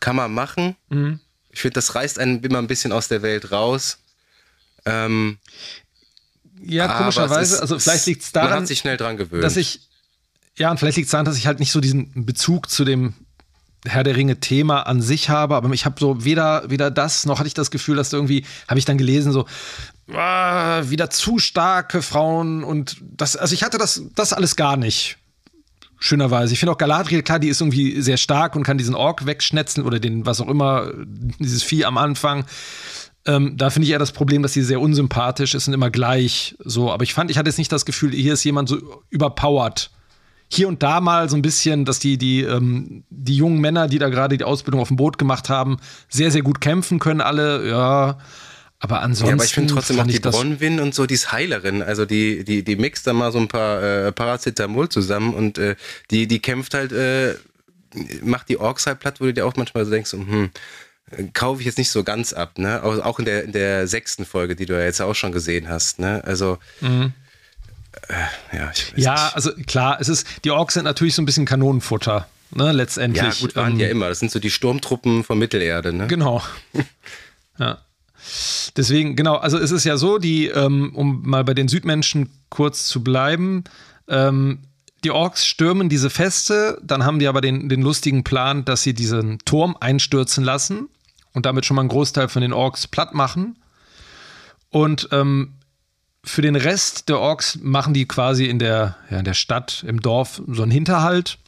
[0.00, 0.76] Kann man machen.
[1.50, 3.98] Ich finde, das reißt einen immer ein bisschen aus der Welt raus.
[4.84, 5.38] Ähm,
[6.64, 9.42] Ja, komischerweise, ist- also vielleicht liegt es Man daran, hat sich schnell dran gewöhnt.
[9.44, 9.80] dass ich,
[10.56, 13.14] ja, und vielleicht liegt es daran, dass ich halt nicht so diesen Bezug zu dem
[13.84, 17.38] Herr der Ringe Thema an sich habe, aber ich habe so weder, weder das, noch
[17.40, 19.46] hatte ich das Gefühl, dass irgendwie, habe ich dann gelesen, so,
[20.12, 25.18] ah, wieder zu starke Frauen und das, also ich hatte das, das alles gar nicht.
[25.98, 26.52] Schönerweise.
[26.52, 29.86] Ich finde auch Galadriel, klar, die ist irgendwie sehr stark und kann diesen Ork wegschnetzeln
[29.86, 30.90] oder den, was auch immer,
[31.38, 32.44] dieses Vieh am Anfang.
[33.24, 36.56] Ähm, da finde ich eher das Problem, dass sie sehr unsympathisch ist und immer gleich
[36.58, 36.90] so.
[36.90, 38.78] Aber ich fand, ich hatte jetzt nicht das Gefühl, hier ist jemand so
[39.10, 39.90] überpowered.
[40.48, 43.98] Hier und da mal so ein bisschen, dass die, die, ähm, die jungen Männer, die
[43.98, 45.78] da gerade die Ausbildung auf dem Boot gemacht haben,
[46.08, 48.18] sehr, sehr gut kämpfen können, alle, ja.
[48.84, 49.28] Aber ansonsten.
[49.28, 51.82] Ja, aber ich finde trotzdem auch die Bronwyn und so, die ist Heilerin.
[51.82, 55.76] Also die, die, die mixt da mal so ein paar äh, Paracetamol zusammen und äh,
[56.10, 57.36] die, die kämpft halt, äh,
[58.22, 60.50] macht die Orks halt platt, wo du dir auch manchmal so denkst, hm,
[61.32, 62.82] kaufe ich jetzt nicht so ganz ab, ne?
[62.82, 65.68] Auch, auch in der, in der sechsten Folge, die du ja jetzt auch schon gesehen
[65.68, 66.20] hast, ne?
[66.24, 69.02] Also äh, ja, ich weiß Mhm.
[69.02, 73.22] Ja, also klar, es ist, die Orks sind natürlich so ein bisschen Kanonenfutter, ne, letztendlich.
[73.22, 74.08] Ja, gut, waren Ähm, ja immer.
[74.08, 76.08] Das sind so die Sturmtruppen von Mittelerde, ne?
[76.08, 76.42] Genau.
[77.60, 77.78] ja.
[78.76, 82.86] Deswegen, genau, also es ist ja so, die, ähm, um mal bei den Südmenschen kurz
[82.86, 83.64] zu bleiben,
[84.08, 84.60] ähm,
[85.04, 88.94] die Orks stürmen diese Feste, dann haben die aber den, den lustigen Plan, dass sie
[88.94, 90.88] diesen Turm einstürzen lassen
[91.32, 93.56] und damit schon mal einen Großteil von den Orks platt machen.
[94.70, 95.54] Und ähm,
[96.24, 100.00] für den Rest der Orks machen die quasi in der, ja, in der Stadt, im
[100.00, 101.38] Dorf so einen Hinterhalt.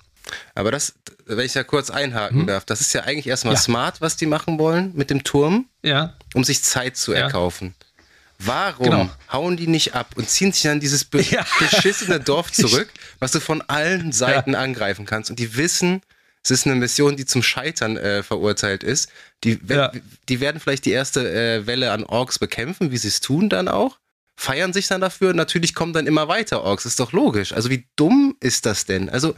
[0.54, 0.94] Aber das,
[1.26, 3.60] wenn ich da kurz einhaken darf, das ist ja eigentlich erstmal Ja.
[3.60, 5.66] smart, was die machen wollen mit dem Turm.
[5.82, 7.20] Ja, um sich Zeit zu Ja.
[7.20, 7.74] erkaufen.
[8.38, 9.10] Warum Genau.
[9.32, 11.46] hauen die nicht ab und ziehen sich dann dieses be Ja.
[11.58, 12.88] beschissene Dorf zurück,
[13.20, 15.30] was du von allen Seiten angreifen kannst?
[15.30, 16.02] Und die wissen,
[16.42, 19.08] es ist eine Mission, die zum Scheitern äh, verurteilt ist.
[19.44, 19.58] Die,
[20.28, 23.68] die werden vielleicht die erste äh, Welle an Orks bekämpfen, wie sie es tun dann
[23.68, 23.98] auch.
[24.36, 25.32] Feiern sich dann dafür.
[25.32, 26.86] Natürlich kommen dann immer weiter Orks.
[26.86, 27.52] Ist doch logisch.
[27.52, 29.08] Also wie dumm ist das denn?
[29.08, 29.34] Also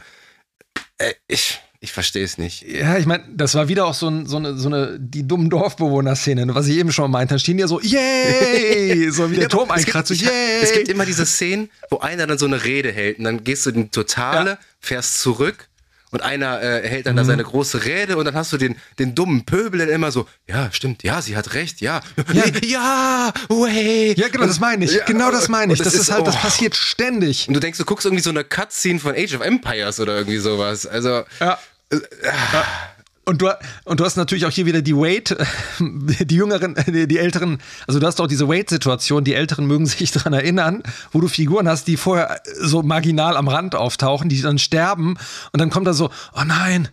[0.97, 2.63] äh, ich, ich verstehe es nicht.
[2.63, 5.49] Ja, ich meine, das war wieder auch so, ein, so, eine, so eine, die dummen
[5.49, 7.33] Dorfbewohner-Szene, was ich eben schon meinte.
[7.33, 9.09] Dann stehen die ja so, yay!
[9.11, 10.61] So wie der Turm einkratzt, so, yay!
[10.61, 13.65] Es gibt immer diese Szenen, wo einer dann so eine Rede hält und dann gehst
[13.65, 14.57] du in die Totale, Ja.
[14.79, 15.67] fährst zurück
[16.11, 17.17] und einer äh, hält dann Mhm.
[17.17, 20.27] da seine große Rede und dann hast du den, den dummen Pöbel dann immer so,
[20.47, 22.01] ja, stimmt, ja, sie hat recht, ja,
[22.31, 22.43] Ja.
[22.63, 24.13] ja, way.
[24.17, 24.93] ja, genau, das meine ich.
[24.93, 25.79] Ja, genau das meine ich.
[25.79, 26.39] und Das, ist halt, das oh.
[26.39, 27.47] passiert ständig.
[27.47, 30.37] Und du denkst, du guckst irgendwie so eine Cutscene von Age of Empires oder irgendwie
[30.37, 30.85] sowas.
[30.85, 31.57] Also, Ja.
[33.27, 33.49] Und du,
[33.83, 35.35] und du hast natürlich auch hier wieder die Wade,
[35.79, 40.31] die Jüngeren, die, Älteren, also du hast auch diese Wade-Situation, die Älteren mögen sich daran
[40.31, 45.17] erinnern, wo du Figuren hast, die vorher so marginal am Rand auftauchen, die dann sterben
[45.51, 46.87] und dann kommt da so, oh nein,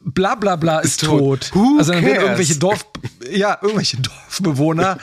[0.00, 1.50] bla bla bla ist, Ist tot.
[1.52, 1.78] tot.
[1.78, 2.24] Also dann werden cares?
[2.24, 2.86] irgendwelche Dorf,
[3.30, 4.98] ja, irgendwelche Dorfbewohner,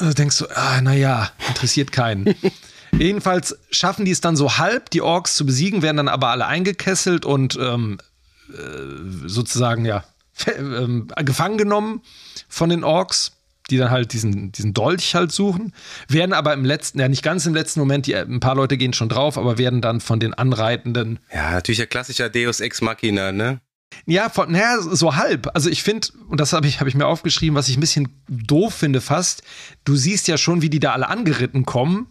[0.00, 2.34] äh, denkst du, ah, naja, interessiert keinen.
[2.98, 6.46] Jedenfalls schaffen die es dann so halb, die Orks zu besiegen, werden dann aber alle
[6.46, 8.02] eingekesselt und ähm, äh,
[9.26, 10.04] sozusagen, ja,
[10.58, 12.02] ähm, gefangen genommen
[12.48, 13.32] von den Orks,
[13.70, 15.72] die dann halt diesen, diesen Dolch halt suchen,
[16.08, 18.92] werden aber im letzten, ja nicht ganz im letzten Moment, die, ein paar Leute gehen
[18.92, 23.32] schon drauf, aber werden dann von den Anreitenden ja, natürlich der klassischer Deus Ex Machina,
[23.32, 23.60] ne?
[24.04, 25.50] ja, von, naja, so halb.
[25.54, 28.08] Also ich finde, und das habe ich, hab ich mir aufgeschrieben, was ich ein bisschen
[28.28, 29.42] doof finde fast,
[29.84, 32.08] du siehst ja schon, wie die da alle angeritten kommen.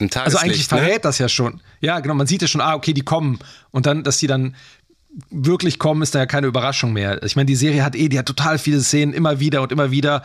[0.00, 0.78] Also eigentlich Tageslicht, ne?
[0.78, 1.60] verrät das ja schon.
[1.80, 3.38] Ja, genau, man sieht ja schon, ah, okay, die kommen.
[3.70, 4.56] Und dann, dass die dann
[5.30, 7.22] wirklich kommen, ist da ja keine Überraschung mehr.
[7.24, 9.90] Ich meine, die Serie hat eh, die hat total viele Szenen, immer wieder und immer
[9.90, 10.22] wieder.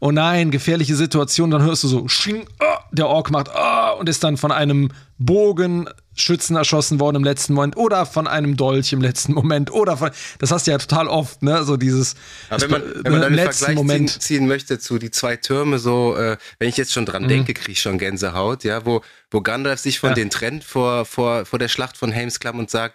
[0.00, 4.08] Oh nein, gefährliche Situation, dann hörst du so, sching, oh, der Ork macht, oh, und
[4.08, 9.00] ist dann von einem Bogenschützen erschossen worden im letzten Moment oder von einem Dolch im
[9.00, 12.14] letzten Moment oder von, das hast du ja total oft, ne, so dieses,
[12.48, 14.10] Aber wenn man, wenn man dann den letzten Vergleich Moment.
[14.10, 17.54] ziehen, ziehen möchte zu die zwei Türme, so, äh, wenn ich jetzt schon dran denke,
[17.54, 20.14] kriege ich schon Gänsehaut, ja, wo, wo Gandalf sich von Ja.
[20.14, 22.94] den trennt vor, vor, vor der Schlacht von Helmsklamm und sagt,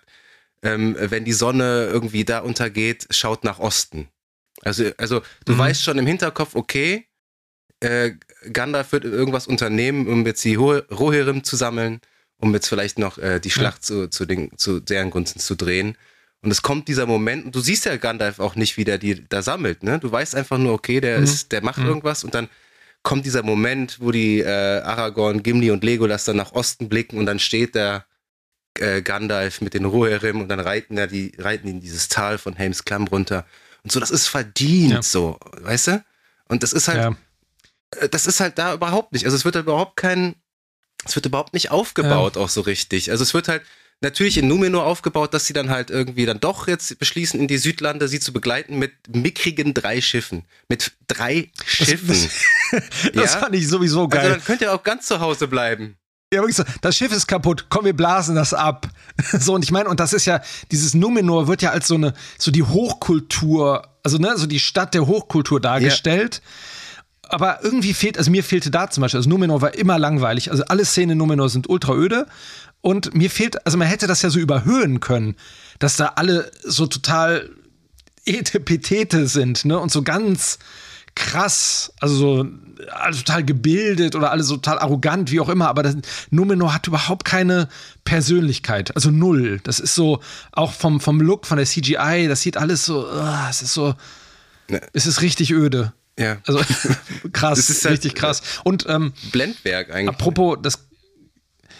[0.63, 4.07] ähm, wenn die Sonne irgendwie da untergeht, schaut nach Osten.
[4.61, 5.57] Also, also du Mhm.
[5.59, 7.05] weißt schon im Hinterkopf, okay,
[7.81, 8.11] äh,
[8.51, 11.99] Gandalf wird irgendwas unternehmen, um jetzt die Ho- Rohirrim zu sammeln
[12.37, 13.87] um jetzt vielleicht noch äh, die Schlacht ja.
[13.87, 15.97] zu, zu, den, zu deren Gunsten zu drehen.
[16.41, 19.23] Und es kommt dieser Moment, und du siehst ja Gandalf auch nicht, wie der die
[19.29, 19.97] da sammelt, ne?
[19.97, 21.23] Du weißt einfach nur, okay, der mhm.
[21.23, 21.85] ist, der macht mhm.
[21.85, 22.49] irgendwas und dann
[23.01, 27.27] kommt dieser Moment, wo die äh, Aragorn, Gimli und Legolas dann nach Osten blicken und
[27.27, 28.05] dann steht da
[28.79, 32.55] äh, Gandalf mit den Rohirrim und dann reiten da die, reiten in dieses Tal von
[32.55, 33.45] Helms Klamm runter.
[33.83, 35.01] Und so, das ist verdient, ja.
[35.01, 36.03] so, weißt du?
[36.47, 37.15] Und das ist halt, ja.
[38.01, 39.25] Äh, das ist halt da überhaupt nicht.
[39.25, 40.35] Also es wird da überhaupt kein,
[41.05, 42.41] es wird überhaupt nicht aufgebaut, ja.
[42.41, 43.11] auch so richtig.
[43.11, 43.63] Also es wird halt,
[44.03, 47.57] natürlich in Numenor aufgebaut, dass sie dann halt irgendwie dann doch jetzt beschließen, in die
[47.57, 50.43] Südlande sie zu begleiten mit mickrigen drei Schiffen.
[50.67, 52.29] Mit drei Schiffen.
[52.71, 52.81] Das,
[53.13, 53.39] das ja?
[53.39, 54.21] fand ich sowieso geil.
[54.21, 55.97] Also dann könnt ihr auch ganz zu Hause bleiben.
[56.33, 58.87] Ja, wirklich so, das Schiff ist kaputt, komm, wir blasen das ab.
[59.39, 62.13] So, und ich meine, und das ist ja, dieses Numenor wird ja als so eine,
[62.39, 66.41] so die Hochkultur, also ne, so die Stadt der Hochkultur dargestellt.
[66.43, 67.29] Ja.
[67.29, 70.49] Aber irgendwie fehlt, also mir fehlte da zum Beispiel, also Numenor war immer langweilig.
[70.49, 72.25] Also alle Szenen in Numenor sind ultra öde.
[72.81, 75.35] Und mir fehlt, also man hätte das ja so überhöhen können,
[75.79, 77.49] dass da alle so total
[78.25, 79.79] Etepetete sind, ne?
[79.79, 80.59] Und so ganz
[81.15, 82.47] krass, also so
[82.91, 85.95] alle total gebildet oder alle so total arrogant, wie auch immer, aber das,
[86.31, 87.69] Numenor hat überhaupt keine
[88.03, 89.59] Persönlichkeit, also null.
[89.63, 93.49] Das ist so, auch vom, vom Look, von der CGI, das sieht alles so, uh,
[93.49, 93.93] es ist so,
[94.69, 94.81] ne.
[94.93, 95.93] es ist richtig öde.
[96.17, 96.37] Ja.
[96.45, 96.59] Also
[97.33, 98.41] krass, das ist halt, richtig krass.
[98.63, 100.09] Und ähm, Blendwerk eigentlich.
[100.09, 100.79] Apropos, das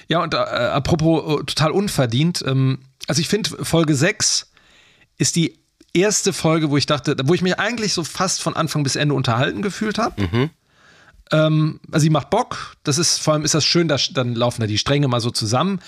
[0.08, 4.52] ja, und äh, apropos äh, total unverdient, ähm, also ich finde, Folge 6
[5.18, 5.63] ist die
[5.94, 9.14] erste Folge, wo ich dachte, wo ich mich eigentlich so fast von Anfang bis Ende
[9.14, 10.22] unterhalten gefühlt habe.
[10.22, 10.50] Mhm.
[11.32, 14.62] Ähm, also sie macht Bock, das ist, vor allem ist das schön, dass, dann laufen
[14.62, 15.80] da die Stränge mal so zusammen.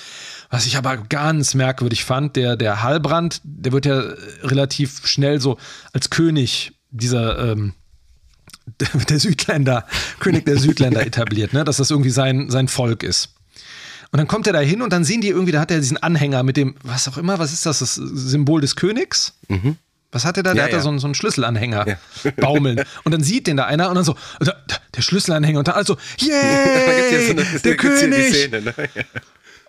[0.49, 3.99] Was ich aber ganz merkwürdig fand, der, der Halbrand, der wird ja
[4.43, 5.57] relativ schnell so
[5.91, 7.73] als König dieser ähm,
[9.09, 9.85] der Südländer,
[10.19, 11.63] König der Südländer etabliert, ne?
[11.63, 13.33] dass das irgendwie sein, sein Volk ist.
[14.11, 15.97] Und dann kommt er da hin und dann sehen die irgendwie, da hat er diesen
[15.97, 19.33] Anhänger mit dem, was auch immer, was ist das, das Symbol des Königs?
[19.49, 19.77] Mhm.
[20.15, 20.53] Was hat er da?
[20.53, 22.31] Der ja, hat da so, einen, so einen Schlüsselanhänger ja.
[22.37, 22.81] baumeln.
[23.03, 27.25] Und dann sieht den da einer und dann so, der Schlüsselanhänger und dann also, yay,
[27.25, 28.33] so eine, der König.
[28.33, 28.73] Szene, ne?
[28.77, 29.01] ja.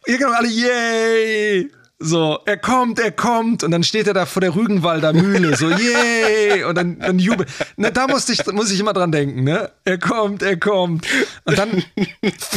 [0.07, 1.69] ja, genau, alle, yay.
[1.99, 3.65] So, er kommt, er kommt.
[3.65, 6.63] Und dann steht er da vor der Rügenwalder Mühle, so, yay!
[6.63, 7.49] Und dann, dann jubelt.
[7.77, 9.73] Na, da musste ich, muss ich immer dran denken, ne?
[9.85, 11.09] Er kommt, er kommt.
[11.45, 11.83] Und dann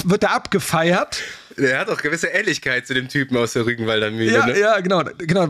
[0.04, 1.24] wird er abgefeiert.
[1.60, 4.34] Der hat auch gewisse Ähnlichkeit zu dem Typen aus der Rügenwalder Mühle.
[4.34, 4.60] Ja, ne?
[4.60, 5.48] ja, genau, genau.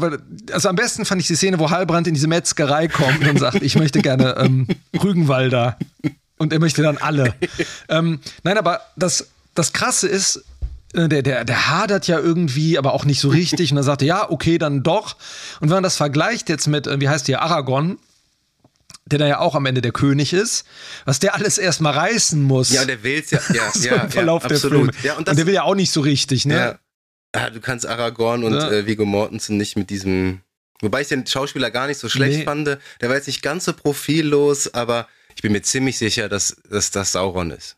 [0.51, 3.62] Also am besten fand ich die Szene, wo Heilbrand in diese Metzgerei kommt und sagt,
[3.62, 4.68] ich möchte gerne ähm,
[5.03, 5.78] Rügenwalder.
[6.38, 7.34] Und er möchte dann alle.
[7.89, 10.43] ähm, nein, aber das, das Krasse ist,
[10.93, 13.72] äh, der, der, der hadert ja irgendwie, aber auch nicht so richtig.
[13.72, 15.16] Und dann er, ja, okay, dann doch.
[15.60, 17.97] Und wenn man das vergleicht jetzt mit, äh, wie heißt der, Aragorn,
[19.10, 20.66] der da ja auch am Ende der König ist,
[21.05, 22.72] was der alles erstmal reißen muss.
[22.72, 24.57] Ja, der will es ja, ja, so ja, im Verlauf ja, der.
[24.60, 24.91] Filme.
[25.03, 26.55] Ja, und, das, und, der will ja auch nicht so richtig, ne?
[26.55, 26.80] Ja.
[27.36, 28.72] ja du kannst Aragorn und ja.
[28.72, 30.41] äh, Viggo Mortensen nicht mit diesem,
[30.82, 32.45] wobei ich den Schauspieler gar nicht so schlecht nee.
[32.45, 32.68] fand.
[32.68, 36.91] Der war jetzt nicht ganz so profillos, aber ich bin mir ziemlich sicher, dass, dass
[36.91, 37.78] das Sauron ist.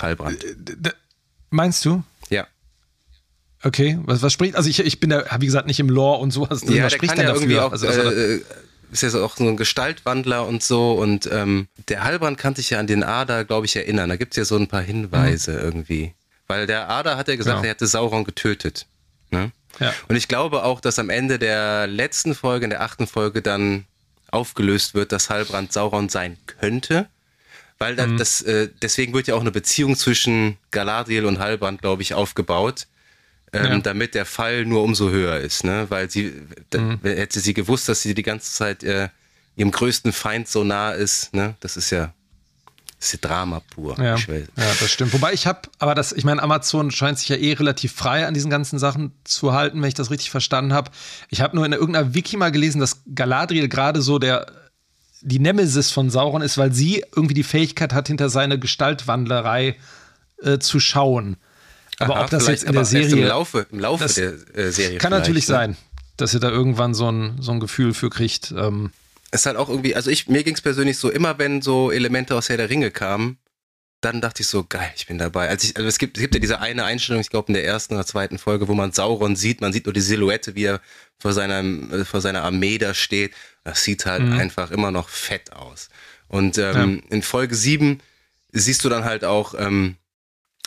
[0.00, 0.44] Halbrand.
[1.50, 2.02] Meinst du?
[2.28, 2.46] Ja.
[3.62, 6.30] Okay, was, was spricht, also ich, ich bin da, wie gesagt, nicht im Lore und
[6.30, 6.62] sowas.
[6.66, 7.66] Ja, was spricht denn ja dafür?
[7.66, 8.40] Auch, also, also, äh,
[8.90, 12.78] ist ja auch so ein Gestaltwandler und so und ähm, der Halbrand kann sich ja
[12.78, 14.08] an den Ader, glaube ich, erinnern.
[14.08, 15.58] Da gibt es ja so ein paar Hinweise mhm.
[15.58, 16.14] irgendwie.
[16.46, 17.66] Weil der Ader hat ja gesagt, genau.
[17.66, 18.86] er hätte Sauron getötet.
[19.30, 19.52] Ne?
[19.78, 19.94] Ja.
[20.08, 23.84] Und ich glaube auch, dass am Ende der letzten Folge, in der achten Folge, dann
[24.32, 27.06] aufgelöst wird, dass Halbrand Sauron sein könnte.
[27.78, 28.16] Weil dann mhm.
[28.18, 32.86] das, äh, deswegen wird ja auch eine Beziehung zwischen Galadriel und Halbrand, glaube ich, aufgebaut,
[33.52, 33.78] ähm, ja.
[33.78, 35.86] damit der Fall nur umso höher ist, ne?
[35.88, 36.32] Weil sie,
[36.74, 37.00] mhm.
[37.02, 39.08] hätte sie gewusst, dass sie die ganze Zeit äh,
[39.56, 41.54] ihrem größten Feind so nah ist, ne?
[41.60, 42.12] Das ist ja,
[42.98, 43.98] das ist Drama pur.
[43.98, 45.12] Ja, ja das stimmt.
[45.12, 48.34] Wobei ich habe, aber das, ich meine, Amazon scheint sich ja eh relativ frei an
[48.34, 50.90] diesen ganzen Sachen zu halten, wenn ich das richtig verstanden habe.
[51.28, 54.46] Ich habe nur in irgendeiner Wiki mal gelesen, dass Galadriel gerade so der
[55.22, 59.76] die Nemesis von Sauron ist, weil sie irgendwie die Fähigkeit hat, hinter seine Gestaltwandlerei
[60.42, 61.36] äh, zu schauen.
[62.00, 63.14] Aber Aha, ob das jetzt in der Serie.
[63.14, 64.98] Im Laufe, im Laufe der äh, Serie.
[64.98, 65.54] Kann natürlich ne?
[65.54, 65.76] sein,
[66.16, 68.52] dass ihr da irgendwann so ein, so ein Gefühl für kriegt.
[68.56, 68.90] Ähm.
[69.30, 71.92] Es ist halt auch irgendwie, also ich, mir ging es persönlich so, immer wenn so
[71.92, 73.38] Elemente aus Herr der Ringe kamen,
[74.00, 75.50] dann dachte ich so, geil, ich bin dabei.
[75.50, 77.64] Also, ich, also es, gibt, es gibt ja diese eine Einstellung, ich glaube in der
[77.64, 80.80] ersten oder zweiten Folge, wo man Sauron sieht, man sieht nur die Silhouette, wie er
[81.18, 83.34] vor, seinem, äh, vor seiner Armee da steht
[83.64, 84.38] das sieht halt mhm.
[84.38, 85.88] einfach immer noch fett aus.
[86.28, 87.16] Und ähm, ja.
[87.16, 88.00] in Folge 7
[88.52, 89.96] siehst du dann halt auch, ähm,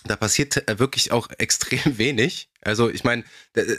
[0.05, 2.49] da passiert äh, wirklich auch extrem wenig.
[2.61, 3.23] Also ich meine,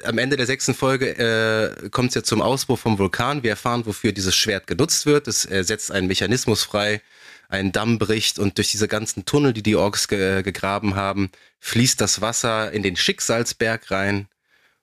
[0.04, 3.42] am Ende der sechsten Folge äh, kommt es ja zum Ausbruch vom Vulkan.
[3.42, 5.28] Wir erfahren, wofür dieses Schwert genutzt wird.
[5.28, 7.00] Es äh, setzt einen Mechanismus frei,
[7.48, 12.00] ein Damm bricht und durch diese ganzen Tunnel, die die Orks ge gegraben haben, fließt
[12.00, 14.28] das Wasser in den Schicksalsberg rein.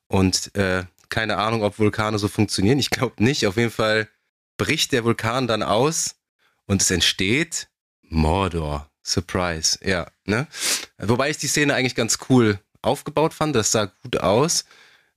[0.07, 2.79] Und äh, keine Ahnung, ob Vulkane so funktionieren.
[2.79, 3.45] Ich glaube nicht.
[3.45, 4.07] Auf jeden Fall
[4.57, 6.15] bricht der Vulkan dann aus
[6.65, 7.67] und es entsteht
[8.01, 8.90] Mordor.
[9.03, 10.07] Surprise, ja.
[10.25, 10.47] Ne?
[10.97, 13.55] Wobei ich die Szene eigentlich ganz cool aufgebaut fand.
[13.55, 14.65] Das sah gut aus.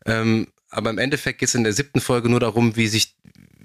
[0.06, 3.16] Ähm, aber im Endeffekt geht es in der siebten Folge nur darum, wie sich,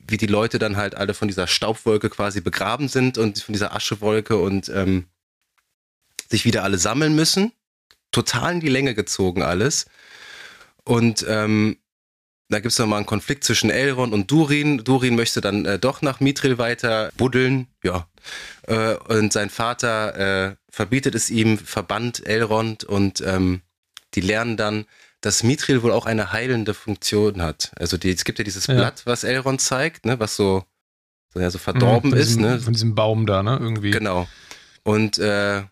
[0.08, 3.76] wie die Leute dann halt alle von dieser Staubwolke quasi begraben sind und von dieser
[3.76, 5.08] Aschewolke und ähm,
[6.30, 7.52] sich wieder alle sammeln müssen.
[8.12, 9.86] Total in die Länge gezogen alles.
[10.84, 11.78] Und ähm,
[12.50, 14.84] da gibt es nochmal einen Konflikt zwischen Elrond und Durin.
[14.84, 18.08] Durin möchte dann äh, doch nach Mithril weiter buddeln, ja.
[18.64, 23.62] Äh, und sein Vater äh, verbietet es ihm, verbannt Elrond und ähm,
[24.16, 24.86] die lernen dann,
[25.22, 27.72] dass Mithril wohl auch eine heilende Funktion hat.
[27.76, 28.74] Also die, es gibt ja dieses ja.
[28.74, 30.64] Blatt, was Elrond zeigt, ne, was so,
[31.34, 32.30] so, ja, so verdorben mhm, ist.
[32.30, 32.60] Diesem, ne?
[32.60, 33.58] Von diesem Baum da, ne?
[33.62, 33.92] Irgendwie.
[33.92, 34.28] Genau.
[34.84, 35.64] Und äh,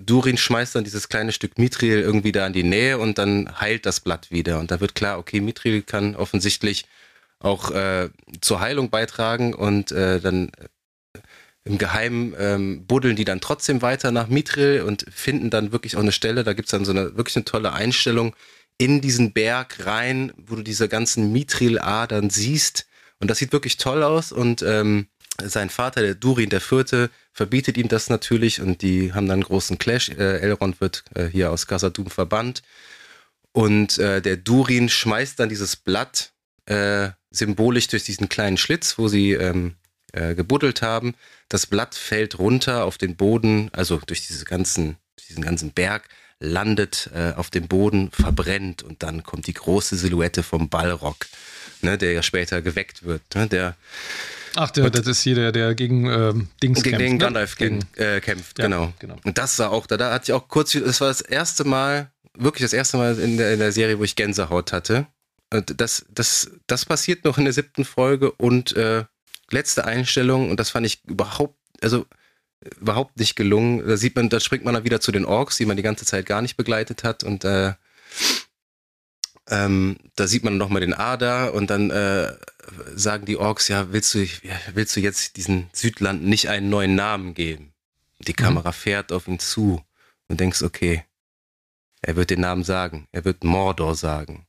[0.00, 3.86] Durin schmeißt dann dieses kleine Stück Mithril irgendwie da in die Nähe und dann heilt
[3.86, 4.58] das Blatt wieder.
[4.58, 6.86] Und da wird klar, okay, Mithril kann offensichtlich
[7.40, 8.08] auch äh,
[8.40, 11.20] zur Heilung beitragen und äh, dann äh,
[11.64, 16.00] im Geheimen ähm, buddeln die dann trotzdem weiter nach Mithril und finden dann wirklich auch
[16.00, 18.34] eine Stelle, da gibt's dann so eine wirklich eine tolle Einstellung,
[18.78, 22.86] in diesen Berg rein, wo du diese ganzen Mithril-Adern siehst.
[23.20, 24.30] Und das sieht wirklich toll aus.
[24.30, 25.08] Und ähm,
[25.42, 29.44] sein Vater, der Durin der Vierte, verbietet ihm das natürlich und die haben dann einen
[29.44, 30.10] großen Clash.
[30.10, 32.62] Äh, Elrond wird äh, hier aus Khazad-dûm verbannt.
[33.52, 36.32] Und äh, der Durin schmeißt dann dieses Blatt
[36.66, 39.74] äh, symbolisch durch diesen kleinen Schlitz, wo sie ähm,
[40.12, 41.14] äh, gebuddelt haben.
[41.48, 44.96] Das Blatt fällt runter auf den Boden, also durch diese ganzen,
[45.28, 46.08] diesen ganzen Berg
[46.40, 51.26] landet äh, auf dem Boden, verbrennt und dann kommt die große Silhouette vom Ballrock,
[51.82, 53.22] ne, der ja später geweckt wird.
[53.34, 53.76] Ne, der,
[54.56, 57.12] Ach, der, das ist hier der, der gegen ähm, Dings gegen kämpft.
[57.12, 57.18] ne?
[57.18, 58.92] Gandalf gegen, äh, kämpft, Ja, genau.
[58.98, 59.16] genau.
[59.24, 62.10] Und das sah auch, da, da hatte ich auch kurz, das war das erste Mal,
[62.36, 65.06] wirklich das erste Mal in der, in der Serie, wo ich Gänsehaut hatte.
[65.52, 69.04] Und das, das, das passiert noch in der siebten Folge und äh,
[69.50, 72.04] letzte Einstellung, und das fand ich überhaupt, also
[72.80, 73.86] überhaupt nicht gelungen.
[73.86, 76.04] Da sieht man, da springt man dann wieder zu den Orks, die man die ganze
[76.04, 77.72] Zeit gar nicht begleitet hat und äh,
[79.50, 82.32] ähm, da sieht man nochmal den Ader und dann äh,
[82.94, 84.26] sagen die Orks, ja, willst du,
[84.74, 87.72] willst du jetzt diesen Südland nicht einen neuen Namen geben?
[88.20, 89.82] Die Kamera fährt auf ihn zu
[90.28, 91.04] und denkst, okay,
[92.02, 94.46] er wird den Namen sagen, er wird Mordor sagen.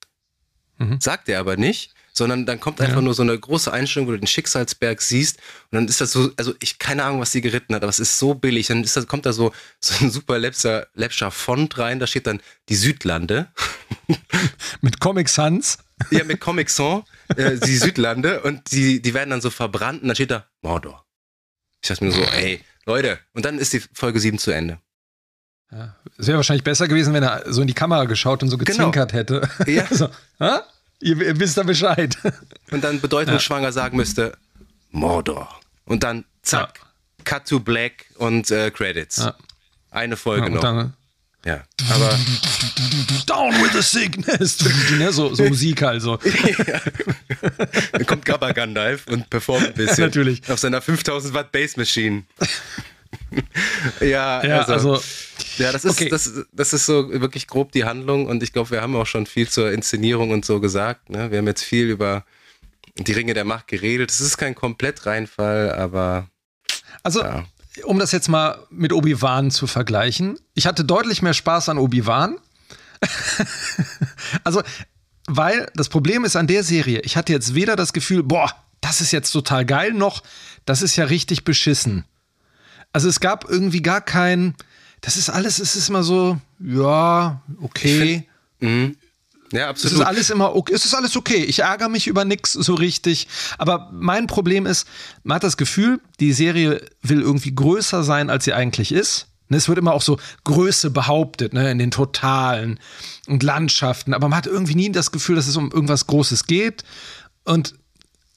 [0.78, 1.00] Mhm.
[1.02, 3.02] Sagt er aber nicht, sondern dann kommt einfach Ja.
[3.02, 5.38] nur so eine große Einstellung, wo du den Schicksalsberg siehst
[5.72, 8.00] und dann ist das so, also ich keine Ahnung, was sie geritten hat, aber es
[8.00, 8.68] ist so billig.
[8.68, 12.42] Dann ist das, kommt da so, so ein super läppscher Font rein, da steht dann
[12.70, 13.48] die Südlande.
[14.82, 15.78] Mit Comic Sans.
[16.12, 17.04] Ja, mit Comic Sans,
[17.36, 21.06] äh, die Südlande und die, die werden dann so verbrannt und dann steht da Mordor.
[21.82, 24.80] Ich dachte mir so, ey, Leute, und dann ist die Folge 7 zu Ende.
[25.72, 25.96] Ja.
[26.18, 28.66] Es wäre wahrscheinlich besser gewesen, wenn er so in die Kamera geschaut und so Genau.
[28.92, 29.48] gezwinkert hätte.
[29.68, 29.86] Ja.
[29.92, 30.64] so, ha?
[31.02, 32.18] Ihr, ihr wisst da Bescheid.
[32.72, 34.38] Und dann bedeutungsschwanger sagen müsste
[34.92, 35.60] Mordor.
[35.86, 36.80] Und dann zack,
[37.24, 39.18] Cut to Black und äh, Credits.
[39.18, 39.36] Ja.
[39.92, 40.62] Eine Ja, Folge noch.
[40.62, 40.94] dann,
[41.50, 42.16] ja, aber
[43.26, 44.58] Down with the sickness.
[45.00, 45.12] ne?
[45.12, 46.18] so, so Musik also.
[47.92, 50.04] dann kommt Gabba Gandalf und performt ein bisschen.
[50.06, 50.48] Natürlich.
[50.50, 52.24] Auf seiner 5000 Watt Bass Machine.
[54.00, 55.04] ja, Ja, also, also,
[55.58, 56.10] ja, das ist, okay.
[56.10, 59.26] das, das ist so wirklich grob die Handlung und ich glaube, wir haben auch schon
[59.26, 61.10] viel zur Inszenierung und so gesagt.
[61.10, 61.32] Ne?
[61.32, 62.26] Wir haben jetzt viel über
[62.96, 64.12] die Ringe der Macht geredet.
[64.12, 66.30] Es ist kein Komplett-Reinfall, aber
[67.02, 67.46] also ja.
[67.86, 70.40] Um das jetzt mal mit Obi-Wan zu vergleichen.
[70.54, 72.38] Ich hatte deutlich mehr Spaß an Obi-Wan.
[74.44, 74.62] also,
[75.28, 78.52] weil das Problem ist an der Serie, ich hatte jetzt weder das Gefühl, boah,
[78.82, 80.24] das ist jetzt total geil, noch
[80.66, 82.06] das ist ja richtig beschissen.
[82.92, 84.56] Also es gab irgendwie gar kein,
[85.02, 88.28] das ist alles, es ist immer so, ja, okay.
[88.60, 88.98] Mhm.
[89.52, 90.00] Ja, Es absolut.
[90.02, 90.74] ist alles immer okay.
[90.74, 91.44] Es ist alles okay.
[91.44, 93.28] Ich ärgere mich über nichts so richtig.
[93.58, 94.88] Aber mein Problem ist,
[95.24, 99.28] man hat das Gefühl, die Serie will irgendwie größer sein, als sie eigentlich ist.
[99.48, 102.80] Ne, Es wird immer auch so Größe behauptet, ne, in den Totalen
[103.28, 104.14] und Landschaften.
[104.14, 106.84] Aber man hat irgendwie nie das Gefühl, dass es um irgendwas Großes geht.
[107.46, 107.74] Und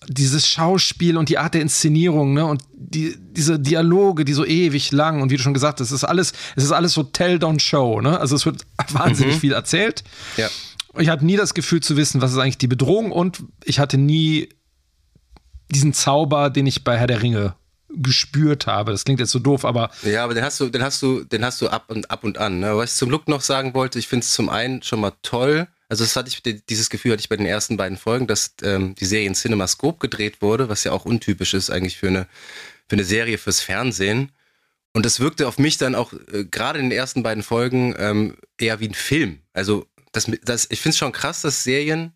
[0.09, 4.91] dieses Schauspiel und die Art der Inszenierung, ne, und die, diese Dialoge, die so ewig
[4.91, 7.37] lang und wie du schon gesagt hast, es ist alles, es ist alles so Tell,
[7.37, 8.19] don't show, ne?
[8.19, 10.03] Also es wird wahnsinnig viel erzählt.
[10.37, 10.49] ja.
[10.99, 13.99] Ich hatte nie das Gefühl zu wissen, was ist eigentlich die Bedrohung und ich hatte
[13.99, 14.49] nie
[15.71, 17.55] diesen Zauber, den ich bei Herr der Ringe
[17.95, 18.93] gespürt habe.
[18.93, 21.45] Das klingt jetzt so doof, aber Ja, aber den hast du, den hast du, den
[21.45, 22.61] hast du ab und ab und an.
[22.61, 22.77] Ne?
[22.77, 25.69] Was ich zum Look noch sagen wollte, ich finde es zum einen schon mal toll.
[25.89, 28.95] Also das hatte ich, dieses Gefühl hatte ich bei den ersten beiden Folgen, dass ähm,
[28.95, 32.27] die Serie in CinemaScope gedreht wurde, was ja auch untypisch ist eigentlich für eine,
[32.89, 34.33] für eine Serie fürs Fernsehen.
[34.95, 38.37] Und das wirkte auf mich dann auch äh, gerade in den ersten beiden Folgen ähm,
[38.59, 39.41] eher wie ein Film.
[39.53, 42.13] Also das, das, ich finde es schon krass, dass Serien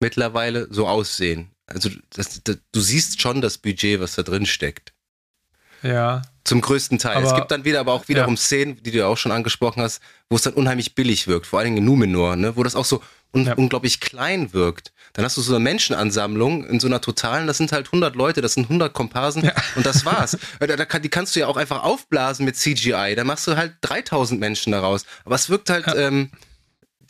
[0.00, 1.50] mittlerweile so aussehen.
[1.66, 4.92] Also das, das, du siehst schon das Budget, was da drin steckt.
[5.82, 6.22] Ja.
[6.44, 7.16] Zum größten Teil.
[7.16, 8.40] Aber, es gibt dann wieder aber auch wiederum ja.
[8.40, 11.76] Szenen, die du auch schon angesprochen hast, wo es dann unheimlich billig wirkt, vor allem
[11.76, 12.56] in Numenor, ne?
[12.56, 13.54] wo das auch so un ja.
[13.54, 14.92] unglaublich klein wirkt.
[15.12, 18.40] Dann hast du so eine Menschenansammlung in so einer totalen, das sind halt 100 Leute,
[18.40, 19.52] das sind 100 Komparsen ja.
[19.76, 20.36] und das war's.
[20.60, 23.56] da, da kann, die kannst du ja auch einfach aufblasen mit CGI, da machst du
[23.56, 25.04] halt 3000 Menschen daraus.
[25.24, 26.30] Aber es wirkt halt, ähm,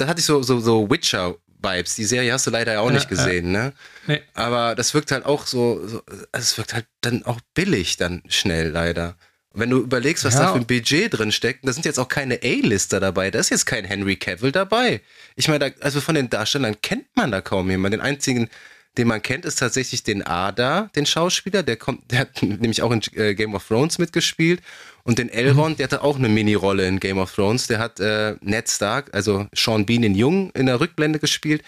[0.00, 1.94] da hatte ich so, so, so Witcher Vibes.
[1.94, 3.64] Die Serie hast du leider ja auch ja, nicht gesehen, ja.
[3.64, 3.72] ne?
[4.06, 4.20] Nee.
[4.34, 8.70] Aber das wirkt halt auch so, so, es wirkt halt dann auch billig dann schnell
[8.70, 9.16] leider.
[9.52, 10.40] wenn du überlegst, was ja.
[10.40, 13.50] da für ein Budget drin steckt, da sind jetzt auch keine A-Lister dabei, da ist
[13.50, 15.02] jetzt kein Henry Cavill dabei.
[15.36, 17.98] Ich meine, also von den Darstellern kennt man da kaum jemanden.
[17.98, 18.48] Den einzigen,
[18.96, 22.92] den man kennt, ist tatsächlich den Ada, den Schauspieler, der kommt, der hat nämlich auch
[22.92, 24.62] in äh, Game of Thrones mitgespielt
[25.10, 25.76] und den Elrond, mhm.
[25.78, 27.66] der hatte auch eine Mini-Rolle in Game of Thrones.
[27.66, 31.64] Der hat äh, Ned Stark, also Sean Bean in Jung in der Rückblende gespielt.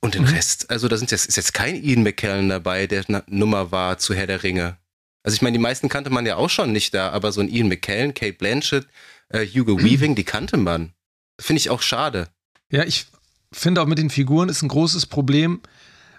[0.00, 0.28] Und den mhm.
[0.28, 3.98] Rest, also da sind jetzt, ist jetzt kein Ian McKellen dabei, der eine Nummer war
[3.98, 4.78] zu Herr der Ringe.
[5.22, 7.50] Also ich meine, die meisten kannte man ja auch schon nicht da, aber so ein
[7.50, 8.86] Ian McKellen, Kate Blanchett,
[9.28, 9.84] äh, Hugo mhm.
[9.84, 10.94] Weaving, die kannte man.
[11.38, 12.28] Finde ich auch schade.
[12.72, 13.08] Ja, ich
[13.52, 15.60] finde auch mit den Figuren ist ein großes Problem,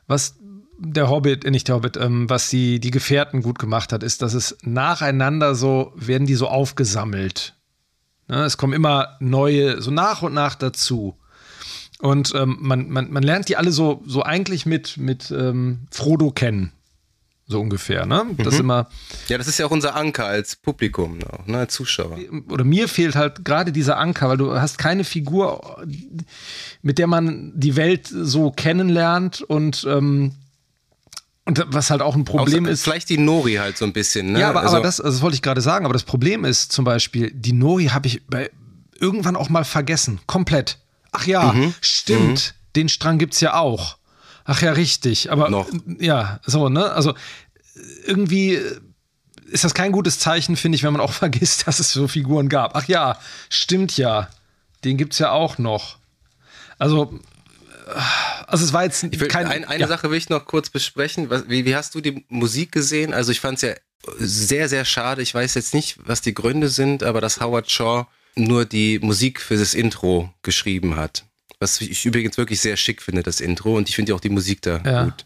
[0.05, 0.35] was
[0.83, 4.21] der Hobbit, äh, nicht der Hobbit, ähm, was die, die Gefährten gut gemacht hat, ist,
[4.21, 7.55] dass es nacheinander so, werden die so aufgesammelt.
[8.27, 11.17] Ne, es kommen immer neue, so nach und nach dazu.
[11.99, 16.31] Und ähm, man, man, man lernt die alle so, so eigentlich mit, mit ähm, Frodo
[16.31, 16.71] kennen.
[17.45, 18.25] So ungefähr, ne?
[18.37, 18.61] Das mhm.
[18.61, 18.87] immer.
[19.27, 21.59] Ja, das ist ja auch unser Anker als Publikum, auch, ne?
[21.59, 22.17] als Zuschauer.
[22.49, 25.85] Oder mir fehlt halt gerade dieser Anker, weil du hast keine Figur,
[26.81, 30.31] mit der man die Welt so kennenlernt und ähm,
[31.45, 32.83] und was halt auch ein Problem Außer, ist.
[32.83, 34.39] Vielleicht die Nori halt so ein bisschen, ne?
[34.39, 36.71] Ja, aber, also, aber das, also das wollte ich gerade sagen, aber das Problem ist
[36.71, 38.51] zum Beispiel, die Nori habe ich bei,
[38.99, 40.19] irgendwann auch mal vergessen.
[40.27, 40.77] Komplett.
[41.11, 41.73] Ach ja, mhm.
[41.81, 42.53] stimmt.
[42.55, 42.71] Mhm.
[42.75, 43.97] Den Strang gibt es ja auch.
[44.45, 45.31] Ach ja, richtig.
[45.31, 45.67] Aber Noch.
[45.99, 46.91] ja, so, ne?
[46.91, 47.15] Also
[48.05, 48.59] irgendwie
[49.51, 52.49] ist das kein gutes Zeichen, finde ich, wenn man auch vergisst, dass es so Figuren
[52.49, 52.75] gab.
[52.75, 53.17] Ach ja,
[53.49, 54.29] stimmt ja.
[54.83, 55.97] Den gibt es ja auch noch.
[56.79, 57.19] Also
[58.47, 59.87] also es war jetzt ich will, kein, ein, eine ja.
[59.87, 61.29] Sache will ich noch kurz besprechen.
[61.29, 63.13] Was, wie, wie, hast du die Musik gesehen?
[63.13, 63.73] Also ich fand es ja
[64.17, 65.21] sehr, sehr schade.
[65.21, 69.41] Ich weiß jetzt nicht, was die Gründe sind, aber dass Howard Shaw nur die Musik
[69.41, 71.25] für das Intro geschrieben hat.
[71.59, 73.77] Was ich übrigens wirklich sehr schick finde, das Intro.
[73.77, 75.03] Und ich finde auch die Musik da ja.
[75.05, 75.25] gut.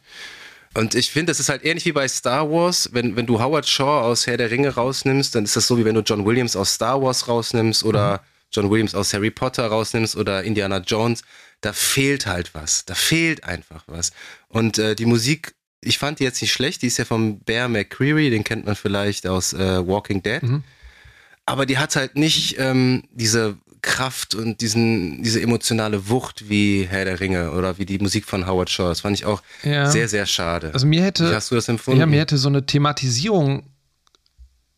[0.73, 2.89] Und ich finde, das ist halt ähnlich wie bei Star Wars.
[2.91, 5.85] Wenn, wenn du Howard Shaw aus Herr der Ringe rausnimmst, dann ist das so, wie
[5.85, 8.19] wenn du John Williams aus Star Wars rausnimmst oder mhm.
[8.51, 11.23] John Williams aus Harry Potter rausnimmst oder Indiana Jones
[11.65, 12.85] da fehlt halt was.
[12.85, 14.11] Da fehlt einfach was.
[14.47, 16.83] Und äh, die Musik, ich fand die jetzt nicht schlecht.
[16.83, 20.43] Die ist ja vom Bear McCreary, den kennt man vielleicht aus äh, Walking Dead.
[20.43, 20.63] Mhm.
[21.45, 27.05] Aber die hat halt nicht ähm, diese Kraft und diesen, diese emotionale Wucht wie Herr
[27.05, 28.89] der Ringe oder wie die Musik von Howard Shaw.
[28.89, 29.89] Das fand ich auch ja.
[29.89, 30.71] sehr, sehr schade.
[30.73, 31.99] Also mir hätte, wie hast du das empfunden?
[31.99, 33.63] Ja, mir hätte so eine Thematisierung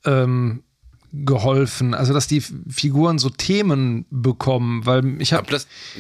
[0.06, 0.64] ähm,
[1.14, 5.48] geholfen, also dass die Figuren so Themen bekommen, weil ich habe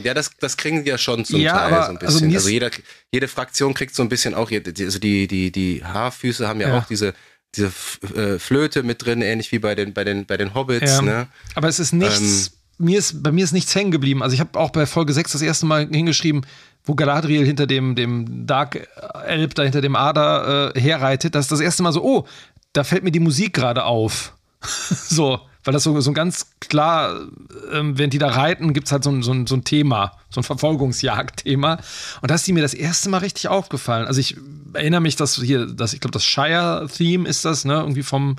[0.03, 2.25] ja das das kriegen die ja schon zum ja, Teil aber, so ein also bisschen.
[2.25, 2.71] Also, also jeder,
[3.11, 6.79] jede Fraktion kriegt so ein bisschen auch also die die die Haarfüße haben ja, ja.
[6.79, 7.13] auch diese
[7.55, 7.71] diese
[8.15, 10.97] äh, Flöte mit drin, ähnlich wie bei den bei den bei den Hobbits.
[10.97, 11.01] Ja.
[11.01, 11.27] Ne?
[11.55, 12.47] Aber es ist nichts.
[12.47, 14.21] Ähm, mir ist bei mir ist nichts hängen geblieben.
[14.21, 16.45] Also ich habe auch bei Folge 6 das erste Mal hingeschrieben,
[16.83, 18.87] wo Galadriel hinter dem dem Dark
[19.25, 21.33] Elb da hinter dem Ader äh, herreitet.
[21.33, 22.03] Das ist das erste Mal so.
[22.03, 22.27] Oh,
[22.73, 24.33] da fällt mir die Musik gerade auf.
[25.09, 27.27] so, weil das so, so ganz klar,
[27.73, 30.13] ähm, während die da reiten, gibt es halt so ein, so, ein, so ein Thema,
[30.29, 31.79] so ein Verfolgungsjagd-Thema.
[32.21, 34.07] Und da ist die mir das erste Mal richtig aufgefallen.
[34.07, 34.37] Also ich
[34.73, 38.37] erinnere mich, dass hier, dass ich glaube, das Shire-Theme ist das, ne, irgendwie vom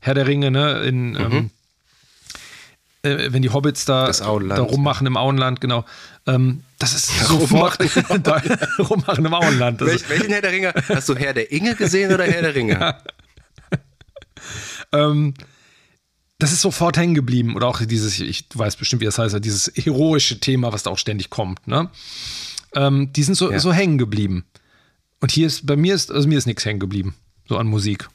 [0.00, 1.16] Herr der Ringe, ne, in, mhm.
[1.18, 1.50] ähm,
[3.06, 5.84] äh, wenn die Hobbits da, da rummachen im Auenland, genau.
[6.26, 8.42] Ähm, das ist ja, sofort rummachen, da,
[8.80, 9.80] rummachen im Auenland.
[9.80, 10.74] Welch, welchen Herr der Ringe?
[10.88, 12.78] Hast du Herr der Inge gesehen oder Herr der Ringe?
[12.80, 12.98] ja.
[14.96, 15.34] Ähm,
[16.38, 17.56] das ist sofort hängen geblieben.
[17.56, 20.98] Oder auch dieses, ich weiß bestimmt, wie das heißt, dieses heroische Thema, was da auch
[20.98, 21.66] ständig kommt.
[21.66, 21.90] Ne?
[22.74, 23.58] Ähm, die sind so, ja.
[23.58, 24.44] so hängen geblieben.
[25.20, 27.14] Und hier ist, bei mir ist, also mir ist nichts hängen geblieben,
[27.48, 28.08] so an Musik.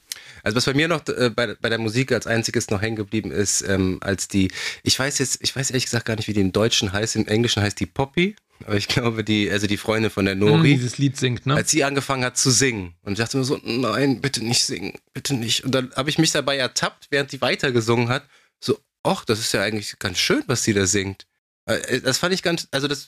[0.43, 3.32] Also was bei mir noch äh, bei, bei der Musik als einziges noch hängen geblieben
[3.32, 4.51] ist, ähm, als die,
[4.84, 7.27] ich weiß jetzt, ich weiß ehrlich gesagt gar nicht, wie die im Deutschen heißt, im
[7.27, 8.36] Englischen heißt die Poppy,
[8.66, 11.55] aber ich glaube, die, also die Freundin von der Nori, mm, dieses Lied singt, ne?
[11.55, 14.93] Als sie angefangen hat zu singen und ich dachte mir so, nein, bitte nicht singen,
[15.14, 15.64] bitte nicht.
[15.64, 18.24] Und dann habe ich mich dabei ertappt, während die weitergesungen hat,
[18.59, 21.28] so, ach, das ist ja eigentlich ganz schön, was sie da singt.
[21.66, 23.07] Äh, das fand ich ganz, also das,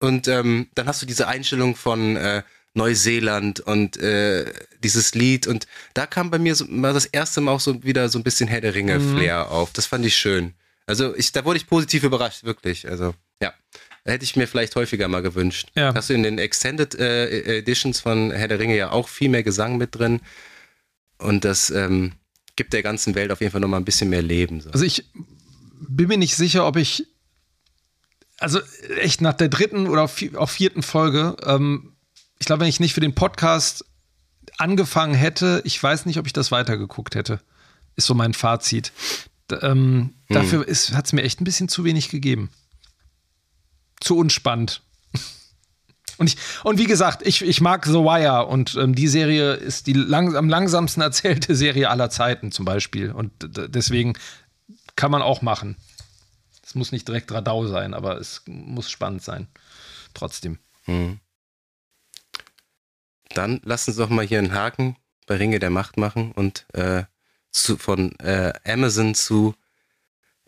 [0.00, 2.42] und ähm, dann hast du diese Einstellung von äh,
[2.74, 5.46] Neuseeland und äh, dieses Lied.
[5.46, 8.22] Und da kam bei mir so, mal das erste Mal auch so wieder so ein
[8.22, 9.50] bisschen Herr der Ringe-Flair mhm.
[9.50, 9.72] auf.
[9.72, 10.54] Das fand ich schön.
[10.86, 12.88] Also ich, da wurde ich positiv überrascht, wirklich.
[12.88, 13.52] Also ja,
[14.04, 15.70] hätte ich mir vielleicht häufiger mal gewünscht.
[15.74, 15.94] Ja.
[15.94, 19.42] Hast du in den Extended äh, Editions von Herr der Ringe ja auch viel mehr
[19.42, 20.20] Gesang mit drin.
[21.18, 22.12] Und das ähm,
[22.56, 24.60] gibt der ganzen Welt auf jeden Fall nochmal ein bisschen mehr Leben.
[24.60, 24.70] So.
[24.70, 25.04] Also ich
[25.88, 27.06] bin mir nicht sicher, ob ich,
[28.38, 28.60] also
[28.98, 31.92] echt nach der dritten oder auch vierten Folge, ähm,
[32.38, 33.84] ich glaube, wenn ich nicht für den Podcast
[34.56, 37.40] angefangen hätte, ich weiß nicht, ob ich das weitergeguckt hätte.
[37.96, 38.92] Ist so mein Fazit.
[39.50, 40.34] Ähm, hm.
[40.34, 42.50] Dafür hat es mir echt ein bisschen zu wenig gegeben.
[44.00, 44.82] Zu unspannend.
[46.20, 49.86] Und, ich, und wie gesagt, ich, ich mag The Wire und ähm, die Serie ist
[49.86, 53.10] die lang, am langsamsten erzählte Serie aller Zeiten zum Beispiel.
[53.10, 54.12] Und deswegen
[54.96, 55.76] kann man auch machen.
[56.62, 59.48] Es muss nicht direkt Radau sein, aber es muss spannend sein.
[60.12, 60.58] Trotzdem.
[60.84, 61.20] Hm.
[63.30, 64.96] Dann lassen Sie doch mal hier einen Haken
[65.26, 67.04] bei Ringe der Macht machen und äh,
[67.50, 69.54] zu, von äh, Amazon zu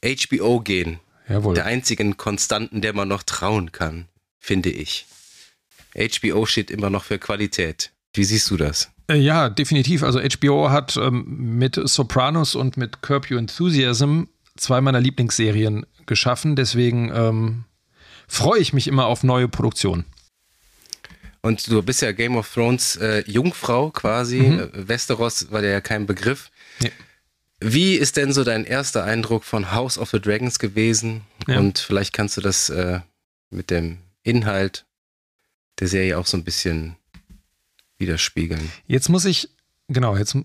[0.04, 1.00] HBO gehen.
[1.32, 1.54] Jawohl.
[1.54, 4.06] Der einzigen Konstanten, der man noch trauen kann,
[4.38, 5.06] finde ich.
[5.94, 7.92] HBO steht immer noch für Qualität.
[8.14, 8.90] Wie siehst du das?
[9.08, 10.02] Äh, ja, definitiv.
[10.02, 14.24] Also HBO hat ähm, mit Sopranos und mit Curb Your Enthusiasm
[14.56, 16.56] zwei meiner Lieblingsserien geschaffen.
[16.56, 17.64] Deswegen ähm,
[18.28, 20.04] freue ich mich immer auf neue Produktionen.
[21.40, 24.38] Und du bist ja Game of Thrones äh, Jungfrau quasi.
[24.38, 24.60] Mhm.
[24.60, 26.50] Äh, Westeros war dir ja kein Begriff.
[26.80, 26.92] Nee.
[27.62, 31.22] Wie ist denn so dein erster Eindruck von House of the Dragons gewesen?
[31.46, 31.58] Ja.
[31.58, 33.00] Und vielleicht kannst du das äh,
[33.50, 34.84] mit dem Inhalt
[35.78, 36.96] der Serie auch so ein bisschen
[37.98, 38.70] widerspiegeln.
[38.86, 39.48] Jetzt muss ich,
[39.88, 40.36] genau, jetzt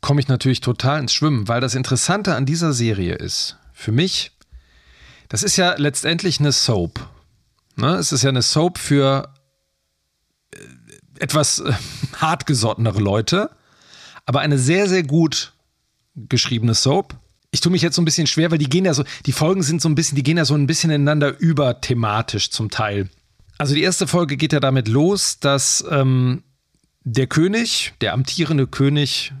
[0.00, 4.32] komme ich natürlich total ins Schwimmen, weil das Interessante an dieser Serie ist, für mich,
[5.28, 7.08] das ist ja letztendlich eine Soap.
[7.76, 7.94] Ne?
[7.94, 9.32] Es ist ja eine Soap für
[10.52, 10.58] äh,
[11.18, 11.72] etwas äh,
[12.16, 13.50] hartgesottenere Leute,
[14.26, 15.54] aber eine sehr, sehr gut
[16.14, 17.16] geschriebene Soap.
[17.52, 19.62] Ich tue mich jetzt so ein bisschen schwer, weil die gehen ja so, die Folgen
[19.62, 23.08] sind so ein bisschen, die gehen ja so ein bisschen ineinander über thematisch zum Teil.
[23.58, 26.42] Also die erste Folge geht ja damit los, dass ähm,
[27.02, 29.32] der König, der amtierende König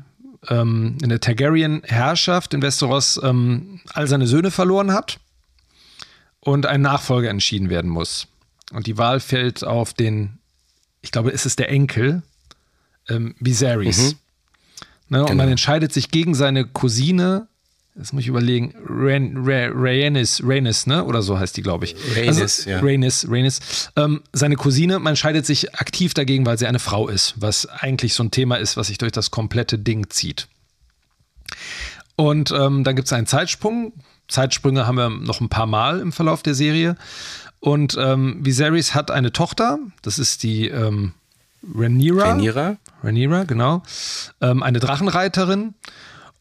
[0.48, 5.20] ähm, in der Targaryen-Herrschaft in Westeros ähm, all seine Söhne verloren hat
[6.40, 8.26] und ein Nachfolger entschieden werden muss.
[8.72, 10.38] Und die Wahl fällt auf den,
[11.02, 12.22] ich glaube, es ist der Enkel,
[13.08, 14.12] ähm, Viserys.
[14.12, 14.18] Mhm.
[15.10, 15.30] Ne, genau.
[15.30, 17.48] Und man entscheidet sich gegen seine Cousine
[17.96, 21.04] das muss ich überlegen, Rhaenys, Rhaenys, ne?
[21.04, 21.96] Oder so heißt die, glaube ich.
[22.16, 22.80] Rhaenys, also, ja.
[22.80, 23.90] Rhaenys, Rhaenys.
[23.96, 28.14] Ähm, seine Cousine, man scheidet sich aktiv dagegen, weil sie eine Frau ist, was eigentlich
[28.14, 30.48] so ein Thema ist, was sich durch das komplette Ding zieht.
[32.16, 33.92] Und ähm, dann gibt es einen Zeitsprung.
[34.28, 36.96] Zeitsprünge haben wir noch ein paar Mal im Verlauf der Serie.
[37.58, 41.12] Und ähm, Viserys hat eine Tochter, das ist die ähm,
[41.62, 42.24] Rhaenyra.
[42.24, 42.76] Rhaenyra.
[43.02, 43.82] Rhaenyra, genau.
[44.40, 45.74] Ähm, eine Drachenreiterin.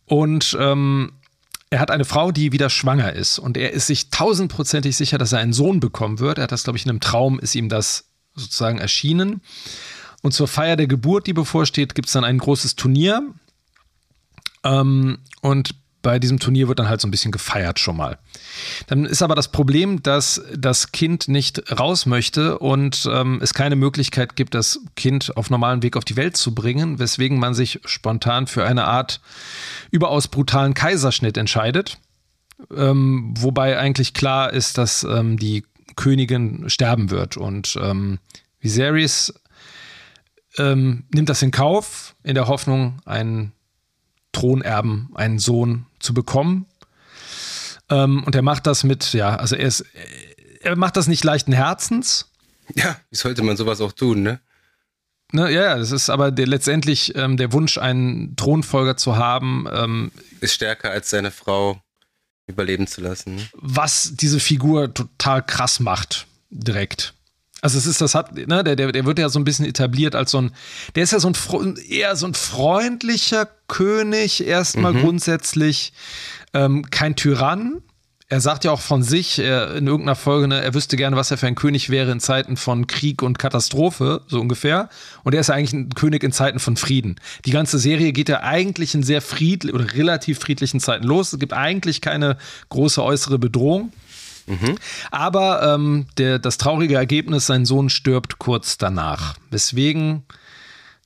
[0.06, 1.12] Und ähm,
[1.70, 5.34] er hat eine Frau, die wieder schwanger ist und er ist sich tausendprozentig sicher, dass
[5.34, 6.40] er einen Sohn bekommen wird.
[6.40, 8.06] Er hat das, glaube ich, in einem Traum ist ihm das
[8.36, 9.42] sozusagen erschienen.
[10.22, 13.22] Und zur Feier der Geburt, die bevorsteht, gibt es dann ein großes Turnier.
[14.64, 18.18] Ähm, und bei diesem Turnier wird dann halt so ein bisschen gefeiert schon mal.
[18.88, 23.76] Dann ist aber das Problem, dass das Kind nicht raus möchte und ähm, es keine
[23.76, 27.82] Möglichkeit gibt, das Kind auf normalem Weg auf die Welt zu bringen, weswegen man sich
[27.86, 29.22] spontan für eine Art
[29.92, 31.98] überaus brutalen Kaiserschnitt entscheidet.
[32.76, 37.38] Ähm, wobei eigentlich klar ist, dass ähm, die Königin sterben wird.
[37.38, 38.20] Und ähm,
[38.60, 39.34] Viserys
[40.58, 43.54] ähm, nimmt das in Kauf, in der Hoffnung, einen
[44.32, 46.66] Thronerben, einen Sohn zu bekommen.
[47.90, 49.86] Ähm, und er macht das mit, ja, also er ist,
[50.62, 52.30] er macht das nicht leichten Herzens.
[52.76, 54.40] Ja, wie sollte man sowas auch tun, ne?
[55.32, 59.68] Ne, ja, das ist aber der, letztendlich ähm, der Wunsch, einen Thronfolger zu haben.
[59.72, 61.82] Ähm, ist stärker als seine Frau
[62.48, 63.36] überleben zu lassen.
[63.36, 63.48] Ne?
[63.54, 67.14] Was diese Figur total krass macht, direkt.
[67.62, 70.16] Also es ist, das hat, ne, der, der, der wird ja so ein bisschen etabliert
[70.16, 70.52] als so ein,
[70.96, 75.02] der ist ja so ein eher so ein freundlicher König, erstmal mhm.
[75.02, 75.94] grundsätzlich,
[76.54, 77.82] ähm, kein Tyrann.
[78.32, 81.32] Er sagt ja auch von sich er, in irgendeiner Folge, ne, er wüsste gerne, was
[81.32, 84.88] er für ein König wäre in Zeiten von Krieg und Katastrophe, so ungefähr.
[85.24, 87.16] Und er ist ja eigentlich ein König in Zeiten von Frieden.
[87.46, 91.34] Die ganze Serie geht ja eigentlich in sehr friedlich oder relativ friedlichen Zeiten los.
[91.34, 92.38] Es gibt eigentlich keine
[92.70, 93.92] große äußere Bedrohung.
[94.50, 94.76] Mhm.
[95.12, 99.36] Aber ähm, der, das traurige Ergebnis, sein Sohn stirbt kurz danach.
[99.52, 100.24] Weswegen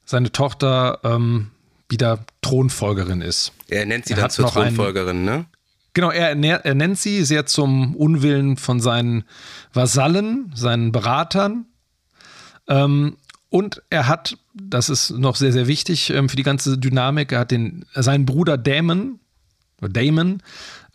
[0.05, 1.51] seine Tochter ähm,
[1.89, 3.51] wieder Thronfolgerin ist.
[3.67, 5.45] Er nennt sie er dann zur Thronfolgerin, einen, ne?
[5.93, 6.31] Genau, er,
[6.65, 9.25] er nennt sie sehr zum Unwillen von seinen
[9.73, 11.65] Vasallen, seinen Beratern.
[12.67, 13.17] Ähm,
[13.49, 17.39] und er hat, das ist noch sehr, sehr wichtig ähm, für die ganze Dynamik, er
[17.39, 19.19] hat den, seinen Bruder Damon,
[19.81, 20.41] Damon,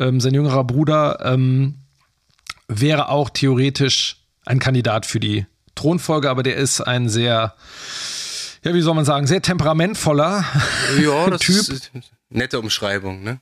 [0.00, 1.76] ähm, sein jüngerer Bruder, ähm,
[2.68, 4.16] wäre auch theoretisch
[4.46, 7.54] ein Kandidat für die Thronfolge, aber der ist ein sehr,
[8.62, 10.44] ja, wie soll man sagen, sehr temperamentvoller
[11.00, 11.56] Ja, das Typ.
[11.56, 11.90] ist
[12.30, 13.40] nette Umschreibung, ne?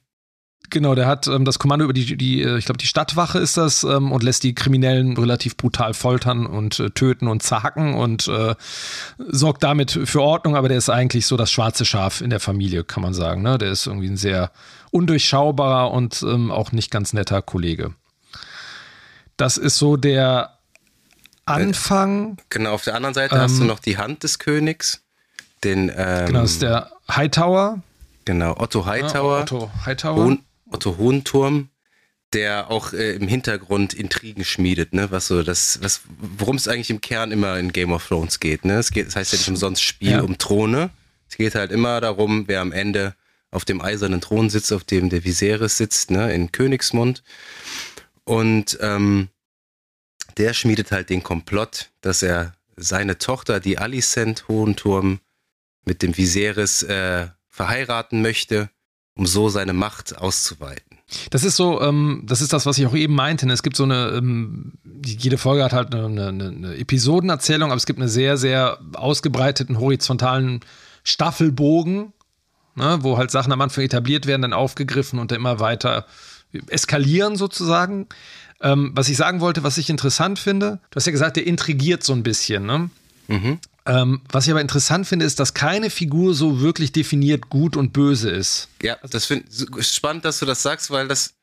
[0.68, 3.56] Genau, der hat ähm, das Kommando über die, die äh, ich glaube, die Stadtwache ist
[3.56, 8.26] das ähm, und lässt die Kriminellen relativ brutal foltern und äh, töten und zerhacken und
[8.26, 8.56] äh,
[9.18, 12.82] sorgt damit für Ordnung, aber der ist eigentlich so das schwarze Schaf in der Familie,
[12.82, 13.42] kann man sagen.
[13.42, 13.58] Ne?
[13.58, 14.50] Der ist irgendwie ein sehr
[14.90, 17.94] undurchschaubarer und ähm, auch nicht ganz netter Kollege.
[19.36, 20.58] Das ist so der
[21.44, 22.38] Anfang.
[22.48, 25.02] Genau, auf der anderen Seite hast du Ähm, noch die Hand des Königs,
[25.64, 27.82] den ähm, Genau, das ist der Hightower.
[28.24, 30.24] genau, Otto Hightower, Ja, Otto Hightower.
[30.24, 31.68] Hohen, Otto Hohenturm,
[32.32, 35.10] der auch äh, im Hintergrund Intrigen schmiedet, ne?
[35.12, 38.64] Was so das, was, worum es eigentlich im Kern immer in Game of Thrones geht,
[38.64, 38.78] ne?
[38.78, 40.20] Es geht, das heißt ja nicht umsonst Spiel Ja.
[40.22, 40.90] um Throne.
[41.28, 43.14] Es geht halt immer darum, wer am Ende
[43.52, 46.32] auf dem eisernen Thron sitzt, auf dem der Viserys sitzt, ne?
[46.34, 47.22] In Königsmund.
[48.26, 49.28] Und ähm,
[50.36, 55.20] der schmiedet halt den Komplott, dass er seine Tochter, die Alicent Hohenturm,
[55.86, 58.68] mit dem Viserys äh, verheiraten möchte,
[59.14, 60.98] um so seine Macht auszuweiten.
[61.30, 63.46] Das ist so, ähm, das ist das, was ich auch eben meinte.
[63.46, 63.52] ne?
[63.52, 64.72] Es gibt so eine, ähm,
[65.04, 69.78] jede Folge hat halt eine, eine, eine Episodenerzählung, aber es gibt einen sehr, sehr ausgebreiteten
[69.78, 70.60] horizontalen
[71.04, 72.12] Staffelbogen,
[72.74, 76.06] ne, wo halt Sachen am Anfang etabliert werden, dann aufgegriffen und dann immer weiter
[76.68, 78.06] eskalieren sozusagen.
[78.60, 82.02] Ähm, was ich sagen wollte, was ich interessant finde, du hast ja gesagt, der intrigiert
[82.02, 82.90] so ein bisschen, ne?
[83.28, 83.58] Mhm.
[83.86, 87.92] Ähm, was ich aber interessant finde, ist, dass keine Figur so wirklich definiert gut und
[87.92, 88.68] böse ist.
[88.82, 89.46] Ja, das finde
[89.78, 91.34] ich spannend, dass du das sagst, weil das,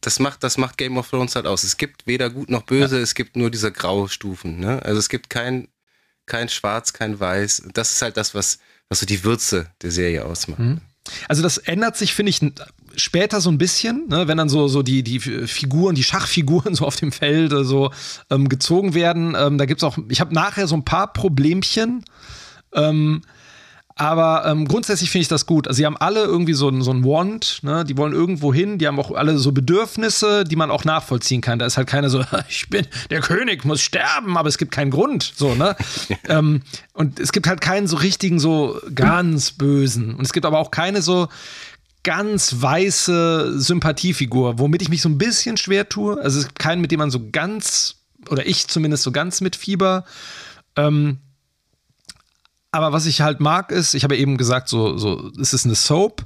[0.00, 1.62] das, macht, das macht Game of Thrones halt aus.
[1.62, 4.58] Es gibt weder gut noch böse, es gibt nur diese graue Stufen.
[4.58, 4.82] Ne?
[4.82, 5.68] Also es gibt kein,
[6.26, 7.62] kein Schwarz, kein Weiß.
[7.72, 8.58] Das ist halt das, was,
[8.88, 10.58] was so die Würze der Serie ausmacht.
[10.58, 10.80] Mhm.
[11.28, 12.40] Also das ändert sich, finde ich,
[12.96, 16.86] später so ein bisschen, ne, wenn dann so, so die, die Figuren, die Schachfiguren so
[16.86, 17.90] auf dem Feld so
[18.30, 19.36] ähm, gezogen werden.
[19.38, 22.04] Ähm, da gibt es auch, ich habe nachher so ein paar Problemchen.
[22.72, 23.22] Ähm,
[23.96, 25.68] aber ähm, grundsätzlich finde ich das gut.
[25.68, 27.84] Also sie haben alle irgendwie so so ein Want, ne?
[27.84, 31.60] die wollen irgendwo hin, die haben auch alle so Bedürfnisse, die man auch nachvollziehen kann.
[31.60, 34.90] Da ist halt keiner so, ich bin, der König muss sterben, aber es gibt keinen
[34.90, 35.32] Grund.
[35.36, 35.76] So, ne?
[36.28, 40.14] ähm, und es gibt halt keinen so richtigen, so ganz bösen.
[40.14, 41.28] Und es gibt aber auch keine so
[42.04, 46.20] ganz weiße Sympathiefigur, womit ich mich so ein bisschen schwer tue.
[46.20, 47.96] Also es gibt keinen, mit dem man so ganz,
[48.30, 50.04] oder ich zumindest so ganz mit Fieber.
[50.76, 51.18] Ähm,
[52.70, 55.74] aber was ich halt mag, ist, ich habe eben gesagt, so, so, es ist eine
[55.74, 56.24] Soap.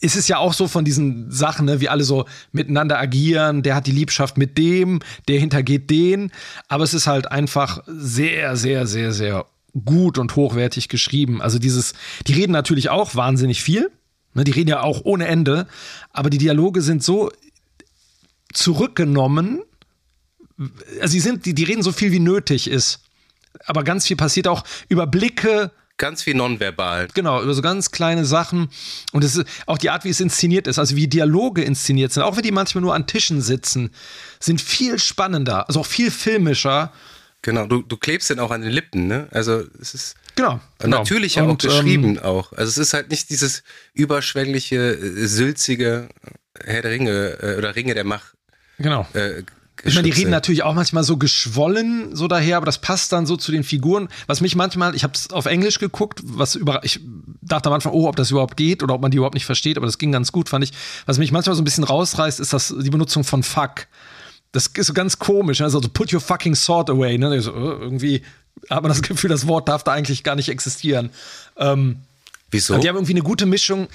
[0.00, 3.74] Es ist ja auch so von diesen Sachen, ne, wie alle so miteinander agieren, der
[3.74, 6.32] hat die Liebschaft mit dem, der hintergeht den.
[6.68, 9.44] Aber es ist halt einfach sehr, sehr, sehr, sehr
[9.84, 11.42] gut und hochwertig geschrieben.
[11.42, 11.92] Also dieses,
[12.26, 13.90] die reden natürlich auch wahnsinnig viel.
[14.38, 15.66] Ne, die reden ja auch ohne Ende.
[16.12, 17.32] Aber die Dialoge sind so
[18.52, 19.62] zurückgenommen.
[21.00, 23.00] Also sie sind, die, die reden so viel wie nötig ist.
[23.66, 27.08] Aber ganz viel passiert auch über Blicke, Ganz viel nonverbal.
[27.12, 28.68] Genau, über so ganz kleine Sachen.
[29.10, 32.22] Und es ist auch die Art, wie es inszeniert ist, also wie Dialoge inszeniert sind,
[32.22, 33.90] auch wenn die manchmal nur an Tischen sitzen,
[34.38, 36.92] sind viel spannender, also auch viel filmischer.
[37.42, 39.26] Genau, du, du klebst den auch an den Lippen, ne?
[39.32, 40.60] Also es ist Genau.
[40.78, 40.98] genau.
[40.98, 42.52] natürlich ja auch Und, geschrieben Ähm, auch.
[42.52, 46.08] Also es ist halt nicht dieses überschwängliche, äh, sülzige
[46.64, 48.34] Herr der Ringe äh, oder Ringe der Macht.
[48.78, 49.06] genau.
[49.14, 49.42] Äh,
[49.84, 53.26] Ich meine, die reden natürlich auch manchmal so geschwollen so daher, aber das passt dann
[53.26, 54.08] so zu den Figuren.
[54.26, 57.00] Was mich manchmal, ich habe es auf Englisch geguckt, was über, ich
[57.42, 59.76] dachte am Anfang, oh, ob das überhaupt geht oder ob man die überhaupt nicht versteht,
[59.76, 60.72] aber das ging ganz gut, fand ich.
[61.06, 63.86] Was mich manchmal so ein bisschen rausreißt, ist das die Benutzung von Fuck.
[64.52, 65.66] Das ist so ganz komisch, ne?
[65.66, 67.18] also so, put your fucking sword away.
[67.18, 67.40] Ne?
[67.40, 68.22] So, äh, irgendwie
[68.68, 71.10] man das Gefühl, das Wort darf da eigentlich gar nicht existieren.
[71.56, 72.00] Ähm,
[72.50, 72.74] Wieso?
[72.74, 73.88] und die haben irgendwie eine gute Mischung.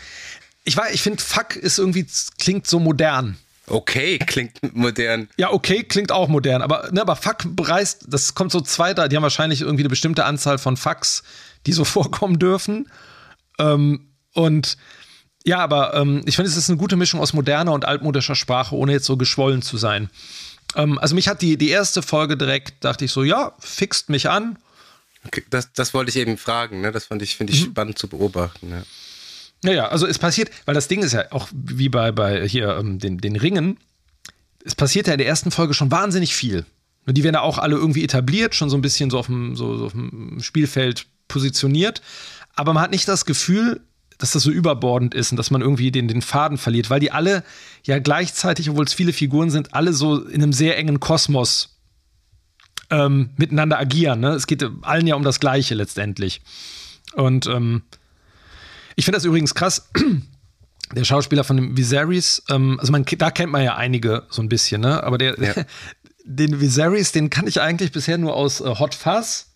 [0.63, 2.05] Ich weiß, ich finde, Fuck ist irgendwie,
[2.39, 3.37] klingt so modern.
[3.67, 5.29] Okay, klingt modern.
[5.37, 9.07] Ja, okay, klingt auch modern, aber, ne, aber Fuck reißt, das kommt so zwei, da-
[9.07, 11.23] die haben wahrscheinlich irgendwie eine bestimmte Anzahl von Fucks,
[11.65, 12.89] die so vorkommen dürfen.
[13.59, 14.77] Ähm, und
[15.45, 18.75] ja, aber ähm, ich finde, es ist eine gute Mischung aus moderner und altmodischer Sprache,
[18.75, 20.09] ohne jetzt so geschwollen zu sein.
[20.75, 24.29] Ähm, also mich hat die, die erste Folge direkt, dachte ich so, ja, fixt mich
[24.29, 24.57] an.
[25.25, 26.91] Okay, das, das wollte ich eben fragen, ne?
[26.91, 27.71] Das fand ich, finde ich Mhm.
[27.71, 28.69] spannend zu beobachten.
[28.71, 28.83] Ja.
[29.63, 32.99] Naja, also es passiert, weil das Ding ist ja auch wie bei, bei hier ähm,
[32.99, 33.77] den, den Ringen,
[34.65, 36.65] es passiert ja in der ersten Folge schon wahnsinnig viel.
[37.05, 39.55] Und die werden ja auch alle irgendwie etabliert, schon so ein bisschen so auf dem,
[39.55, 42.01] so, so auf dem Spielfeld positioniert.
[42.55, 43.81] Aber man hat nicht das Gefühl,
[44.17, 47.11] dass das so überbordend ist und dass man irgendwie den, den Faden verliert, weil die
[47.11, 47.43] alle
[47.85, 51.79] ja gleichzeitig, obwohl es viele Figuren sind, alle so in einem sehr engen Kosmos
[52.89, 54.19] ähm, miteinander agieren.
[54.19, 54.29] Ne?
[54.29, 56.41] Es geht allen ja um das Gleiche letztendlich.
[57.15, 57.83] Und ähm,
[58.95, 59.89] ich finde das übrigens krass.
[60.95, 64.49] Der Schauspieler von dem Viserys, ähm, also man, da kennt man ja einige so ein
[64.49, 65.01] bisschen, ne?
[65.01, 65.53] Aber der, ja.
[66.23, 69.52] den Viserys, den kann ich eigentlich bisher nur aus äh, Hot Fuzz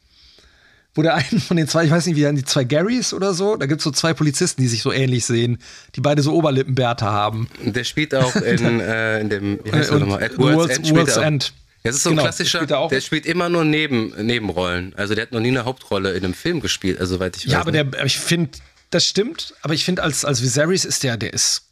[0.98, 3.56] wo der einen von den zwei, ich weiß nicht, wie die zwei Garys oder so,
[3.56, 5.60] da gibt es so zwei Polizisten, die sich so ähnlich sehen,
[5.96, 7.48] die beide so Oberlippenbärte haben.
[7.64, 10.96] Der spielt auch in, äh, in dem, wie heißt der nochmal, Edwards End.
[10.96, 11.54] World's End.
[11.84, 14.94] Das ist so ein genau, klassischer, spielt der spielt immer nur Neben, Nebenrollen.
[14.98, 17.54] Also der hat noch nie eine Hauptrolle in einem Film gespielt, also soweit ich weiß.
[17.54, 18.58] Ja, aber der, ich finde,
[18.90, 21.64] das stimmt, aber ich finde, als, als Viserys ist der, der ist.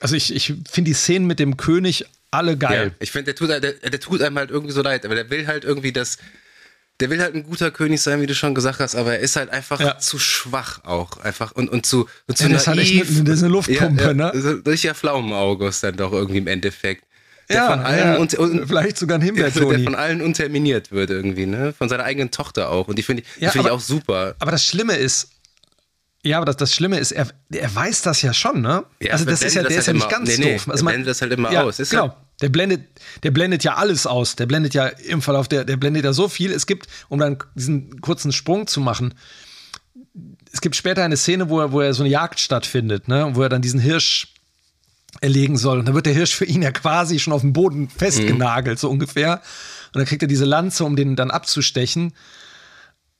[0.00, 2.88] Also ich, ich finde die Szenen mit dem König alle geil.
[2.88, 5.30] Ja, ich finde, der tut, der, der tut einem halt irgendwie so leid, aber der
[5.30, 6.18] will halt irgendwie das
[7.00, 9.36] der will halt ein guter König sein, wie du schon gesagt hast, aber er ist
[9.36, 9.98] halt einfach ja.
[9.98, 11.18] zu schwach auch.
[11.18, 12.66] Einfach und, und zu, und zu ja, das naiv.
[12.66, 14.32] Ist halt echt eine, das ist eine Luftpumpe, ja, ja, ne?
[14.34, 17.04] So, richtiger Pflaumenaugus dann doch irgendwie im Endeffekt.
[17.48, 20.92] Der ja, von allen ja, und, und, vielleicht sogar ein Himbeer Der von allen unterminiert
[20.92, 21.72] wird irgendwie, ne?
[21.72, 22.88] Von seiner eigenen Tochter auch.
[22.88, 24.34] Und die finde ich, ja, find ich auch super.
[24.40, 25.30] Aber das Schlimme ist,
[26.24, 28.84] ja, aber das, das Schlimme ist, er, er weiß das ja schon, ne?
[29.00, 30.68] Ja, also das ist ja, der ist ja immer, nicht ganz nee, nee, doof.
[30.68, 31.78] Also er blendet das halt immer ja, aus.
[31.78, 32.14] Ist genau.
[32.40, 32.82] Der blendet,
[33.24, 34.36] der blendet ja alles aus.
[34.36, 36.52] Der blendet ja im Verlauf, der, der blendet ja so viel.
[36.52, 39.14] Es gibt, um dann diesen kurzen Sprung zu machen,
[40.52, 43.30] es gibt später eine Szene, wo er, wo er so eine Jagd stattfindet, ne?
[43.34, 44.34] Wo er dann diesen Hirsch
[45.20, 45.78] erlegen soll.
[45.78, 48.80] Und dann wird der Hirsch für ihn ja quasi schon auf dem Boden festgenagelt, mhm.
[48.80, 49.42] so ungefähr.
[49.88, 52.12] Und dann kriegt er diese Lanze, um den dann abzustechen.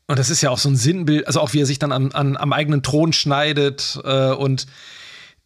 [0.07, 2.13] Und das ist ja auch so ein Sinnbild, also auch wie er sich dann an,
[2.13, 4.67] an, am eigenen Thron schneidet äh, und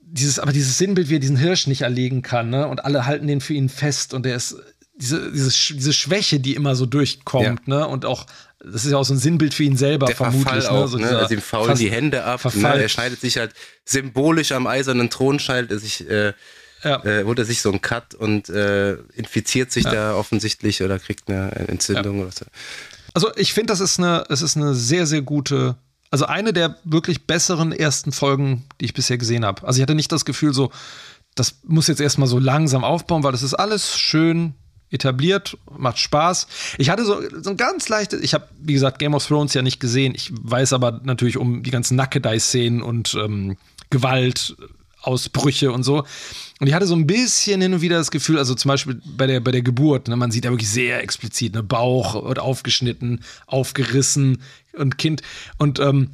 [0.04, 2.68] dieses, aber dieses Sinnbild, wie er diesen Hirsch nicht erlegen kann, ne?
[2.68, 4.56] Und alle halten den für ihn fest und er ist
[4.94, 7.78] diese, diese, diese Schwäche, die immer so durchkommt, ja.
[7.78, 7.88] ne?
[7.88, 8.26] Und auch,
[8.62, 10.64] das ist ja auch so ein Sinnbild für ihn selber, Der vermutlich.
[10.64, 10.78] Verfall ne?
[10.78, 10.88] auch, ne?
[10.88, 11.18] So ne?
[11.18, 12.82] Also ihm faulen die Hände ab, ne?
[12.82, 13.52] er schneidet sich halt
[13.84, 16.32] symbolisch am eisernen Thron, schneidet er sich, äh,
[16.84, 17.04] ja.
[17.04, 19.92] äh, holt er sich so einen Cut und äh, infiziert sich ja.
[19.92, 22.44] da offensichtlich oder kriegt eine Entzündung oder so.
[23.14, 25.76] Also ich finde, das ist eine, es ist eine sehr, sehr gute,
[26.12, 29.66] also eine der wirklich besseren ersten Folgen, die ich bisher gesehen habe.
[29.66, 30.70] Also ich hatte nicht das Gefühl, so,
[31.34, 34.54] das muss jetzt erstmal so langsam aufbauen, weil das ist alles schön
[34.90, 36.46] etabliert, macht Spaß.
[36.76, 39.62] Ich hatte so, so ein ganz leichtes, ich habe, wie gesagt, Game of Thrones ja
[39.62, 40.12] nicht gesehen.
[40.14, 43.56] Ich weiß aber natürlich um die ganzen Nackedei-Szenen und ähm,
[43.88, 44.54] Gewalt,
[45.02, 46.04] Ausbrüche und so.
[46.60, 49.26] Und ich hatte so ein bisschen hin und wieder das Gefühl, also zum Beispiel bei
[49.26, 53.24] der, bei der Geburt, ne, man sieht ja wirklich sehr explizit, ne, Bauch wird aufgeschnitten,
[53.46, 54.42] aufgerissen
[54.72, 55.22] und Kind.
[55.58, 56.10] Und ähm,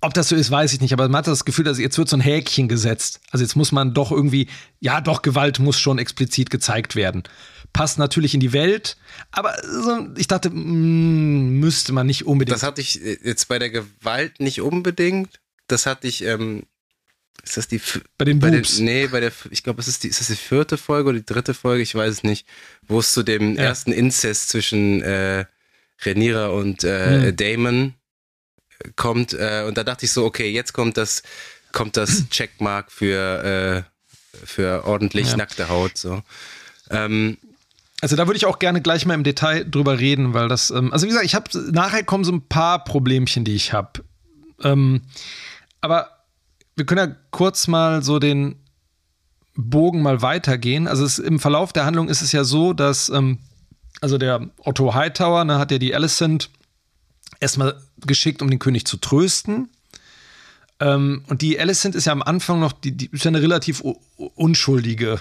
[0.00, 2.08] ob das so ist, weiß ich nicht, aber man hat das Gefühl, dass jetzt wird
[2.08, 3.20] so ein Häkchen gesetzt.
[3.30, 4.48] Also jetzt muss man doch irgendwie,
[4.80, 7.24] ja, doch, Gewalt muss schon explizit gezeigt werden.
[7.72, 8.96] Passt natürlich in die Welt,
[9.32, 12.54] aber so, ich dachte, mh, mm, müsste man nicht unbedingt.
[12.54, 15.40] Das hatte ich äh, jetzt bei der Gewalt nicht unbedingt.
[15.66, 16.62] Das hatte ich ähm,
[17.42, 17.80] ist das die
[18.18, 18.76] bei den bei Boobs?
[18.76, 21.18] Den, nee, bei der ich glaube, es ist die ist das die vierte Folge oder
[21.18, 22.46] die dritte Folge, ich weiß es nicht,
[22.86, 23.64] wo es zu dem ja.
[23.64, 25.44] ersten Inzest zwischen äh,
[26.04, 27.36] Rhaenyra und äh, hm.
[27.36, 27.94] Damon
[28.78, 31.22] äh, kommt äh, und da dachte ich so, okay, jetzt kommt das
[31.72, 35.36] kommt das Checkmark für äh, für ordentlich ja.
[35.36, 36.22] nackte Haut so.
[36.90, 37.38] Ähm,
[38.02, 40.92] also da würde ich auch gerne gleich mal im Detail drüber reden, weil das, ähm,
[40.92, 44.04] also wie gesagt, ich habe nachher kommen so ein paar Problemchen, die ich habe.
[44.62, 45.02] Ähm,
[45.80, 46.15] aber
[46.76, 48.56] wir können ja kurz mal so den
[49.54, 50.86] Bogen mal weitergehen.
[50.86, 53.38] Also es, im Verlauf der Handlung ist es ja so, dass ähm,
[54.00, 56.50] also der Otto Hightower ne, hat ja die Alicent
[57.40, 59.70] erstmal geschickt, um den König zu trösten.
[60.78, 63.82] Ähm, und die Alicent ist ja am Anfang noch, die, die ist ja eine relativ
[64.16, 65.20] unschuldige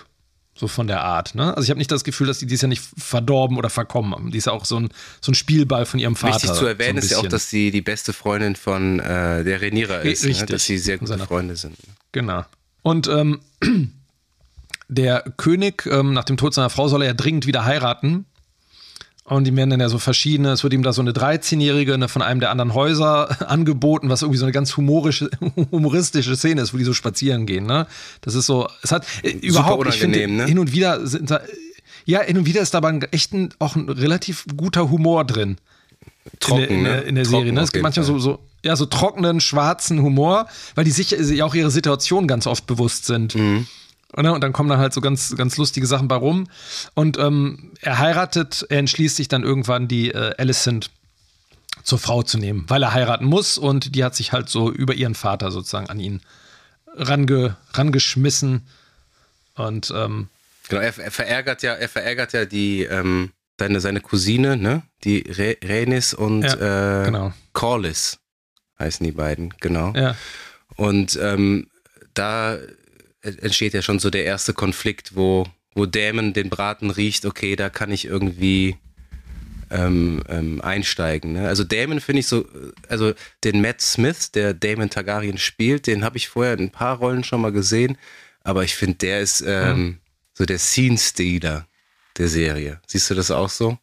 [0.57, 1.55] so von der Art, ne?
[1.55, 4.13] Also ich habe nicht das Gefühl, dass die, die ist ja nicht verdorben oder verkommen
[4.13, 4.31] haben.
[4.31, 6.35] Die ist ja auch so ein, so ein Spielball von ihrem Vater.
[6.35, 9.59] Wichtig zu erwähnen so ist ja auch, dass sie die beste Freundin von äh, der
[9.59, 10.29] Renira ist, ne?
[10.29, 10.39] Richtig.
[10.39, 10.45] Ne?
[10.45, 11.75] dass sie sehr gute Freunde sind.
[12.13, 12.45] Genau.
[12.83, 13.41] Und ähm,
[14.87, 18.25] der König, ähm, nach dem Tod seiner Frau, soll er ja dringend wieder heiraten.
[19.27, 22.07] Und die werden dann ja so verschiedene, es wird ihm da so eine 13-Jährige ne,
[22.07, 25.31] von einem der anderen Häuser angeboten, was irgendwie so eine ganz humorische,
[25.71, 27.65] humoristische Szene ist, wo die so spazieren gehen.
[27.65, 27.87] Ne?
[28.21, 30.45] Das ist so, es hat äh, überhaupt, ich finde, ne?
[30.45, 31.41] hin und wieder sind da,
[32.05, 35.25] ja, hin und wieder ist da aber ein, echt ein, auch ein relativ guter Humor
[35.25, 35.57] drin.
[36.39, 37.51] Trocken, in der, in der, in der Serie.
[37.51, 37.61] Ne?
[37.61, 41.55] Es gibt manchmal so, so, ja, so trockenen, schwarzen Humor, weil die sich ja auch
[41.55, 43.33] ihre Situation ganz oft bewusst sind.
[43.33, 43.65] Mhm.
[44.17, 44.33] Ne?
[44.33, 46.47] Und dann kommen da halt so ganz, ganz lustige Sachen bei rum.
[46.93, 50.91] Und ähm, er heiratet, er entschließt sich dann irgendwann, die äh, Alicent
[51.83, 54.93] zur Frau zu nehmen, weil er heiraten muss und die hat sich halt so über
[54.93, 56.21] ihren Vater sozusagen an ihn
[56.95, 58.67] range, rangeschmissen.
[59.55, 60.29] Und ähm,
[60.67, 64.83] genau, er, er, verärgert ja, er verärgert ja die ähm, seine, seine Cousine, ne?
[65.03, 67.33] Die Re Renis und ja, äh, genau.
[67.53, 68.19] Corliss
[68.79, 69.93] heißen die beiden, genau.
[69.95, 70.15] Ja.
[70.75, 71.67] Und ähm,
[72.13, 72.57] da
[73.25, 77.69] entsteht ja schon so der erste Konflikt, wo, wo Dämon den Braten riecht, okay, da
[77.69, 78.77] kann ich irgendwie
[79.69, 81.33] ähm, ähm, einsteigen.
[81.33, 81.47] Ne?
[81.47, 82.45] Also Damon finde ich so,
[82.87, 86.97] also den Matt Smith, der Damon Targaryen spielt, den habe ich vorher in ein paar
[86.97, 87.97] Rollen schon mal gesehen,
[88.43, 89.97] aber ich finde, der ist ähm, mhm.
[90.33, 91.67] so der Scene-Stealer
[92.17, 92.79] der Serie.
[92.87, 93.77] Siehst du das auch so?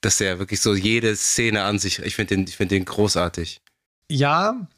[0.00, 3.60] Dass der wirklich so jede Szene an sich, ich finde den, ich den großartig.
[4.08, 4.68] Ja,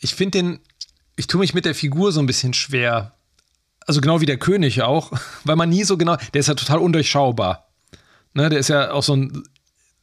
[0.00, 0.60] ich finde den,
[1.16, 3.14] ich tue mich mit der Figur so ein bisschen schwer.
[3.86, 5.12] Also genau wie der König auch,
[5.44, 7.68] weil man nie so genau, der ist ja total undurchschaubar.
[8.32, 9.44] Ne, der ist ja auch so ein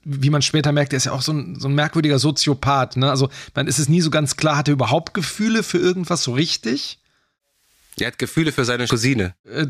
[0.03, 2.97] wie man später merkt, der ist ja auch so ein, so ein merkwürdiger Soziopath.
[2.97, 3.09] Ne?
[3.09, 6.33] Also man ist es nie so ganz klar, hat er überhaupt Gefühle für irgendwas so
[6.33, 6.99] richtig?
[7.99, 9.35] Er hat Gefühle für seine Cousine.
[9.45, 9.67] Äh,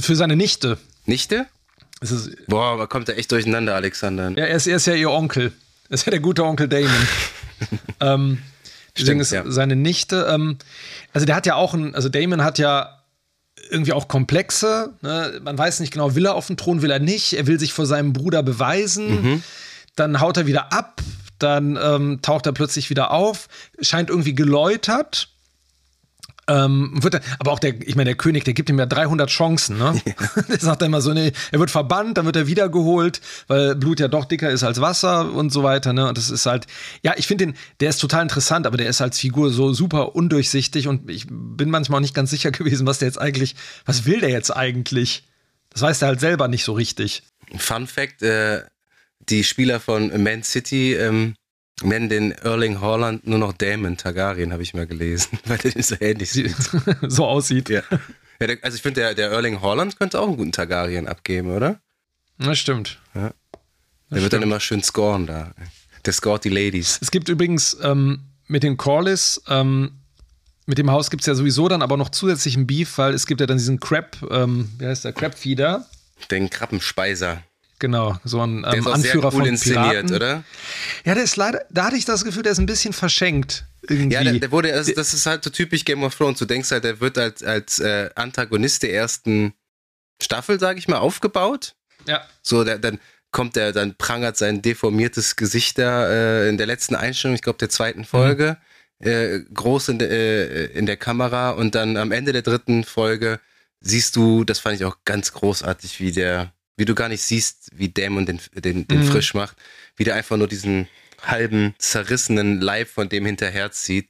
[0.00, 0.78] für seine Nichte.
[1.06, 1.46] Nichte?
[2.46, 4.30] Boah, aber kommt er echt durcheinander, Alexander.
[4.30, 5.52] Ja, er ist, er ist ja ihr Onkel.
[5.88, 7.08] Er ist ja der gute Onkel Damon.
[8.00, 8.38] ähm,
[8.96, 9.50] deswegen ist ja.
[9.50, 10.28] seine Nichte.
[10.30, 10.58] Ähm,
[11.12, 12.99] also der hat ja auch ein, also Damon hat ja
[13.68, 14.94] irgendwie auch komplexe.
[15.02, 15.40] Ne?
[15.42, 17.34] Man weiß nicht genau, will er auf den Thron, will er nicht.
[17.34, 19.22] Er will sich vor seinem Bruder beweisen.
[19.22, 19.42] Mhm.
[19.96, 21.00] Dann haut er wieder ab.
[21.38, 23.48] Dann ähm, taucht er plötzlich wieder auf.
[23.80, 25.28] Scheint irgendwie geläutert.
[26.48, 29.30] Ähm, wird er, aber auch der, ich meine, der König, der gibt ihm ja 300
[29.30, 30.00] Chancen, ne?
[30.04, 30.42] Ja.
[30.48, 34.08] der sagt immer so, nee, er wird verbannt, dann wird er wiedergeholt, weil Blut ja
[34.08, 36.08] doch dicker ist als Wasser und so weiter, ne?
[36.08, 36.66] Und das ist halt,
[37.02, 40.16] ja, ich finde den, der ist total interessant, aber der ist als Figur so super
[40.16, 43.54] undurchsichtig und ich bin manchmal auch nicht ganz sicher gewesen, was der jetzt eigentlich,
[43.84, 45.24] was will der jetzt eigentlich?
[45.70, 47.22] Das weiß er halt selber nicht so richtig.
[47.56, 48.62] Fun Fact, äh,
[49.28, 51.34] die Spieler von Man City, ähm,
[51.82, 55.96] nennen den Erling Haaland nur noch Damon Targaryen, habe ich mal gelesen, weil der so
[56.00, 56.54] ähnlich sieht.
[57.02, 57.68] so aussieht.
[57.68, 57.82] Ja.
[58.40, 61.54] ja der, also ich finde, der, der Erling Haaland könnte auch einen guten Targaryen abgeben,
[61.54, 61.80] oder?
[62.38, 62.98] Das stimmt.
[63.14, 63.20] Ja.
[63.20, 63.32] Der das
[64.10, 64.32] wird stimmt.
[64.32, 65.54] dann immer schön scoren da.
[66.04, 66.98] Der scoret die Ladies.
[67.00, 69.92] Es gibt übrigens ähm, mit den Corliss, ähm,
[70.66, 73.40] mit dem Haus gibt es ja sowieso dann aber noch zusätzlichen Beef, weil es gibt
[73.40, 75.86] ja dann diesen Crab, ähm, wie heißt der, Crab-Feeder.
[76.30, 77.42] Den Krabbenspeiser.
[77.80, 80.14] Genau, so ein ähm, der Anführer cool von inszeniert, Piraten.
[80.14, 80.44] oder?
[81.06, 83.64] Ja, der ist leider, da hatte ich das Gefühl, der ist ein bisschen verschenkt.
[83.88, 84.14] Irgendwie.
[84.14, 86.38] Ja, der, der wurde, also das ist halt so typisch Game of Thrones.
[86.38, 89.54] Du denkst halt, der wird als, als äh, Antagonist der ersten
[90.22, 91.74] Staffel, sag ich mal, aufgebaut.
[92.06, 92.22] Ja.
[92.42, 93.00] So, der, dann
[93.30, 97.58] kommt der, dann prangert sein deformiertes Gesicht da äh, in der letzten Einstellung, ich glaube
[97.58, 98.58] der zweiten Folge,
[98.98, 99.08] mhm.
[99.08, 103.40] äh, groß in, de, äh, in der Kamera und dann am Ende der dritten Folge
[103.80, 107.68] siehst du, das fand ich auch ganz großartig, wie der wie du gar nicht siehst,
[107.74, 109.04] wie Dämon den, den, den mhm.
[109.04, 109.56] frisch macht,
[109.96, 110.88] wie der einfach nur diesen
[111.22, 114.08] halben zerrissenen Leib von dem hinterherzieht.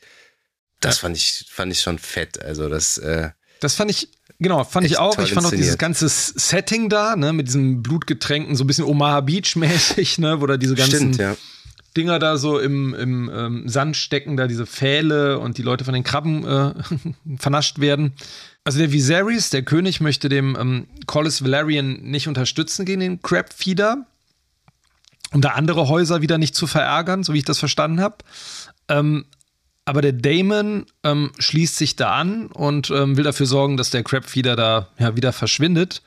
[0.79, 1.01] Das ja.
[1.03, 2.41] fand ich, fand ich schon fett.
[2.41, 5.19] Also das, äh, das fand ich, genau, fand ich auch.
[5.19, 9.21] Ich fand auch dieses ganze Setting da, ne, mit diesem Blutgetränken, so ein bisschen Omaha
[9.21, 11.37] Beach-mäßig, ne, wo da diese ganzen Stimmt, ja.
[11.97, 15.93] Dinger da so im, im ähm, Sand stecken, da diese Pfähle und die Leute von
[15.93, 16.73] den Krabben äh,
[17.37, 18.15] vernascht werden.
[18.71, 24.07] Also der Viserys, der König, möchte dem ähm, Collis Valerian nicht unterstützen gegen den Crabfeeder,
[25.33, 28.19] um da andere Häuser wieder nicht zu verärgern, so wie ich das verstanden habe.
[28.87, 29.25] Ähm,
[29.87, 34.05] aber der Damon ähm, schließt sich da an und ähm, will dafür sorgen, dass der
[34.05, 36.03] Crabfeeder da ja, wieder verschwindet.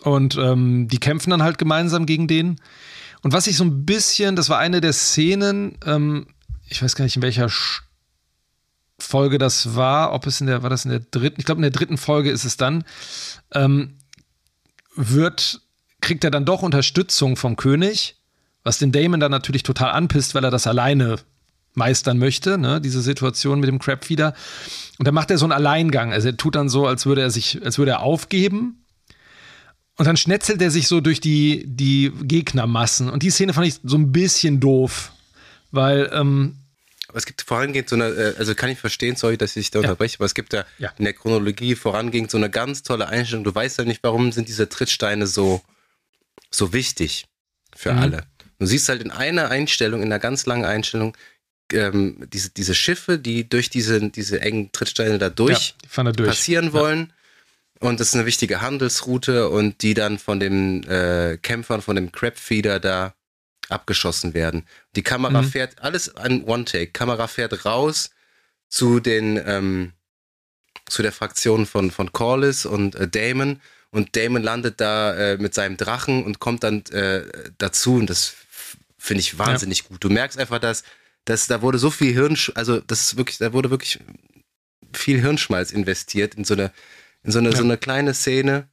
[0.00, 2.60] Und ähm, die kämpfen dann halt gemeinsam gegen den.
[3.22, 6.26] Und was ich so ein bisschen, das war eine der Szenen, ähm,
[6.68, 7.48] ich weiß gar nicht in welcher
[9.04, 11.62] Folge das war, ob es in der, war das in der dritten, ich glaube in
[11.62, 12.84] der dritten Folge ist es dann,
[13.52, 13.98] ähm,
[14.96, 15.60] wird,
[16.00, 18.16] kriegt er dann doch Unterstützung vom König,
[18.62, 21.16] was den Damon dann natürlich total anpisst, weil er das alleine
[21.74, 24.34] meistern möchte, ne, diese Situation mit dem Crabfeeder.
[24.98, 26.12] Und dann macht er so einen Alleingang.
[26.12, 28.84] Also er tut dann so, als würde er sich, als würde er aufgeben.
[29.96, 33.10] Und dann schnetzelt er sich so durch die, die Gegnermassen.
[33.10, 35.12] Und die Szene fand ich so ein bisschen doof.
[35.70, 36.56] Weil ähm,
[37.18, 39.84] es gibt vorangehend so eine, äh, also kann ich verstehen, sorry, dass ich da ja.
[39.84, 40.92] unterbreche, aber es gibt da ja.
[40.98, 43.44] in der Chronologie vorangehend so eine ganz tolle Einstellung.
[43.44, 45.62] Du weißt ja nicht, warum sind diese Trittsteine so,
[46.50, 47.26] so wichtig
[47.74, 47.98] für mhm.
[47.98, 48.24] alle.
[48.58, 51.16] Du siehst halt in einer Einstellung, in einer ganz langen Einstellung,
[51.72, 56.28] ähm, diese, diese Schiffe, die durch diese, diese engen Trittsteine da durch, ja, da durch.
[56.28, 57.12] passieren wollen.
[57.80, 62.12] Und das ist eine wichtige Handelsroute und die dann von den äh, Kämpfern, von dem
[62.12, 63.14] Crabfeeder da
[63.70, 64.66] abgeschossen werden.
[64.96, 65.48] Die Kamera mhm.
[65.48, 66.92] fährt, alles an One-Take.
[66.92, 68.10] Kamera fährt raus
[68.68, 69.92] zu den, ähm,
[70.86, 73.60] zu der Fraktion von, von Corliss und äh, Damon.
[73.90, 77.24] Und Damon landet da äh, mit seinem Drachen und kommt dann äh,
[77.58, 77.96] dazu.
[77.96, 78.34] Und das
[78.98, 79.84] finde ich wahnsinnig ja.
[79.88, 80.02] gut.
[80.02, 80.82] Du merkst einfach, dass,
[81.24, 84.00] dass da wurde so viel Hirn, also das ist wirklich, da wurde wirklich
[84.92, 86.72] viel Hirnschmalz investiert in so eine,
[87.22, 87.56] in so eine, ja.
[87.56, 88.68] so eine kleine Szene.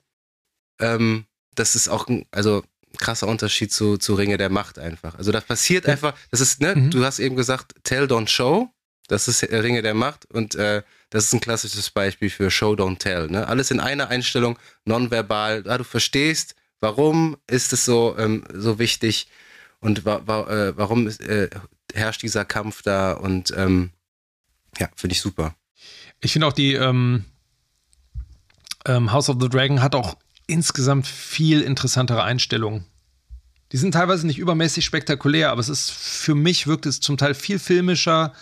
[0.79, 2.63] Ähm, das ist auch, also
[2.97, 5.15] krasser Unterschied zu, zu Ringe der Macht einfach.
[5.15, 5.91] Also da passiert ja.
[5.91, 6.91] einfach, das ist, ne, mhm.
[6.91, 8.69] du hast eben gesagt, Tell, Don't Show,
[9.07, 12.99] das ist Ringe der Macht und äh, das ist ein klassisches Beispiel für Show, Don't
[12.99, 13.27] Tell.
[13.27, 13.47] Ne?
[13.47, 19.27] Alles in einer Einstellung, nonverbal, ja, du verstehst, warum ist es so, ähm, so wichtig
[19.79, 21.49] und wa wa äh, warum äh,
[21.93, 23.91] herrscht dieser Kampf da und ähm,
[24.79, 25.55] ja, finde ich super.
[26.21, 27.25] Ich finde auch die ähm,
[28.85, 30.15] ähm, House of the Dragon hat auch
[30.51, 32.85] insgesamt viel interessantere Einstellungen.
[33.71, 37.33] Die sind teilweise nicht übermäßig spektakulär, aber es ist für mich wirkt es zum Teil
[37.33, 38.33] viel filmischer.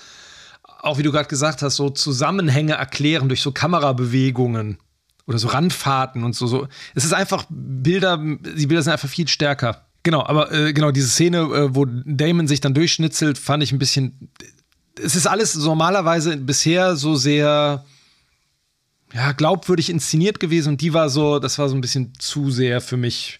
[0.82, 4.80] Auch wie du gerade gesagt hast, so Zusammenhänge erklären durch so Kamerabewegungen
[5.28, 6.48] oder so Randfahrten und so.
[6.48, 6.68] so.
[6.96, 9.86] Es ist einfach Bilder, die Bilder sind einfach viel stärker.
[10.02, 13.80] Genau, aber äh, genau diese Szene, äh, wo Damon sich dann durchschnitzelt, fand ich ein
[13.80, 14.32] bisschen.
[15.02, 17.86] Es ist alles normalerweise bisher so sehr
[19.14, 22.82] ja, glaubwürdig inszeniert gewesen und die war so, das war so ein bisschen zu sehr
[22.82, 23.40] für mich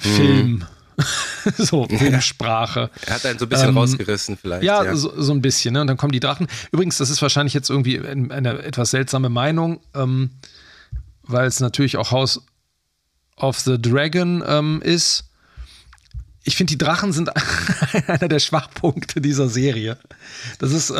[0.00, 0.50] Film.
[0.50, 0.64] Mhm.
[1.56, 2.90] so, Filmsprache.
[3.06, 4.64] Er hat einen so ein bisschen ähm, rausgerissen, vielleicht.
[4.64, 4.96] Ja, ja.
[4.96, 5.80] So, so, ein bisschen, ne?
[5.80, 6.46] Und dann kommen die Drachen.
[6.72, 10.30] Übrigens, das ist wahrscheinlich jetzt irgendwie eine etwas seltsame Meinung, ähm,
[11.22, 12.42] weil es natürlich auch House
[13.36, 15.30] of the Dragon ähm, ist.
[16.42, 17.30] Ich finde, die Drachen sind
[18.06, 19.98] einer der Schwachpunkte dieser Serie.
[20.58, 20.90] Das ist,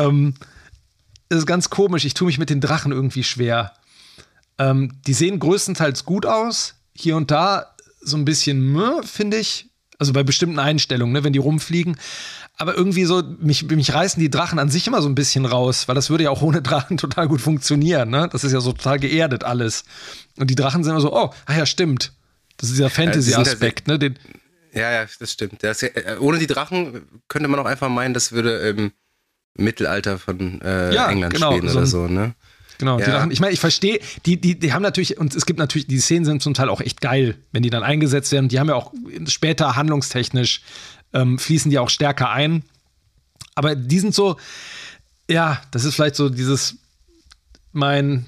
[1.31, 2.05] ähm, das ist ganz komisch.
[2.05, 3.73] Ich tue mich mit den Drachen irgendwie schwer.
[4.59, 6.75] Ähm, die sehen größtenteils gut aus.
[6.95, 9.67] Hier und da so ein bisschen, finde ich.
[9.99, 11.99] Also bei bestimmten Einstellungen, ne, wenn die rumfliegen.
[12.57, 15.89] Aber irgendwie so, mich, mich reißen die Drachen an sich immer so ein bisschen raus,
[15.89, 18.11] weil das würde ja auch ohne Drachen total gut funktionieren.
[18.11, 18.29] Ne?
[18.33, 19.85] Das ist ja so total geerdet alles.
[20.37, 22.13] Und die Drachen sind immer so, oh, ah ja, stimmt.
[22.57, 23.99] Das ist dieser Fantasy-Aspekt, ne?
[23.99, 24.19] Den,
[24.73, 25.63] ja, ja, das stimmt.
[25.63, 28.93] Das, äh, ohne die Drachen könnte man auch einfach meinen, das würde im
[29.55, 32.35] Mittelalter von äh, ja, England genau, spielen so oder so, ne?
[32.79, 33.05] Genau, ja.
[33.05, 35.87] die Drachen, ich meine, ich verstehe, die, die, die haben natürlich, und es gibt natürlich,
[35.87, 38.49] die Szenen sind zum Teil auch echt geil, wenn die dann eingesetzt werden.
[38.49, 38.95] Die haben ja auch
[39.27, 40.63] später handlungstechnisch,
[41.13, 42.65] ähm, fließen die auch stärker ein.
[43.55, 44.39] Aber die sind so,
[45.29, 46.77] ja, das ist vielleicht so dieses,
[47.73, 48.27] mein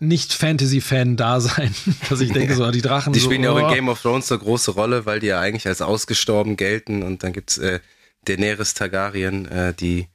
[0.00, 1.74] nicht-Fantasy-Fan-Dasein,
[2.10, 3.12] dass ich denke, so die Drachen.
[3.14, 3.74] Die spielen so, ja auch in oh.
[3.74, 7.32] Game of Thrones eine große Rolle, weil die ja eigentlich als ausgestorben gelten und dann
[7.32, 7.80] gibt's äh,
[8.26, 10.08] Daenerys Targaryen, äh, die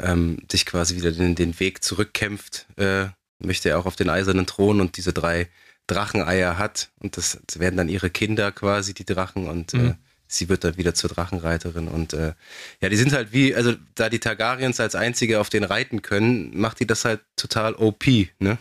[0.00, 3.06] ähm, sich quasi wieder den, den Weg zurückkämpft, äh,
[3.38, 5.48] möchte er auch auf den eisernen Thron und diese drei
[5.86, 9.90] Dracheneier hat und das, das werden dann ihre Kinder quasi, die Drachen und äh, mhm.
[9.90, 9.94] äh,
[10.26, 12.32] sie wird dann wieder zur Drachenreiterin und äh,
[12.80, 16.58] ja, die sind halt wie, also da die Targaryens als einzige auf den reiten können,
[16.58, 18.06] macht die das halt total OP,
[18.38, 18.58] ne?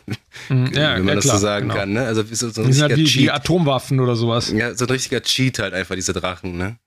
[0.50, 1.80] Mhm, ja, Wenn man ja, das klar, so sagen genau.
[1.80, 2.06] kann, ne?
[2.06, 4.52] Also so, so ein die sind halt wie, wie Atomwaffen oder sowas.
[4.52, 6.78] Ja, so ein richtiger Cheat halt einfach, diese Drachen, ne?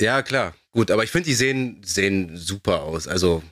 [0.00, 0.54] Ja, klar.
[0.72, 3.06] Gut, aber ich finde, die sehen, sehen super aus.
[3.06, 3.42] Also,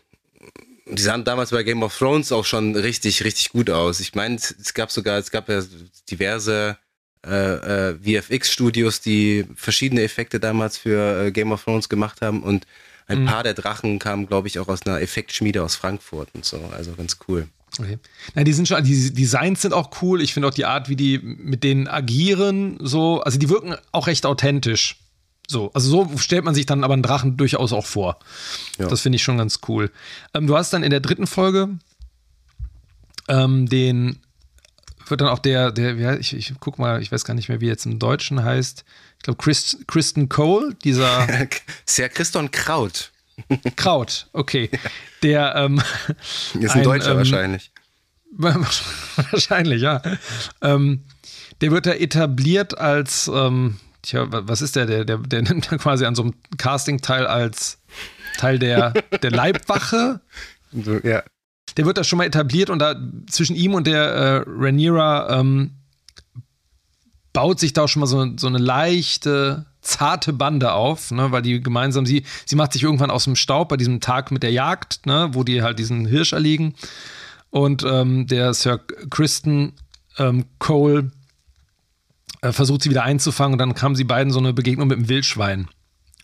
[0.96, 4.00] die sahen damals bei Game of Thrones auch schon richtig, richtig gut aus.
[4.00, 5.62] Ich meine, es gab sogar, es gab ja
[6.10, 6.76] diverse
[7.24, 12.66] äh, äh, VFX-Studios, die verschiedene Effekte damals für äh, Game of Thrones gemacht haben und
[13.06, 13.26] ein mhm.
[13.26, 16.60] paar der Drachen kamen, glaube ich, auch aus einer Effektschmiede aus Frankfurt und so.
[16.72, 17.48] Also ganz cool.
[17.78, 17.98] Okay.
[18.34, 20.20] Nein, die sind schon, die Designs sind auch cool.
[20.20, 24.08] Ich finde auch die Art, wie die mit denen agieren, so, also die wirken auch
[24.08, 24.98] recht authentisch.
[25.52, 28.18] So, also so stellt man sich dann aber einen Drachen durchaus auch vor.
[28.78, 28.88] Ja.
[28.88, 29.90] Das finde ich schon ganz cool.
[30.34, 31.68] Ähm, du hast dann in der dritten Folge
[33.28, 34.18] ähm, den
[35.08, 37.60] wird dann auch der, der, ja, ich, ich guck mal, ich weiß gar nicht mehr,
[37.60, 38.84] wie er jetzt im Deutschen heißt.
[39.18, 41.26] Ich glaube, Chris, Kristen Cole, dieser.
[41.84, 43.10] Sehr Christon Kraut.
[43.76, 44.70] Kraut, okay.
[45.22, 45.82] Der ähm,
[46.54, 47.70] ist ein, ein Deutscher ähm, wahrscheinlich.
[48.30, 50.02] wahrscheinlich, ja.
[50.60, 51.04] Ähm,
[51.60, 54.86] der wird da etabliert als ähm, Tja, was ist der?
[54.86, 57.78] Der, der, der nimmt ja quasi an so einem Casting-Teil als
[58.36, 58.92] Teil der,
[59.22, 60.20] der Leibwache.
[60.74, 61.22] So, ja.
[61.76, 62.94] Der wird da schon mal etabliert und da
[63.28, 65.72] zwischen ihm und der äh, Rhaenyra ähm,
[67.34, 71.42] baut sich da auch schon mal so, so eine leichte, zarte Bande auf, ne, weil
[71.42, 74.52] die gemeinsam, sie, sie macht sich irgendwann aus dem Staub bei diesem Tag mit der
[74.52, 76.74] Jagd, ne, wo die halt diesen Hirsch erlegen.
[77.50, 78.80] Und ähm, der Sir
[79.10, 79.74] Kristen
[80.18, 81.10] ähm, Cole
[82.50, 85.68] versucht sie wieder einzufangen und dann kam sie beiden so eine Begegnung mit dem Wildschwein,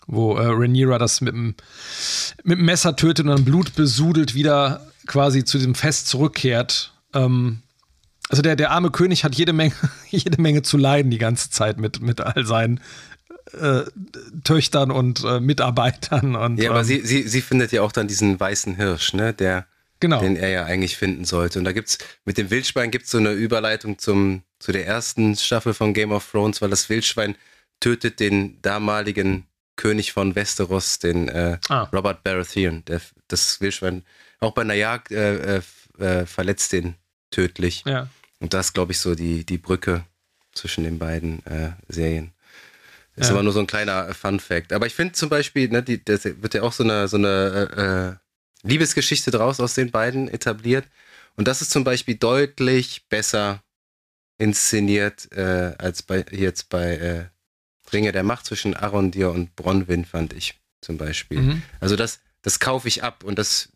[0.07, 1.55] wo äh, Rhaenyra das mit dem,
[2.43, 6.93] mit dem Messer tötet und dann blutbesudelt wieder quasi zu diesem Fest zurückkehrt.
[7.13, 7.59] Ähm,
[8.29, 9.73] also der, der arme König hat jede Menge,
[10.09, 12.81] jede Menge zu leiden die ganze Zeit mit, mit all seinen
[13.53, 13.83] äh,
[14.43, 16.35] Töchtern und äh, Mitarbeitern.
[16.35, 19.33] Und, ja, aber ähm, sie, sie, sie findet ja auch dann diesen weißen Hirsch, ne?
[19.33, 19.65] Der,
[19.99, 20.21] genau.
[20.21, 21.59] den er ja eigentlich finden sollte.
[21.59, 25.35] Und da gibt's, mit dem Wildschwein gibt es so eine Überleitung zum, zu der ersten
[25.35, 27.35] Staffel von Game of Thrones, weil das Wildschwein
[27.79, 31.83] tötet den damaligen König von Westeros, den äh, ah.
[31.93, 32.83] Robert Baratheon.
[32.85, 34.03] Der, das Wildschwein
[34.39, 35.61] auch bei einer Jagd äh, äh,
[35.99, 36.95] äh verletzt den
[37.31, 37.83] tödlich.
[37.85, 38.09] Ja.
[38.39, 40.03] Und das glaube ich so die, die Brücke
[40.53, 42.33] zwischen den beiden äh, Serien.
[43.15, 43.33] Ist ja.
[43.33, 44.73] aber nur so ein kleiner Fun Fact.
[44.73, 48.19] Aber ich finde zum Beispiel, ne, die, das wird ja auch so eine, so eine
[48.63, 50.85] äh, Liebesgeschichte draus aus den beiden etabliert.
[51.35, 53.61] Und das ist zum Beispiel deutlich besser
[54.39, 57.25] inszeniert äh, als bei jetzt bei äh,
[57.93, 61.41] Ringe der Macht zwischen Arondir und Bronwyn fand ich zum Beispiel.
[61.41, 61.61] Mhm.
[61.79, 63.69] Also das, das kaufe ich ab und das,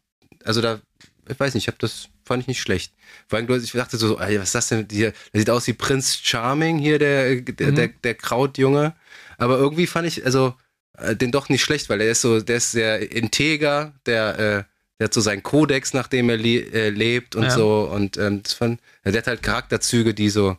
[0.44, 0.81] also da,
[1.27, 2.94] ich weiß nicht, ich habe das, fand ich nicht schlecht.
[3.27, 5.14] Vor allem, ich dachte so, ey, was ist das denn hier?
[5.34, 7.76] Der sieht aus wie Prinz Charming hier, der, der, mhm.
[7.76, 8.95] der, der Krautjunge.
[9.38, 10.56] Aber irgendwie fand ich, also,
[10.98, 14.72] äh, den doch nicht schlecht, weil er ist so, der ist sehr integer, der, äh,
[14.99, 17.49] der hat so seinen Kodex, nach dem er le äh, lebt und ja.
[17.49, 17.89] so.
[17.91, 20.57] Und ähm, das fand, der hat halt Charakterzüge, die so,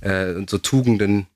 [0.00, 1.26] äh, so Tugenden,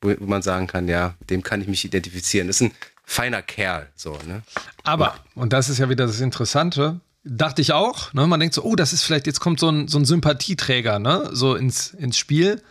[0.00, 2.48] wo, wo man sagen kann, ja, dem kann ich mich identifizieren.
[2.48, 2.72] Das ist ein
[3.04, 4.42] feiner Kerl, so, ne?
[4.82, 8.26] Aber, und das ist ja wieder das Interessante, dachte ich auch, ne?
[8.26, 11.30] Man denkt so, oh, das ist vielleicht, jetzt kommt so ein, so ein Sympathieträger, ne?
[11.32, 12.62] So ins, ins Spiel.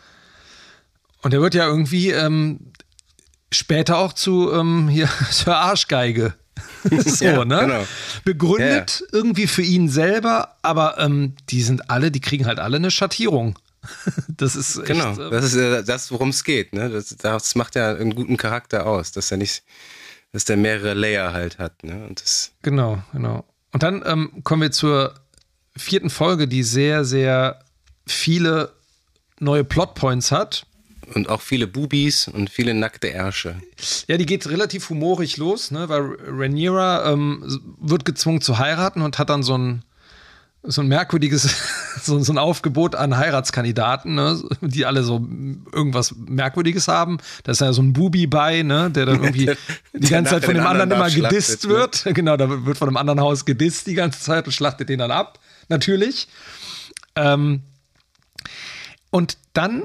[1.21, 2.71] Und der wird ja irgendwie ähm,
[3.51, 6.33] später auch zu ähm, hier zur Arschgeige.
[7.05, 7.59] so, ja, ne?
[7.59, 7.87] Genau.
[8.23, 9.07] Begründet ja.
[9.11, 13.57] irgendwie für ihn selber, aber ähm, die sind alle, die kriegen halt alle eine Schattierung.
[14.27, 15.13] das ist echt, genau.
[15.13, 16.73] Äh, das ist äh, das, worum es geht.
[16.73, 16.89] Ne?
[16.89, 19.63] Das, das, macht ja einen guten Charakter aus, dass er nicht,
[20.31, 21.83] dass der mehrere Layer halt hat.
[21.83, 22.05] Ne?
[22.07, 23.45] Und das genau, genau.
[23.71, 25.15] Und dann ähm, kommen wir zur
[25.75, 27.59] vierten Folge, die sehr, sehr
[28.05, 28.73] viele
[29.39, 30.65] neue Plotpoints hat.
[31.13, 33.55] Und auch viele Bubis und viele nackte Ärsche.
[34.07, 35.87] Ja, die geht relativ humorig los, ne?
[35.89, 37.43] weil Rhaenyra ähm,
[37.79, 39.83] wird gezwungen zu heiraten und hat dann so ein,
[40.63, 41.55] so ein merkwürdiges,
[42.01, 44.41] so, so ein Aufgebot an Heiratskandidaten, ne?
[44.61, 45.23] die alle so
[45.71, 47.19] irgendwas Merkwürdiges haben.
[47.43, 48.89] Da ist ja so ein Bubi bei, ne?
[48.89, 49.57] der dann irgendwie der,
[49.93, 52.05] die ganze Zeit von dem anderen, anderen immer gedisst wird.
[52.05, 52.13] Ne?
[52.23, 55.11] Genau, da wird von einem anderen Haus gedisst die ganze Zeit und schlachtet den dann
[55.11, 55.37] ab,
[55.69, 56.27] natürlich.
[57.15, 57.61] Ähm,
[59.11, 59.83] und dann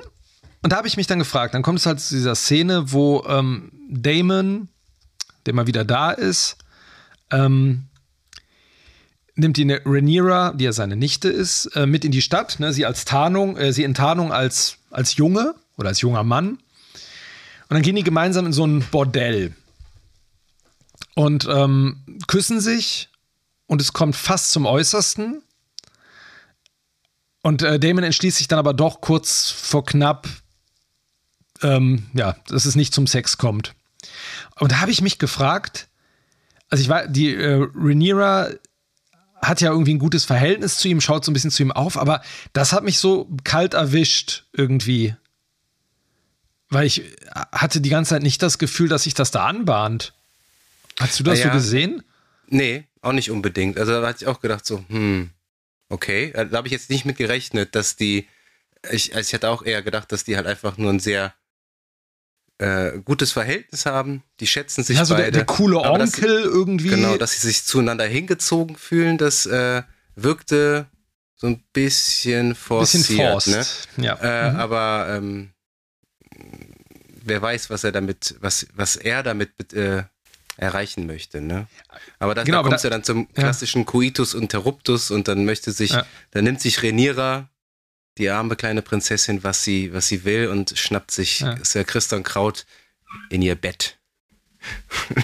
[0.62, 3.24] und da habe ich mich dann gefragt, dann kommt es halt zu dieser Szene, wo
[3.28, 4.68] ähm, Damon,
[5.46, 6.56] der mal wieder da ist,
[7.30, 7.84] ähm,
[9.36, 12.84] nimmt die Rhaenyra, die ja seine Nichte ist, äh, mit in die Stadt, ne, sie
[12.84, 16.50] als Tarnung, äh, sie in Tarnung als, als Junge oder als junger Mann.
[16.50, 19.54] Und dann gehen die gemeinsam in so ein Bordell
[21.14, 23.10] und ähm, küssen sich
[23.66, 25.42] und es kommt fast zum Äußersten.
[27.42, 30.26] Und äh, Damon entschließt sich dann aber doch kurz vor knapp,
[31.62, 33.74] ähm, ja, dass es nicht zum Sex kommt.
[34.58, 35.88] Und da habe ich mich gefragt,
[36.70, 38.50] also ich war, die äh, Rhaenyra
[39.40, 41.96] hat ja irgendwie ein gutes Verhältnis zu ihm, schaut so ein bisschen zu ihm auf,
[41.96, 42.22] aber
[42.52, 45.14] das hat mich so kalt erwischt irgendwie.
[46.70, 47.02] Weil ich
[47.52, 50.12] hatte die ganze Zeit nicht das Gefühl, dass sich das da anbahnt.
[51.00, 52.02] Hast du das ja, so gesehen?
[52.48, 53.78] Nee, auch nicht unbedingt.
[53.78, 55.30] Also da hatte ich auch gedacht so, hm,
[55.88, 56.32] okay.
[56.32, 58.26] Da habe ich jetzt nicht mit gerechnet, dass die,
[58.90, 61.32] ich, also ich hatte auch eher gedacht, dass die halt einfach nur ein sehr
[62.58, 65.30] äh, gutes Verhältnis haben, die schätzen sich ja, so beide.
[65.30, 66.88] Der, der coole Onkel dass, irgendwie.
[66.88, 69.82] Genau, dass sie sich zueinander hingezogen fühlen, das äh,
[70.16, 70.86] wirkte
[71.36, 73.06] so ein bisschen forciert.
[73.06, 73.88] Bisschen forced.
[73.96, 74.04] Ne?
[74.04, 74.14] Ja.
[74.14, 74.56] Äh, mhm.
[74.58, 75.50] Aber ähm,
[77.24, 80.02] wer weiß, was er damit, was, was er damit äh,
[80.56, 81.40] erreichen möchte.
[81.40, 81.68] Ne?
[82.18, 83.86] Aber das, genau, da kommt es ja dann zum klassischen ja.
[83.86, 86.04] Coitus interruptus und dann möchte sich, ja.
[86.32, 87.48] dann nimmt sich Renierer
[88.18, 91.56] die arme kleine Prinzessin, was sie, was sie will und schnappt sich ja.
[91.62, 92.66] Sir Christian Kraut
[93.30, 93.96] in ihr Bett.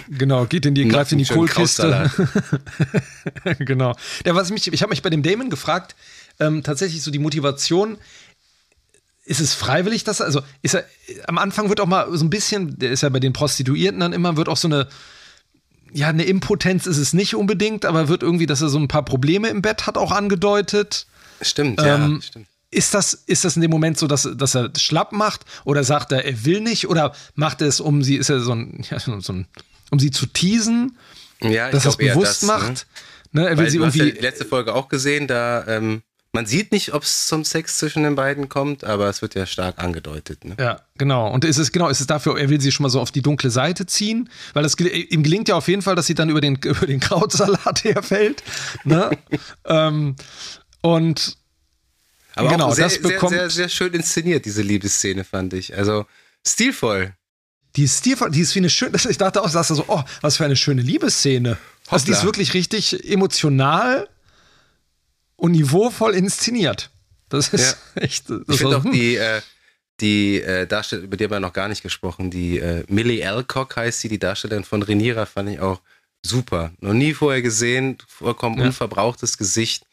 [0.09, 2.09] Genau, geht in die, greift in die Kohlkiste.
[3.59, 3.95] genau.
[4.25, 5.95] Ja, was mich, ich habe mich bei dem Damon gefragt,
[6.39, 7.97] ähm, tatsächlich so die Motivation,
[9.25, 10.85] ist es freiwillig, dass er, also ist er,
[11.27, 14.13] am Anfang wird auch mal so ein bisschen, der ist ja bei den Prostituierten dann
[14.13, 14.87] immer, wird auch so eine,
[15.91, 19.03] ja, eine Impotenz ist es nicht unbedingt, aber wird irgendwie, dass er so ein paar
[19.03, 21.07] Probleme im Bett hat, auch angedeutet.
[21.41, 22.47] Stimmt, ähm, ja, stimmt.
[22.75, 26.11] Ist das, ist das in dem Moment so, dass, dass er schlapp macht oder sagt
[26.11, 28.99] er, er will nicht oder macht er es, um sie, ist er so ein, ja,
[28.99, 29.47] so ein
[29.91, 30.97] um sie zu teasen,
[31.41, 32.47] ja, dass er es bewusst das, ne?
[32.47, 32.87] macht?
[33.31, 33.41] Ne?
[33.41, 33.99] Ne, er will Weil sie irgendwie.
[33.99, 36.01] Ja die letzte Folge auch gesehen, da ähm,
[36.35, 39.45] man sieht nicht, ob es zum Sex zwischen den beiden kommt, aber es wird ja
[39.45, 40.43] stark angedeutet.
[40.43, 40.57] Ne?
[40.59, 41.31] Ja, genau.
[41.31, 43.21] Und ist es genau, ist es dafür, er will sie schon mal so auf die
[43.21, 46.41] dunkle Seite ziehen, weil das ihm gelingt ja auf jeden Fall, dass sie dann über
[46.41, 48.43] den über den Krautsalat herfällt.
[48.83, 49.11] ne?
[49.65, 50.17] ähm,
[50.81, 51.37] und
[52.35, 55.75] aber genau, sehr, das bekommt sehr, sehr, sehr schön inszeniert, diese Liebesszene, fand ich.
[55.75, 56.05] Also
[56.45, 57.13] stilvoll.
[57.75, 60.37] Die ist stilvoll, die ist wie eine schöne, ich dachte auch, dass so, oh, was
[60.37, 61.51] für eine schöne Liebesszene.
[61.51, 61.91] Hoppla.
[61.91, 64.09] Also die ist wirklich richtig emotional
[65.37, 66.91] und niveauvoll inszeniert.
[67.29, 68.01] Das ist ja.
[68.01, 68.29] echt.
[68.29, 68.91] Das ich finde auch hm.
[68.91, 69.41] die, äh,
[70.01, 73.77] die äh, Darstellerin, über die haben wir noch gar nicht gesprochen, die äh, Millie Alcock
[73.77, 75.81] heißt sie, die Darstellerin von Renira, fand ich auch
[76.21, 76.73] super.
[76.79, 78.65] Noch nie vorher gesehen, vollkommen ja.
[78.65, 79.85] unverbrauchtes Gesicht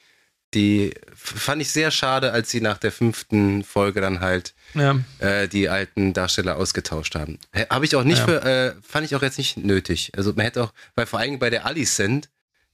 [0.55, 4.99] die fand ich sehr schade, als sie nach der fünften Folge dann halt ja.
[5.19, 7.39] äh, die alten Darsteller ausgetauscht haben.
[7.71, 8.25] Habe ich auch nicht ja.
[8.25, 10.13] für, äh, fand ich auch jetzt nicht nötig.
[10.17, 12.29] Also man hätte auch, weil vor allem bei der Alicent,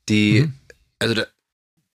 [0.08, 0.54] die, mhm.
[0.98, 1.26] also da,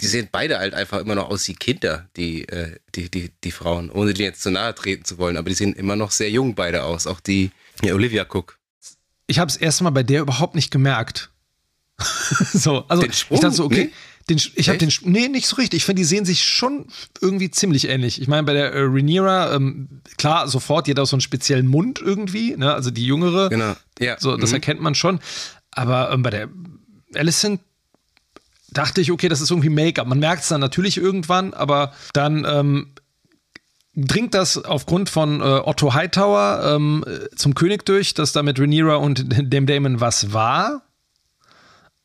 [0.00, 3.52] die sehen beide halt einfach immer noch aus wie Kinder, die, äh, die, die, die
[3.52, 6.30] Frauen, ohne denen jetzt zu nahe treten zu wollen, aber die sehen immer noch sehr
[6.30, 7.06] jung beide aus.
[7.06, 7.50] Auch die
[7.82, 8.58] ja, Olivia Cook.
[9.26, 11.30] ich habe es erstmal bei der überhaupt nicht gemerkt.
[12.52, 13.36] so, also Den Sprung?
[13.36, 13.92] ich dachte so, okay, Nee?
[14.28, 15.78] Den, ich habe den, nee, nicht so richtig.
[15.78, 16.86] Ich finde, die sehen sich schon
[17.20, 18.20] irgendwie ziemlich ähnlich.
[18.20, 21.66] Ich meine, bei der äh, Rhaenyra, ähm, klar, sofort, die hat auch so einen speziellen
[21.66, 22.72] Mund irgendwie, ne?
[22.72, 23.74] also die jüngere, Genau.
[23.98, 24.16] Ja.
[24.18, 24.56] so, das mhm.
[24.56, 25.20] erkennt man schon.
[25.70, 26.48] Aber ähm, bei der
[27.14, 27.60] Alicent
[28.70, 30.06] dachte ich, okay, das ist irgendwie Make-up.
[30.06, 32.92] Man merkt es dann natürlich irgendwann, aber dann ähm,
[33.94, 38.58] dringt das aufgrund von äh, Otto Hightower ähm, äh, zum König durch, dass da mit
[38.58, 40.82] Rhaenyra und dem Damon was war.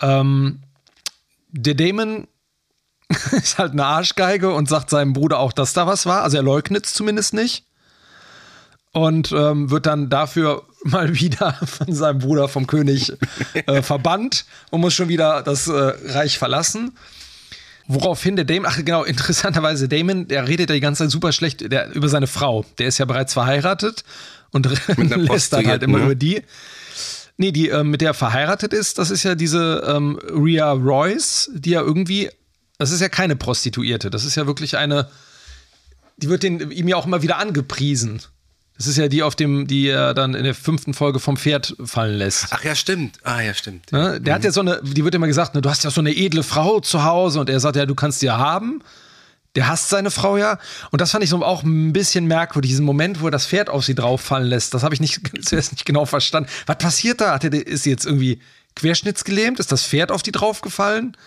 [0.01, 0.61] Ähm,
[1.57, 2.27] der Damon
[3.31, 6.23] ist halt eine Arschgeige und sagt seinem Bruder auch, dass da was war.
[6.23, 7.63] Also er leugnet es zumindest nicht.
[8.91, 13.13] Und ähm, wird dann dafür mal wieder von seinem Bruder vom König
[13.53, 15.71] äh, verbannt und muss schon wieder das äh,
[16.05, 16.97] Reich verlassen.
[17.89, 21.71] Woraufhin der Damon, ach genau, interessanterweise, Damon, der redet ja die ganze Zeit super schlecht
[21.71, 22.65] der, über seine Frau.
[22.79, 24.03] Der ist ja bereits verheiratet
[24.51, 24.67] und
[25.15, 26.05] lässt dann halt immer ne?
[26.05, 26.43] über die.
[27.37, 31.51] Nee, die, ähm, mit der er verheiratet ist, das ist ja diese ähm, Rhea Royce,
[31.53, 32.29] die ja irgendwie,
[32.79, 35.07] das ist ja keine Prostituierte, das ist ja wirklich eine,
[36.17, 38.21] die wird den, ihm ja auch immer wieder angepriesen.
[38.75, 41.75] Das ist ja die, auf dem, die er dann in der fünften Folge vom Pferd
[41.83, 42.47] fallen lässt.
[42.51, 43.17] Ach ja, stimmt.
[43.23, 43.91] Ah ja, stimmt.
[43.91, 44.21] Ne?
[44.21, 46.15] Der hat ja so eine, die wird immer gesagt, ne, du hast ja so eine
[46.15, 48.83] edle Frau zu Hause und er sagt ja, du kannst die ja haben.
[49.57, 50.59] Der hasst seine Frau ja.
[50.91, 53.71] Und das fand ich so auch ein bisschen merkwürdig, diesen Moment, wo er das Pferd
[53.71, 54.75] auf sie drauffallen lässt.
[54.75, 56.47] Das habe ich nicht, zuerst nicht genau verstanden.
[56.67, 57.33] Was passiert da?
[57.33, 58.39] Hat er, ist sie jetzt irgendwie
[58.75, 59.59] querschnittsgelähmt?
[59.59, 61.17] Ist das Pferd auf die draufgefallen?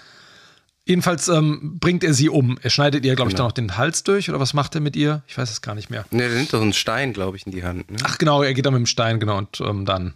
[0.84, 2.56] Jedenfalls ähm, bringt er sie um.
[2.62, 3.48] Er schneidet ihr, glaube ich, Genau.
[3.48, 5.22] dann noch den Hals durch oder was macht er mit ihr?
[5.26, 6.04] Ich weiß es gar nicht mehr.
[6.12, 7.90] Ne, der nimmt doch einen Stein, glaube ich, in die Hand.
[7.90, 7.98] Ne?
[8.04, 10.14] Ach genau, er geht dann mit dem Stein, genau, und ähm, dann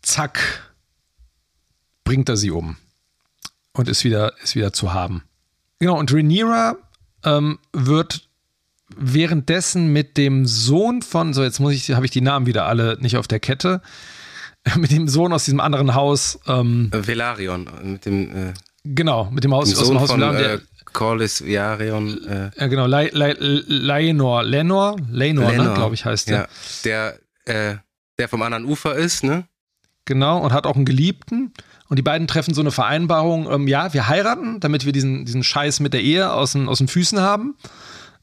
[0.00, 0.40] zack,
[2.04, 2.78] bringt er sie um
[3.74, 5.24] und ist wieder, ist wieder zu haben.
[5.78, 6.76] Genau, und Rhaenyra
[7.24, 8.28] ähm, wird
[8.96, 12.98] währenddessen mit dem Sohn von, so jetzt muss ich, habe ich die Namen wieder alle
[13.00, 13.80] nicht auf der Kette,
[14.76, 18.52] mit dem Sohn aus diesem anderen Haus, ähm, Äh, Velarion mit dem äh,
[18.84, 20.58] genau, mit dem Haus aus dem Haus von Velarde, äh,
[20.92, 22.22] Corlys Velarion.
[22.26, 23.34] Äh, ja genau, Le, Le,
[23.66, 25.74] Laenor, Lenor, Lenor, ne, Lenor.
[25.74, 26.36] glaube ich heißt der.
[26.38, 26.48] Ja,
[27.46, 27.76] der, äh,
[28.18, 29.46] der vom anderen Ufer ist, ne?
[30.04, 31.52] Genau, und hat auch einen Geliebten.
[31.92, 35.44] Und die beiden treffen so eine Vereinbarung, ähm, ja, wir heiraten, damit wir diesen, diesen
[35.44, 37.54] Scheiß mit der Ehe aus den, aus den Füßen haben.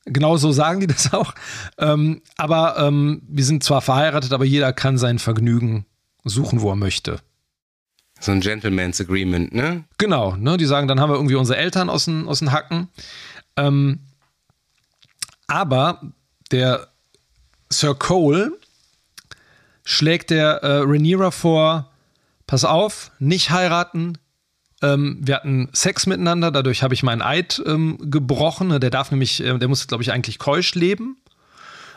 [0.06, 1.36] Genau so sagen die das auch.
[1.78, 5.86] Ähm, aber ähm, wir sind zwar verheiratet, aber jeder kann sein Vergnügen
[6.24, 7.20] suchen, wo er möchte.
[8.20, 9.84] So ein Gentleman's Agreement, ne?
[10.00, 10.58] Genau, ne?
[10.58, 12.88] Die sagen, dann haben wir irgendwie unsere Eltern aus den, aus den Hacken.
[13.56, 14.00] Ähm,
[15.46, 16.02] aber
[16.50, 16.88] der
[17.70, 18.52] Sir Cole
[19.84, 21.89] schlägt der äh, Rhaenyra vor,
[22.50, 24.18] pass auf, nicht heiraten.
[24.82, 28.70] Ähm, wir hatten Sex miteinander, dadurch habe ich meinen Eid ähm, gebrochen.
[28.70, 31.18] Ne, Der darf nämlich, äh, der muss, glaube ich, eigentlich keusch leben.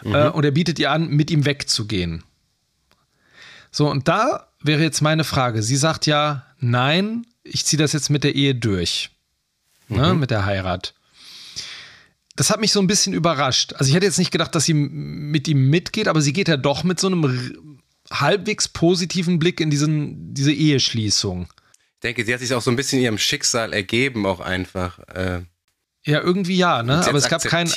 [0.04, 2.22] Äh, und er bietet ihr an, mit ihm wegzugehen.
[3.70, 5.62] So, und da wäre jetzt meine Frage.
[5.62, 9.08] Sie sagt ja, nein, ich ziehe das jetzt mit der Ehe durch.
[9.88, 10.92] Ne, mit der Heirat.
[12.36, 13.72] Das hat mich so ein bisschen überrascht.
[13.74, 16.56] Also ich hätte jetzt nicht gedacht, dass sie mit ihm mitgeht, aber sie geht ja
[16.58, 17.71] doch mit so einem
[18.20, 21.46] halbwegs positiven Blick in diesen, diese Eheschließung.
[21.94, 24.98] Ich denke, sie hat sich auch so ein bisschen ihrem Schicksal ergeben, auch einfach.
[25.08, 25.42] Äh,
[26.04, 27.04] Ja, irgendwie ja, ne?
[27.06, 27.70] Aber es gab keinen.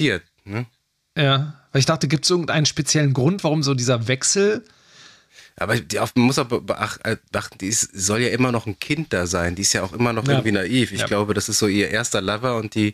[0.46, 0.66] Ne?
[1.18, 4.64] Ja, weil ich dachte, gibt es irgendeinen speziellen Grund, warum so dieser Wechsel?
[5.58, 9.14] Aber die, man muss auch äh, beachten, die ist, soll ja immer noch ein Kind
[9.14, 9.56] da sein.
[9.56, 10.34] Die ist ja auch immer noch Ja.
[10.34, 10.92] irgendwie naiv.
[10.92, 11.08] Ich Ja.
[11.08, 12.94] glaube, das ist so ihr erster Lover und die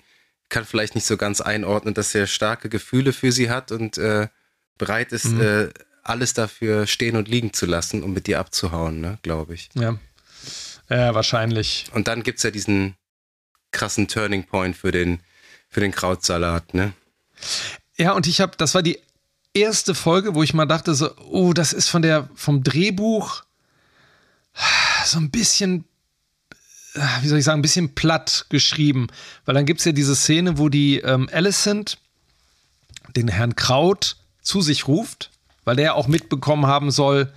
[0.49, 4.27] kann vielleicht nicht so ganz einordnen, dass er starke Gefühle für sie hat und äh,
[4.77, 5.41] bereit ist, Mhm.
[5.41, 5.69] äh,
[6.03, 9.69] alles dafür stehen und liegen zu lassen, um mit dir abzuhauen, ne, glaube ich.
[9.73, 9.97] Ja.
[10.89, 11.85] Ja, wahrscheinlich.
[11.93, 12.95] Und dann gibt's ja diesen
[13.71, 15.21] krassen Turning Point für den,
[15.69, 16.93] für den Krautsalat, ne?
[17.97, 18.99] Ja, und ich habe, das war die
[19.53, 23.43] erste Folge, wo ich mal dachte so, oh, das ist von der vom Drehbuch
[25.05, 25.85] so ein bisschen,
[27.21, 29.07] wie soll ich sagen, ein bisschen platt geschrieben,
[29.45, 31.97] weil dann gibt es ja diese Szene, wo die ähm, Alicent
[33.15, 35.30] den Herrn Kraut zu sich ruft,
[35.65, 37.31] weil der auch mitbekommen haben soll,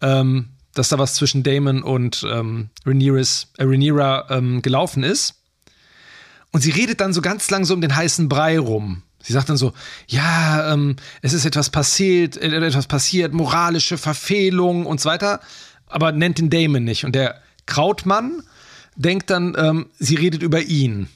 [0.00, 5.34] ähm, dass da was zwischen Damon und ähm, Rhaenyra's, äh, ähm, gelaufen ist.
[6.52, 9.02] Und sie redet dann so ganz lang so um den heißen Brei rum.
[9.20, 9.72] Sie sagt dann so,
[10.06, 15.40] ja, ähm, es ist etwas passiert, äh, etwas passiert, moralische Verfehlung und so weiter,
[15.86, 17.04] aber nennt den Damon nicht.
[17.04, 18.42] Und der Krautmann
[18.96, 21.08] denkt dann, ähm, sie redet über ihn.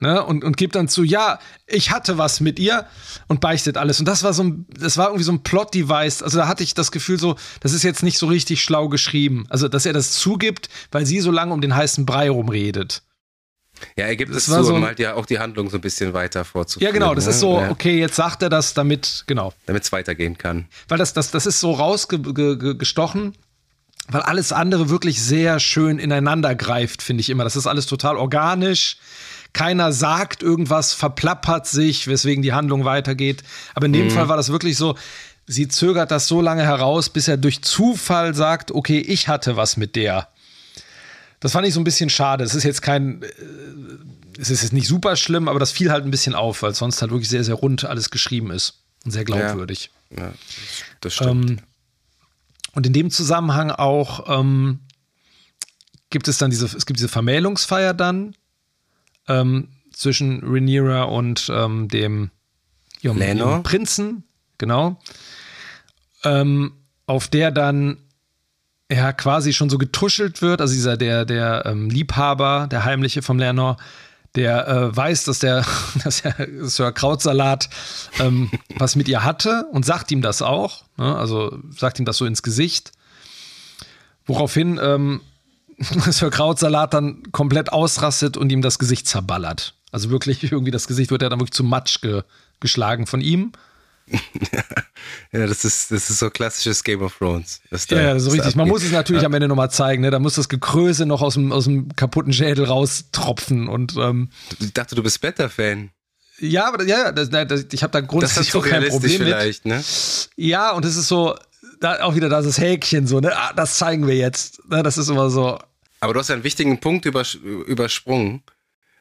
[0.00, 0.24] Ne?
[0.24, 2.86] Und, und gibt dann zu, ja, ich hatte was mit ihr
[3.26, 3.98] und beichtet alles.
[3.98, 6.22] Und das war so ein, das war irgendwie so ein Plot-Device.
[6.22, 9.46] Also da hatte ich das Gefühl so, das ist jetzt nicht so richtig schlau geschrieben.
[9.48, 13.02] Also, dass er das zugibt, weil sie so lange um den heißen Brei rumredet.
[13.96, 15.78] Ja, er gibt Das es war zu, so um halt ja auch die Handlung so
[15.78, 16.92] ein bisschen weiter vorzuführen.
[16.92, 17.30] Ja, genau, das ne?
[17.30, 19.52] ist so, okay, jetzt sagt er das, damit, genau.
[19.66, 20.66] Damit es weitergehen kann.
[20.88, 23.34] Weil das, das, das ist so rausgestochen,
[24.08, 27.44] weil alles andere wirklich sehr schön ineinander greift, finde ich immer.
[27.44, 28.98] Das ist alles total organisch.
[29.52, 33.42] Keiner sagt irgendwas, verplappert sich, weswegen die Handlung weitergeht.
[33.74, 34.10] Aber in dem mhm.
[34.10, 34.96] Fall war das wirklich so,
[35.46, 39.76] sie zögert das so lange heraus, bis er durch Zufall sagt, okay, ich hatte was
[39.76, 40.28] mit der.
[41.40, 42.44] Das fand ich so ein bisschen schade.
[42.44, 43.26] Es ist jetzt kein, äh,
[44.38, 47.00] es ist jetzt nicht super schlimm, aber das fiel halt ein bisschen auf, weil sonst
[47.00, 49.90] halt wirklich sehr, sehr rund alles geschrieben ist und sehr glaubwürdig.
[50.10, 50.32] Ja, ja
[51.00, 51.50] das stimmt.
[51.50, 51.58] Ähm,
[52.74, 54.80] und in dem Zusammenhang auch ähm,
[56.10, 58.34] gibt es dann diese, es gibt diese Vermählungsfeier dann
[59.28, 62.30] ähm, zwischen Rhaenyra und ähm, dem
[63.00, 64.24] ihrem, ihrem, Prinzen,
[64.58, 64.98] genau,
[66.24, 66.72] ähm,
[67.06, 67.98] auf der dann
[68.90, 73.38] ja quasi schon so getuschelt wird, also dieser der der ähm, Liebhaber, der heimliche vom
[73.38, 73.76] Lenor,
[74.34, 75.64] der äh, weiß, dass der,
[76.04, 77.68] dass der Sir Krautsalat
[78.18, 80.84] ähm, was mit ihr hatte und sagt ihm das auch.
[80.96, 81.16] Ne?
[81.16, 82.92] Also sagt ihm das so ins Gesicht.
[84.26, 85.22] Woraufhin ähm,
[86.10, 89.74] Sir Krautsalat dann komplett ausrastet und ihm das Gesicht zerballert.
[89.92, 92.22] Also wirklich, irgendwie das Gesicht wird ja dann wirklich zu Matsch ge
[92.60, 93.52] geschlagen von ihm.
[95.32, 97.60] ja, das ist, das ist so klassisches Game of Thrones.
[97.70, 98.56] Da, ja, so richtig.
[98.56, 99.26] Man muss es natürlich ja.
[99.26, 100.10] am Ende nochmal zeigen, ne?
[100.10, 104.72] Da muss das Gekröse noch aus dem, aus dem kaputten Schädel raustropfen und ähm, Ich
[104.72, 105.90] dachte, du bist Better-Fan.
[106.40, 109.74] Ja, aber ja, das, das, ich habe da grundsätzlich auch kein Problem vielleicht, mit.
[109.74, 109.84] Ne?
[110.36, 111.36] Ja, und es ist so,
[111.80, 113.36] da auch wieder das Häkchen so, ne?
[113.36, 114.60] Ah, das zeigen wir jetzt.
[114.68, 114.82] Ne?
[114.82, 115.58] Das ist immer so.
[116.00, 118.42] Aber du hast ja einen wichtigen Punkt übers übersprungen,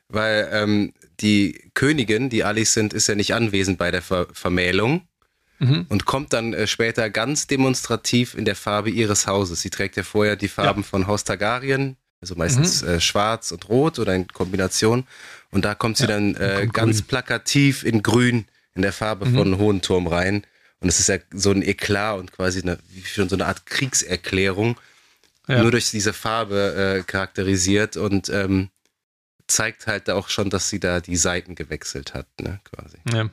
[0.10, 5.07] weil ähm, die Königin, die Alice sind, ist ja nicht anwesend bei der Ver Vermählung
[5.60, 5.86] mhm.
[5.90, 9.61] und kommt dann äh, später ganz demonstrativ in der Farbe ihres Hauses.
[9.61, 10.88] Sie trägt ja vorher die Farben ja.
[10.88, 12.90] von Haus Targaryen, also meistens mhm.
[12.90, 15.06] äh, schwarz und rot oder in Kombination.
[15.52, 17.07] Und da kommt sie ja, dann äh, ganz grün.
[17.07, 18.45] plakativ in grün
[18.76, 19.36] in der Farbe mhm.
[19.36, 20.45] von Hohenturm rein.
[20.80, 24.78] Und es ist ja so ein Eklat und quasi eine, schon so eine Art Kriegserklärung.
[25.48, 25.61] Ja.
[25.61, 28.69] Nur durch diese Farbe äh, charakterisiert und ähm,
[29.48, 32.98] zeigt halt auch schon, dass sie da die Seiten gewechselt hat, ne, quasi.
[33.14, 33.30] Ja.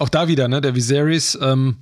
[0.00, 1.76] Auch da wieder, ne, der Viserys ähm,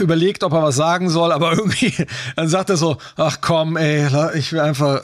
[0.00, 1.94] überlegt, ob er was sagen soll, aber irgendwie,
[2.36, 5.02] dann sagt er so, ach komm, ey, ich will einfach,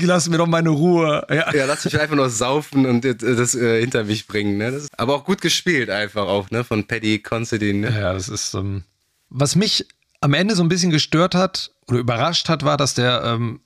[0.00, 1.24] lass mir doch meine Ruhe.
[1.30, 4.72] Ja, ja lass mich einfach nur saufen und das äh, hinter mich bringen, ne.
[4.72, 8.00] Das, aber auch gut gespielt einfach auch, ne, von Paddy Considine, ne.
[8.00, 8.82] Ja, das ist, ähm,
[9.30, 9.86] was mich
[10.24, 13.60] am Ende so ein bisschen gestört hat oder überrascht hat, war, dass der ähm,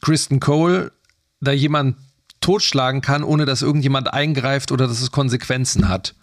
[0.00, 0.92] Kristen Cole
[1.40, 1.96] da jemand
[2.40, 6.14] totschlagen kann, ohne dass irgendjemand eingreift oder dass es Konsequenzen hat.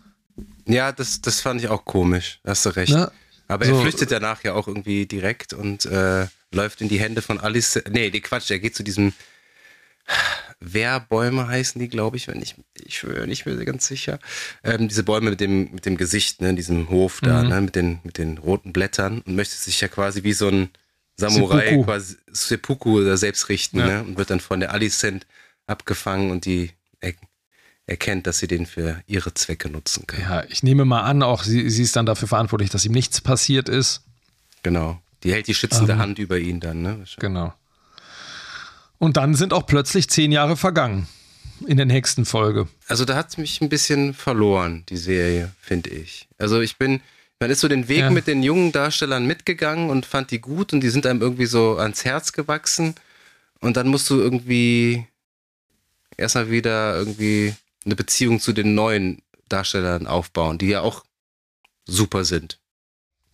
[0.65, 2.39] Ja, das, das fand ich auch komisch.
[2.45, 2.93] Hast du recht.
[2.93, 3.11] Ne?
[3.49, 3.73] Aber so.
[3.75, 7.83] er flüchtet danach ja auch irgendwie direkt und äh, läuft in die Hände von Alice.
[7.91, 9.11] Nee, die Quatsch, er geht zu diesem
[10.59, 14.19] Wehrbäume heißen die, glaube ich, wenn ich, ich schwöre nicht mehr ganz sicher.
[14.63, 17.49] Ähm, diese Bäume mit dem, mit dem Gesicht, ne, diesem Hof da, mhm.
[17.49, 20.69] ne, mit den, mit den roten Blättern und möchte sich ja quasi wie so ein
[21.15, 21.83] Samurai Seppuku.
[21.83, 23.85] quasi Seppuku oder selbst richten, ja.
[23.85, 25.25] ne, und wird dann von der Alicent
[25.65, 27.13] abgefangen und die er,
[27.85, 30.21] erkennt, dass sie den für ihre Zwecke nutzen kann.
[30.21, 33.21] Ja, ich nehme mal an, auch sie, sie ist dann dafür verantwortlich, dass ihm nichts
[33.21, 34.03] passiert ist.
[34.63, 35.01] Genau.
[35.23, 37.03] Die hält die schützende ähm, Hand über ihn dann, ne?
[37.19, 37.53] Genau.
[38.99, 41.07] Und dann sind auch plötzlich zehn Jahre vergangen
[41.67, 42.67] in der nächsten Folge.
[42.87, 46.27] Also da hat es mich ein bisschen verloren, die Serie, finde ich.
[46.37, 47.01] Also ich bin,
[47.39, 48.09] man ist so den Weg ja.
[48.09, 51.77] mit den jungen Darstellern mitgegangen und fand die gut und die sind einem irgendwie so
[51.77, 52.95] ans Herz gewachsen.
[53.61, 55.05] Und dann musst du irgendwie
[56.17, 57.55] erstmal wieder irgendwie
[57.85, 61.03] eine Beziehung zu den neuen Darstellern aufbauen, die ja auch
[61.85, 62.59] super sind.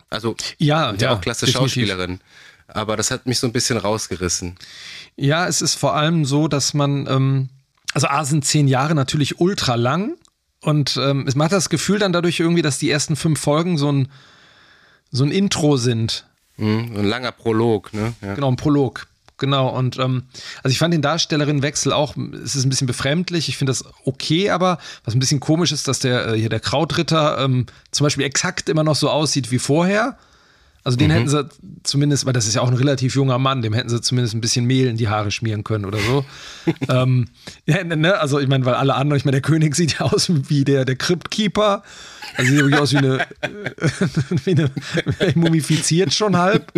[0.08, 2.20] Also ja, ja auch klasse Schauspielerin.
[2.68, 4.56] Aber das hat mich so ein bisschen rausgerissen.
[5.16, 7.48] Ja, es ist vor allem so, dass man, ähm,
[7.92, 10.16] also A sind zehn Jahre natürlich ultra lang
[10.60, 13.90] und ähm, man hat das Gefühl dann dadurch irgendwie, dass die ersten fünf Folgen so
[13.90, 14.08] ein,
[15.10, 16.26] so ein Intro sind.
[16.56, 18.14] Mhm, ein langer Prolog, ne?
[18.20, 18.34] Ja.
[18.34, 19.06] Genau, ein Prolog.
[19.38, 20.24] Genau, und ähm,
[20.62, 24.48] also ich fand den Darstellerinnenwechsel auch, es ist ein bisschen befremdlich, ich finde das okay,
[24.48, 28.24] aber was ein bisschen komisch ist, dass der äh, hier der Krautritter ähm, zum Beispiel
[28.24, 30.16] exakt immer noch so aussieht wie vorher.
[30.86, 31.14] Also den mhm.
[31.14, 31.48] hätten sie
[31.82, 34.40] zumindest, weil das ist ja auch ein relativ junger Mann, dem hätten sie zumindest ein
[34.40, 36.24] bisschen Mehl in die Haare schmieren können oder so.
[36.88, 37.26] ähm,
[37.66, 38.20] ja, ne?
[38.20, 40.84] Also ich meine, weil alle anderen, ich meine, der König sieht ja aus wie der,
[40.84, 41.82] der Cryptkeeper.
[42.34, 43.18] Also sieht wirklich aus wie eine,
[44.44, 44.70] wie eine
[45.34, 46.72] mumifiziert schon halb.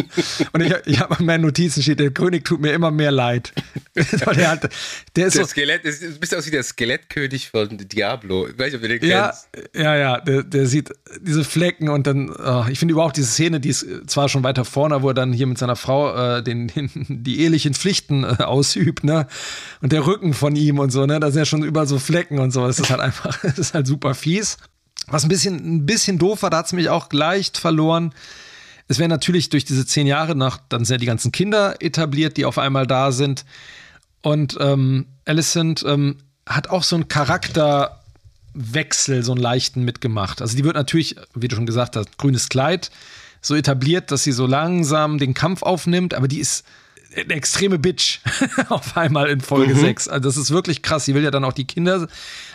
[0.52, 3.52] Und ich, ich habe in meinen Notizen steht, der König tut mir immer mehr leid.
[3.94, 4.68] der, hat,
[5.16, 8.48] der ist der so, Skelett, du bist aus wie der Skelettkönig von Diablo.
[8.48, 9.48] Ich weiß nicht, ob du den ja, kennst.
[9.74, 13.60] Ja, ja, der, der sieht diese Flecken und dann, oh, ich finde überhaupt diese Szene,
[13.60, 16.68] die ist zwar schon weiter vorne, wo er dann hier mit seiner Frau äh, den,
[16.68, 19.26] den, die ehelichen Pflichten äh, ausübt, ne?
[19.80, 21.20] Und der Rücken von ihm und so, ne?
[21.20, 22.66] Da sind ja schon überall so Flecken und so.
[22.66, 24.58] Es ist halt einfach, es ist halt super fies.
[25.06, 28.12] Was ein bisschen, ein bisschen doof war, da hat es mich auch leicht verloren.
[28.88, 32.36] Es werden natürlich durch diese zehn Jahre nach, dann sind ja die ganzen Kinder etabliert,
[32.36, 33.44] die auf einmal da sind.
[34.22, 36.16] Und ähm, Alicent ähm,
[36.46, 40.42] hat auch so einen Charakterwechsel, so einen leichten mitgemacht.
[40.42, 42.90] Also die wird natürlich, wie du schon gesagt hast, grünes Kleid,
[43.40, 46.64] so etabliert, dass sie so langsam den Kampf aufnimmt, aber die ist
[47.14, 48.20] eine extreme Bitch
[48.68, 49.80] auf einmal in Folge mhm.
[49.80, 50.08] 6.
[50.08, 51.04] Also das ist wirklich krass.
[51.04, 52.08] Sie will ja dann auch die Kinder,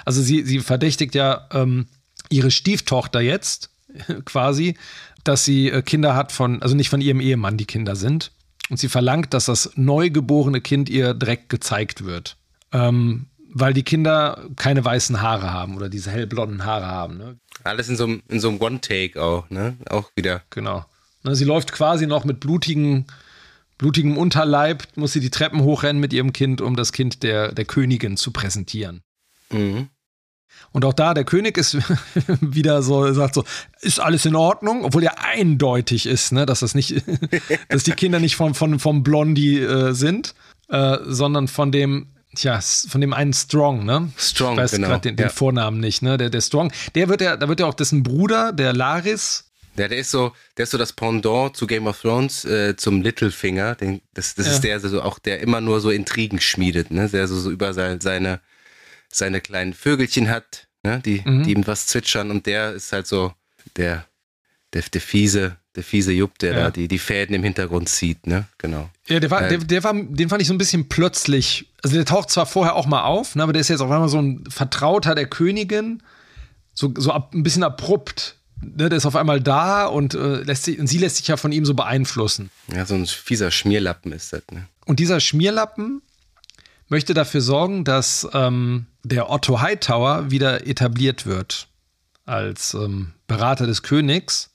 [0.05, 1.87] also sie, sie verdächtigt ja ähm,
[2.29, 3.69] ihre Stieftochter jetzt
[4.25, 4.77] quasi,
[5.23, 8.31] dass sie äh, Kinder hat von, also nicht von ihrem Ehemann die Kinder sind.
[8.69, 12.37] Und sie verlangt, dass das neugeborene Kind ihr direkt gezeigt wird.
[12.71, 17.17] Ähm, weil die Kinder keine weißen Haare haben oder diese hellblonden Haare haben.
[17.17, 17.37] Ne?
[17.63, 19.77] Alles in so, einem, in so einem One-Take auch, ne?
[19.89, 20.41] Auch wieder.
[20.49, 20.85] Genau.
[21.23, 23.05] Sie läuft quasi noch mit blutigen,
[23.77, 27.65] blutigem Unterleib, muss sie die Treppen hochrennen mit ihrem Kind, um das Kind der, der
[27.65, 29.01] Königin zu präsentieren.
[29.51, 29.87] Mhm.
[30.71, 31.77] Und auch da, der König ist
[32.41, 33.43] wieder so, sagt so,
[33.81, 37.03] ist alles in Ordnung, obwohl er eindeutig ist, ne, dass das nicht,
[37.69, 40.33] dass die Kinder nicht von, von, vom Blondie äh, sind,
[40.69, 44.11] äh, sondern von dem, tja, von dem einen Strong, ne?
[44.17, 44.87] Strong, ich weiß genau.
[44.87, 45.29] gerade den, den ja.
[45.29, 46.17] Vornamen nicht, ne?
[46.17, 49.49] Der, der Strong, der wird ja, da wird ja auch dessen Bruder, der Laris.
[49.75, 53.01] Ja, der ist so, der ist so das Pendant zu Game of Thrones, äh, zum
[53.01, 53.75] Littlefinger.
[53.75, 54.53] Den, das das ja.
[54.53, 57.09] ist der, so auch der immer nur so Intrigen schmiedet, ne?
[57.09, 58.39] Der so, so über seine
[59.15, 61.43] seine kleinen Vögelchen hat, ne, die, mhm.
[61.43, 63.33] die ihm was zwitschern und der ist halt so
[63.77, 64.05] der,
[64.73, 66.59] der, der fiese, der fiese Jupp, der ja.
[66.63, 68.45] da die, die Fäden im Hintergrund zieht, ne?
[68.57, 68.89] Genau.
[69.07, 71.71] Ja, der war, äh, der, der war, den fand ich so ein bisschen plötzlich.
[71.83, 74.09] Also der taucht zwar vorher auch mal auf, ne, aber der ist jetzt auf einmal
[74.09, 76.03] so ein Vertrauter der Königin,
[76.73, 78.37] so, so ab, ein bisschen abrupt.
[78.61, 81.37] Ne, der ist auf einmal da und, äh, lässt sich, und sie lässt sich ja
[81.37, 82.49] von ihm so beeinflussen.
[82.73, 84.67] Ja, so ein fieser Schmierlappen ist das, ne?
[84.85, 86.01] Und dieser Schmierlappen
[86.93, 91.67] möchte dafür sorgen, dass ähm, der Otto Hightower wieder etabliert wird
[92.25, 94.51] als ähm, Berater des Königs.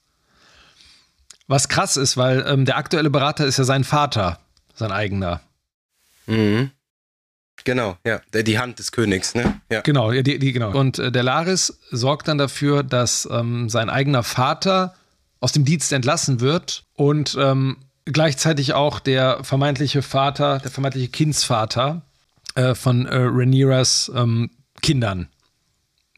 [1.49, 4.39] Was krass ist, weil ähm, der aktuelle Berater ist ja sein Vater,
[4.77, 5.41] sein eigener.
[6.27, 6.71] Mhm.
[7.65, 9.61] Genau, ja, die Hand des Königs, ne?
[9.69, 9.81] Ja.
[9.81, 10.71] Genau, die, die, genau.
[10.71, 14.95] Und äh, der Laris sorgt dann dafür, dass ähm, sein eigener Vater
[15.41, 22.03] aus dem Dienst entlassen wird und ähm, gleichzeitig auch der vermeintliche Vater, der vermeintliche Kindsvater
[22.59, 24.51] äh, von äh, Rhaenyras ähm,
[24.83, 25.29] Kindern.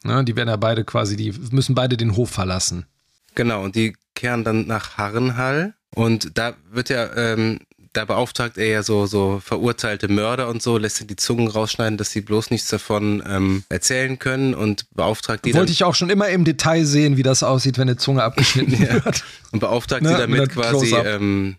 [0.02, 2.86] Ne, die werden ja beide quasi, die müssen beide den Hof verlassen.
[3.34, 7.60] Genau, und die kehren dann nach Harrenhall und da wird ja, ähm,
[7.92, 11.98] da beauftragt er ja so, so verurteilte Mörder und so, lässt sie die Zungen rausschneiden,
[11.98, 16.08] dass sie bloß nichts davon ähm, erzählen können und beauftragt die Wollte ich auch schon
[16.08, 19.04] immer im Detail sehen, wie das aussieht, wenn eine Zunge abgeschnitten ja.
[19.04, 19.24] wird.
[19.52, 20.10] Und beauftragt ne?
[20.10, 21.56] sie damit quasi ähm,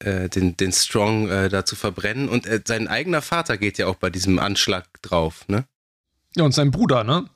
[0.00, 2.28] äh, den, den Strong äh, da zu verbrennen.
[2.28, 5.64] Und äh, sein eigener Vater geht ja auch bei diesem Anschlag drauf, ne?
[6.36, 7.28] Ja, und sein Bruder, ne?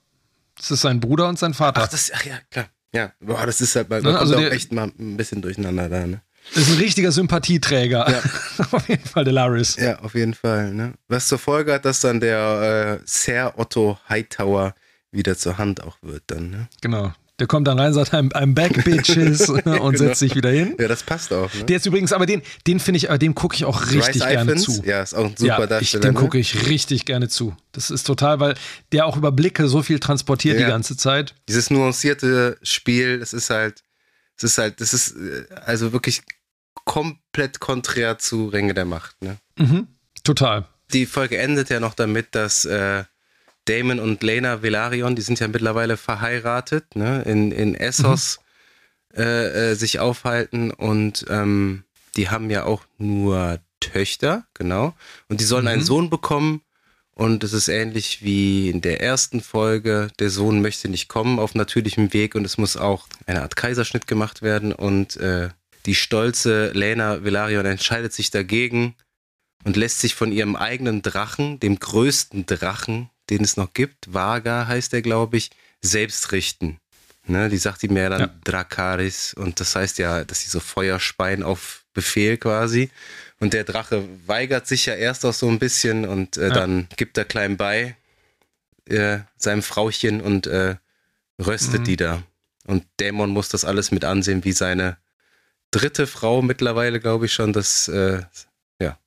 [0.57, 1.83] Das ist sein Bruder und sein Vater.
[1.85, 2.69] Ach, das, ach ja, klar.
[2.93, 4.19] Ja, boah, das ist halt mal, ne?
[4.19, 6.23] also auch echt mal ein bisschen durcheinander da, ne?
[6.55, 8.11] Das ist ein richtiger Sympathieträger.
[8.11, 8.65] Ja.
[8.73, 9.77] auf jeden Fall, der Laris.
[9.77, 10.75] Ja, auf jeden Fall.
[10.75, 10.95] Ne?
[11.07, 14.75] Was zur Folge hat, dass dann der äh, Sir Otto Hightower
[15.13, 16.69] wieder zur Hand auch wird dann, ne?
[16.81, 17.13] Genau.
[17.41, 19.91] Der kommt dann rein, sagt, I'm, I'm back, Bitches, und genau.
[19.93, 20.77] setzt sich wieder hin.
[20.79, 21.53] Ja, das passt auch.
[21.55, 21.65] Ne?
[21.65, 24.57] Der ist übrigens, aber den, den finde ich, dem gucke ich auch richtig Rice gerne
[24.57, 24.83] zu.
[24.85, 25.81] Ja, ist auch ein super ja, Darsteller.
[25.81, 26.21] Ich, dem ne?
[26.21, 27.57] gucke ich richtig gerne zu.
[27.73, 28.55] Das ist total, weil
[28.93, 30.67] der auch über Blicke so viel transportiert ja.
[30.67, 31.35] die ganze Zeit.
[31.49, 33.83] Dieses nuancierte Spiel, das ist halt,
[34.37, 36.23] das ist halt, das ist äh, also wirklich
[36.85, 39.23] komplett konträr zu Ringe der Macht.
[39.23, 39.39] Ne?
[39.57, 39.87] Mhm,
[40.25, 40.67] total.
[40.93, 43.05] Die Folge endet ja noch damit, dass äh,
[43.71, 48.41] Damon und Lena Velarion, die sind ja mittlerweile verheiratet, ne, in, in Essos
[49.15, 49.23] mhm.
[49.23, 51.85] äh, äh, sich aufhalten und ähm,
[52.17, 54.95] die haben ja auch nur Töchter, genau.
[55.29, 55.71] Und die sollen mhm.
[55.71, 56.63] einen Sohn bekommen.
[57.15, 60.09] Und es ist ähnlich wie in der ersten Folge.
[60.19, 64.07] Der Sohn möchte nicht kommen auf natürlichem Weg und es muss auch eine Art Kaiserschnitt
[64.07, 64.73] gemacht werden.
[64.73, 65.51] Und äh,
[65.87, 68.95] die stolze Lena Velarion entscheidet sich dagegen
[69.65, 74.67] und lässt sich von ihrem eigenen Drachen, dem größten Drachen den es noch gibt, Vaga
[74.67, 75.51] heißt er, glaube ich,
[75.81, 76.79] selbst richten.
[77.27, 78.31] Ne, die sagt ihm ja dann ja.
[78.45, 82.91] Drakaris und das heißt ja, dass sie so Feuer speien auf Befehl quasi.
[83.39, 86.55] Und der Drache weigert sich ja erst auch so ein bisschen und äh, ja.
[86.55, 87.97] dann gibt er klein bei
[88.87, 90.77] äh, seinem Frauchen und äh,
[91.39, 91.85] röstet mhm.
[91.85, 92.23] die da.
[92.67, 94.99] Und Dämon muss das alles mit ansehen, wie seine
[95.71, 98.23] dritte Frau mittlerweile, glaube ich schon, das äh,
[98.81, 98.99] ja,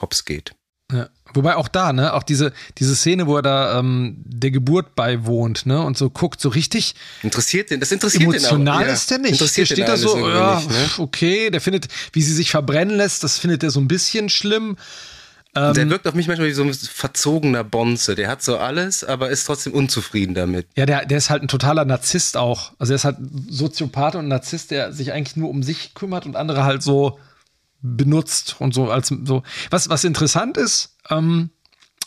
[0.00, 0.54] hops geht.
[0.92, 1.08] Ja.
[1.34, 5.64] Wobei auch da, ne, auch diese, diese Szene, wo er da ähm, der Geburt beiwohnt,
[5.64, 6.94] ne, und so guckt, so richtig.
[7.22, 8.92] Interessiert den, das interessiert emotional den auch.
[8.92, 9.32] ist der nicht.
[9.32, 10.76] Interessiert der steht da so, ja, nicht, ne?
[10.98, 14.76] okay, der findet, wie sie sich verbrennen lässt, das findet er so ein bisschen schlimm.
[15.54, 18.14] Ähm, der wirkt auf mich manchmal wie so ein verzogener Bonze.
[18.14, 20.66] Der hat so alles, aber ist trotzdem unzufrieden damit.
[20.76, 22.72] Ja, der, der ist halt ein totaler Narzisst auch.
[22.78, 23.16] Also er ist halt
[23.50, 27.18] Soziopath und Narzisst, der sich eigentlich nur um sich kümmert und andere halt so
[27.82, 29.42] benutzt und so als so.
[29.70, 31.50] Was, was interessant ist, ähm,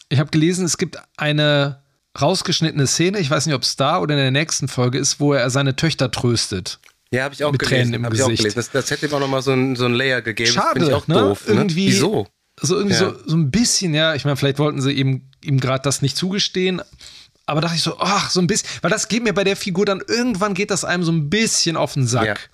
[0.10, 1.82] ich habe gelesen, es gibt eine
[2.20, 5.34] rausgeschnittene Szene, ich weiß nicht, ob es da oder in der nächsten Folge ist, wo
[5.34, 6.80] er seine Töchter tröstet.
[7.12, 7.92] Ja, habe ich auch mit gelesen.
[7.92, 8.58] Tränen im hab Gesicht.
[8.58, 10.52] Das, das hätte ihm auch noch mal so ein, so ein Layer gegeben.
[10.52, 11.16] Schade, das ich auch ne?
[11.16, 11.48] doof.
[11.48, 11.54] Ne?
[11.56, 12.28] Irgendwie- Wieso?
[12.62, 13.10] So irgendwie Ja.
[13.12, 14.16] so, so ein bisschen, ja.
[14.16, 16.82] Ich meine, vielleicht wollten sie ihm, ihm gerade das nicht zugestehen.
[17.46, 19.86] Aber dachte ich so, ach, so ein bisschen, weil das geht mir bei der Figur
[19.86, 22.50] dann irgendwann geht das einem so ein bisschen auf den Sack.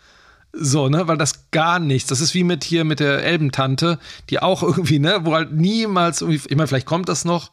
[0.54, 2.10] So, ne, weil das gar nichts.
[2.10, 4.00] Das ist wie mit hier mit der Elbentante,
[4.30, 7.52] die auch irgendwie, ne, wo halt niemals irgendwie, ich meine, vielleicht kommt das noch.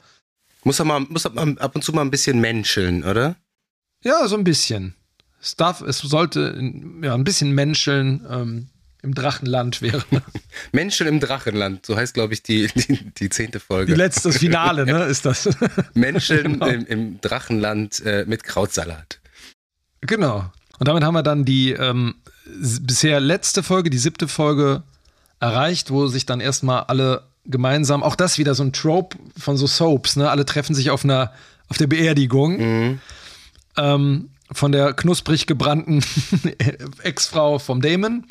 [0.65, 3.37] Muss er mal, muss er ab und zu mal ein bisschen menscheln, oder?
[4.03, 4.95] Ja, so ein bisschen.
[5.41, 6.61] Es darf, es sollte
[7.03, 8.66] ja, ein bisschen menscheln ähm,
[9.03, 10.03] im Drachenland wäre.
[10.73, 13.95] Menscheln im Drachenland, so heißt, glaube ich, die, die, die zehnte Die Folge.
[13.95, 15.49] letzte, das Finale, ne, ist das.
[15.95, 16.66] Menscheln Genau.
[16.66, 19.20] im, im Drachenland äh, mit Krautsalat.
[20.01, 20.51] Genau.
[20.81, 22.16] Und damit haben wir dann die ähm,
[22.81, 24.83] bisher letzte Folge, die siebte Folge
[25.41, 29.66] erreicht, wo sich dann erstmal alle gemeinsam, auch das wieder so ein Trope von so
[29.66, 30.31] Soaps, ne?
[30.31, 31.33] Alle treffen sich auf einer,
[31.69, 33.01] auf der Beerdigung Mhm.
[33.77, 36.03] ähm, von der knusprig gebrannten
[37.03, 38.25] Ex-Frau vom Damon.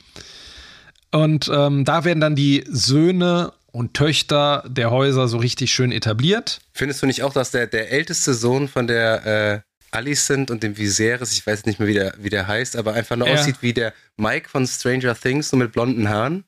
[1.12, 6.60] Und ähm, da werden dann die Söhne und Töchter der Häuser so richtig schön etabliert.
[6.74, 9.60] Findest du nicht auch, dass der, der älteste Sohn von der äh,
[9.92, 13.16] Alicent und dem Viserys, ich weiß nicht mehr, wie der, wie der heißt, aber einfach
[13.16, 13.36] nur Ja.
[13.36, 16.44] aussieht wie der Mike von Stranger Things, nur mit blonden Haaren?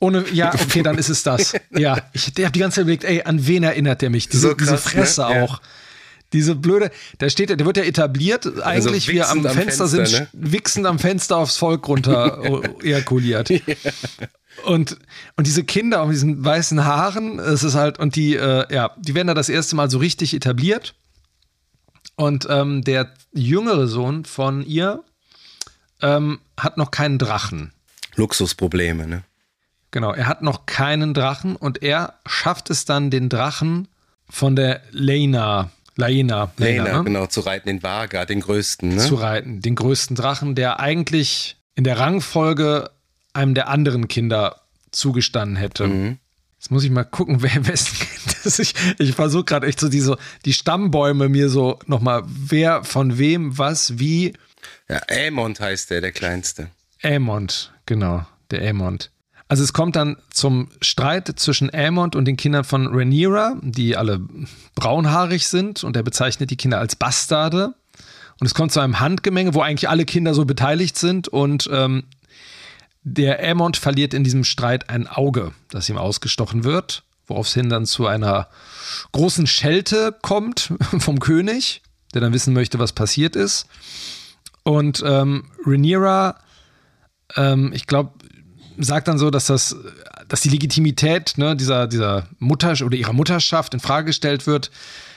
[0.00, 1.54] Ohne, ja, okay, dann ist es das.
[1.70, 4.28] Ja, ich habe die ganze Zeit überlegt, ey, an wen erinnert der mich?
[4.28, 5.34] Diese, So krass, diese Fresse ne?
[5.36, 5.42] Ja.
[5.44, 5.60] auch.
[6.32, 9.88] Diese blöde, da steht, der wird ja etabliert, eigentlich wie er am am Fenster, Fenster,
[9.88, 10.28] sind, ne?
[10.32, 13.50] wichsend am Fenster aufs Volk runter äh, ejakuliert.
[14.64, 14.96] Und,
[15.36, 19.14] und diese Kinder mit diesen weißen Haaren, es ist halt, und die, äh, ja, die
[19.14, 20.94] werden da das erste Mal so richtig etabliert.
[22.16, 25.02] Und ähm, der jüngere Sohn von ihr
[26.00, 27.72] ähm, hat noch keinen Drachen.
[28.16, 29.22] Luxusprobleme, ne?
[29.90, 33.88] Genau, er hat noch keinen Drachen und er schafft es dann, den Drachen
[34.28, 37.04] von der Lena, Laena, Lena, Lena, ne?
[37.04, 39.06] genau, zu reiten, den Vaga, den größten, ne?
[39.06, 39.60] zu reiten.
[39.60, 42.90] Den größten Drachen, der eigentlich in der Rangfolge
[43.34, 45.86] einem der anderen Kinder zugestanden hätte.
[45.86, 46.18] Mhm.
[46.62, 48.60] Jetzt muss ich mal gucken, wer wessen Kind das ist.
[48.60, 53.58] Ich, ich versuche gerade echt so diese, die Stammbäume mir so nochmal, wer von wem,
[53.58, 54.34] was, wie.
[54.88, 56.68] Ja, Aemond heißt der, der kleinste.
[57.02, 59.10] Aemond, genau, der Aemond.
[59.48, 64.20] Also es kommt dann zum Streit zwischen Aemond und den Kindern von Rhaenyra, die alle
[64.76, 67.74] braunhaarig sind und er bezeichnet die Kinder als Bastarde.
[68.38, 72.04] Und es kommt zu einem Handgemenge, wo eigentlich alle Kinder so beteiligt sind und ähm,
[73.04, 77.68] der Aemond verliert in diesem Streit ein Auge, das ihm ausgestochen wird, worauf es hin
[77.68, 78.48] dann zu einer
[79.12, 81.82] großen Schelte kommt vom König,
[82.14, 83.66] der dann wissen möchte, was passiert ist.
[84.62, 86.36] Und ähm, Rhaenyra
[87.36, 88.12] ähm, ich glaube,
[88.78, 89.76] sagt dann so, dass das,
[90.28, 94.70] dass die Legitimität ne, dieser, dieser Mutter oder ihrer Mutterschaft in Frage gestellt wird,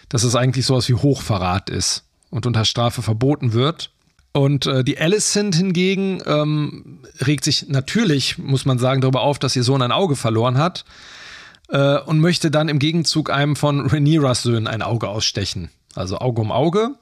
[0.09, 3.91] dass es eigentlich sowas wie Hochverrat ist und unter Strafe verboten wird.
[4.35, 9.55] Und äh, die Alicent hingegen ähm, regt sich natürlich, muss man sagen, darüber auf, dass
[9.55, 10.83] ihr Sohn ein Auge verloren hat
[11.69, 15.69] äh, und möchte dann im Gegenzug einem von Rhaenyras Söhnen ein Auge ausstechen.
[15.93, 16.95] Also Auge um Auge.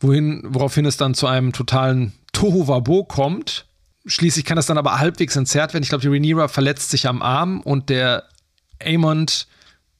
[0.00, 3.66] Wohin, woraufhin es dann zu einem totalen Tohuwabo kommt.
[4.06, 5.82] Schließlich kann das dann aber halbwegs entzerrt werden.
[5.82, 8.24] Ich glaube, die Rhaenyra verletzt sich am Arm und der
[8.82, 9.46] Aemond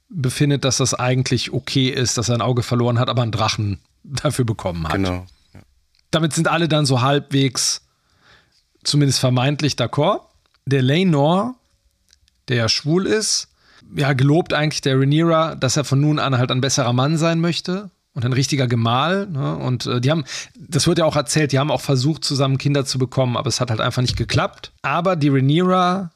[0.09, 3.79] befindet, dass das eigentlich okay ist, dass er ein Auge verloren hat, aber einen Drachen
[4.05, 4.95] dafür bekommen hat.
[4.95, 5.27] Genau.
[6.11, 7.83] Damit sind alle dann so halbwegs,
[8.85, 10.21] zumindest vermeintlich d'accord.
[10.67, 11.55] Der Laenor,
[12.49, 13.49] der ja schwul ist,
[13.95, 17.41] ja, gelobt eigentlich der Rhaenyra, dass er von nun an halt ein besserer Mann sein
[17.41, 19.27] möchte und ein richtiger Gemahl.
[19.29, 19.57] Ne?
[19.57, 20.25] Und äh, die haben,
[20.57, 23.61] das wird ja auch erzählt, die haben auch versucht, zusammen Kinder zu bekommen, aber es
[23.61, 24.73] hat halt einfach nicht geklappt.
[24.83, 26.11] Aber die Rhaenyra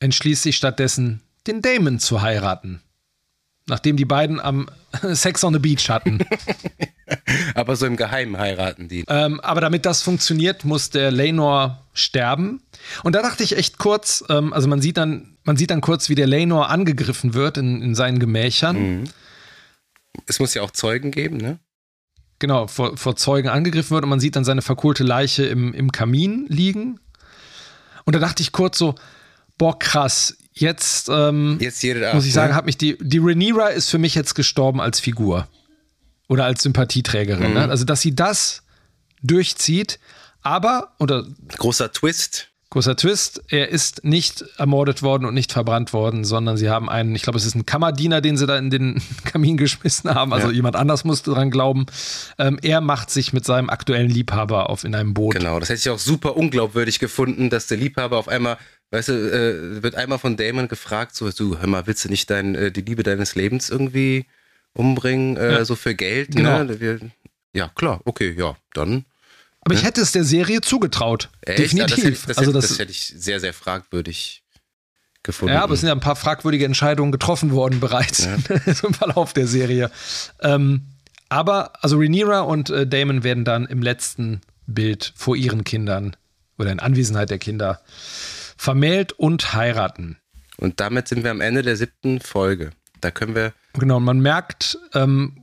[0.00, 2.82] entschließt sich stattdessen, den Damon zu heiraten.
[3.68, 4.68] Nachdem die beiden am
[5.12, 6.18] Sex on the Beach hatten.
[7.54, 9.04] Aber so im Geheimen heiraten die.
[9.08, 12.62] Ähm, aber damit das funktioniert, muss der Lenor sterben.
[13.02, 16.08] Und da dachte ich echt kurz, ähm, also man sieht dann, man sieht dann kurz,
[16.08, 19.10] wie der Lenor angegriffen wird in, in seinen Gemächern.
[20.26, 21.58] Es muss ja auch Zeugen geben, ne?
[22.38, 25.92] Genau, vor, vor Zeugen angegriffen wird und man sieht dann seine verkohlte Leiche im, im
[25.92, 26.98] Kamin liegen.
[28.04, 28.94] Und da dachte ich kurz so,
[29.58, 31.84] boah, krass, jetzt, ähm, Jetzt
[32.14, 32.56] muss ich sagen, ne?
[32.56, 35.48] hat mich die, die Rhaenyra ist für mich jetzt gestorben als Figur.
[36.28, 37.48] Oder als Sympathieträgerin.
[37.48, 37.54] Mhm.
[37.54, 37.68] Ne?
[37.68, 38.62] Also, dass sie das
[39.22, 39.98] durchzieht,
[40.42, 41.24] aber, oder
[41.58, 42.48] Großer Twist.
[42.72, 47.14] Großer Twist, er ist nicht ermordet worden und nicht verbrannt worden, sondern sie haben einen,
[47.14, 50.32] ich glaube, es ist ein Kammerdiener, den sie da in den Kamin geschmissen haben.
[50.32, 50.54] Also ja.
[50.54, 51.84] jemand anders musste dran glauben.
[52.38, 55.34] Ähm, er macht sich mit seinem aktuellen Liebhaber auf in einem Boot.
[55.34, 58.56] Genau, das hätte ich auch super unglaubwürdig gefunden, dass der Liebhaber auf einmal,
[58.92, 62.30] weißt du, äh, wird einmal von Damon gefragt, so, du, hör mal, willst du nicht
[62.30, 64.26] dein, äh, die Liebe deines Lebens irgendwie
[64.74, 65.64] umbringen, äh, ja.
[65.64, 66.36] so für Geld?
[66.36, 66.62] Genau.
[66.62, 66.80] Ne?
[66.80, 67.00] Wir,
[67.52, 69.04] ja, klar, okay, ja, dann
[69.64, 71.30] aber ich hätte es der Serie zugetraut.
[71.42, 71.58] Echt?
[71.58, 71.98] Definitiv.
[71.98, 74.42] Ja, das, hätte, das, also das, das hätte ich sehr, sehr fragwürdig
[75.22, 75.54] gefunden.
[75.54, 78.34] Ja, aber es sind ja ein paar fragwürdige Entscheidungen getroffen worden bereits ja.
[78.82, 79.90] im Verlauf der Serie.
[80.40, 80.82] Ähm,
[81.28, 86.16] aber, also Rhaenyra und äh, Damon werden dann im letzten Bild vor ihren Kindern
[86.58, 87.80] oder in Anwesenheit der Kinder
[88.62, 90.18] vermählt und heiraten.
[90.56, 92.70] Und damit sind wir am Ende der siebten Folge.
[93.00, 93.52] Da können wir.
[93.74, 95.36] Genau, und man merkt, ähm,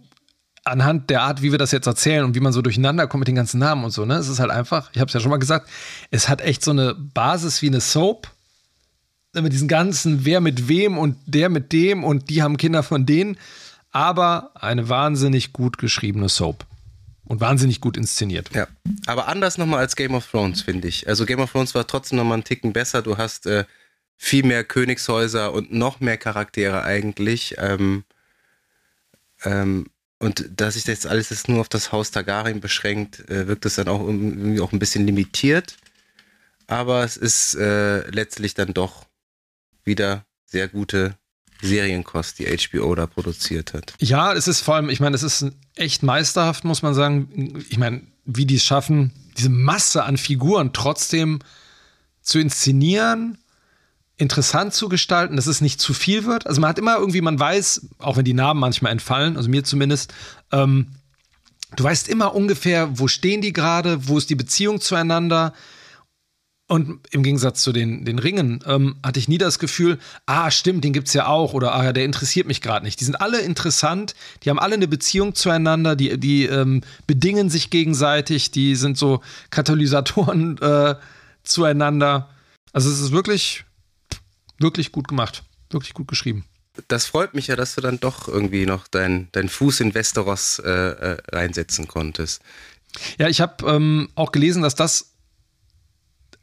[0.63, 3.27] anhand der Art, wie wir das jetzt erzählen und wie man so durcheinander kommt mit
[3.27, 4.15] den ganzen Namen und so, ne?
[4.15, 5.69] Es ist halt einfach, ich habe es ja schon mal gesagt,
[6.11, 8.31] es hat echt so eine Basis wie eine Soap.
[9.33, 13.05] Mit diesen ganzen, wer mit wem und der mit dem und die haben Kinder von
[13.05, 13.37] denen.
[13.91, 16.65] Aber eine wahnsinnig gut geschriebene Soap.
[17.29, 18.49] Und wahnsinnig gut inszeniert.
[18.55, 18.67] Ja.
[19.05, 21.07] Aber anders nochmal als Game of Thrones, finde ich.
[21.07, 23.03] Also Game of Thrones war trotzdem nochmal einen Ticken besser.
[23.03, 23.65] Du hast äh,
[24.17, 27.53] viel mehr Königshäuser und noch mehr Charaktere eigentlich.
[27.59, 28.03] Ähm,
[29.43, 33.67] ähm, und dass sich das alles jetzt nur auf das Haus Targaryen beschränkt, äh, wirkt
[33.67, 35.77] es dann auch irgendwie auch ein bisschen limitiert.
[36.65, 39.05] Aber es ist äh, letztlich dann doch
[39.83, 41.15] wieder sehr gute
[41.61, 43.93] Serienkost, die HBO da produziert hat.
[43.99, 47.63] Ja, es ist vor allem, ich meine, es ist echt meisterhaft, muss man sagen.
[47.69, 51.39] Ich meine, wie die es schaffen, diese Masse an Figuren trotzdem
[52.21, 53.37] zu inszenieren
[54.19, 56.45] interessant zu gestalten, dass es nicht zu viel wird.
[56.45, 59.63] Also man hat immer irgendwie, man weiß, auch wenn die Namen manchmal entfallen, also mir
[59.63, 60.13] zumindest,
[60.51, 60.87] ähm,
[61.77, 65.53] du weißt immer ungefähr, wo stehen die gerade, wo ist die Beziehung zueinander.
[66.69, 69.97] Und im Gegensatz zu den, den Ringen ähm, hatte ich nie das Gefühl,
[70.27, 72.99] ah, stimmt, den gibt es ja auch oder ah, der interessiert mich gerade nicht.
[72.99, 74.13] Die sind alle interessant,
[74.43, 79.21] die haben alle eine Beziehung zueinander, die, die ähm, bedingen sich gegenseitig, die sind so
[79.49, 80.95] Katalysatoren äh,
[81.43, 82.29] zueinander.
[82.71, 83.65] Also es ist wirklich
[84.59, 85.43] wirklich gut gemacht.
[85.71, 86.45] Wirklich gut geschrieben.
[86.87, 90.59] Das freut mich ja, dass du dann doch irgendwie noch deinen dein Fuß in Westeros
[90.59, 92.41] äh, äh, reinsetzen konntest.
[93.17, 95.11] Ja, ich habe ähm, auch gelesen, dass das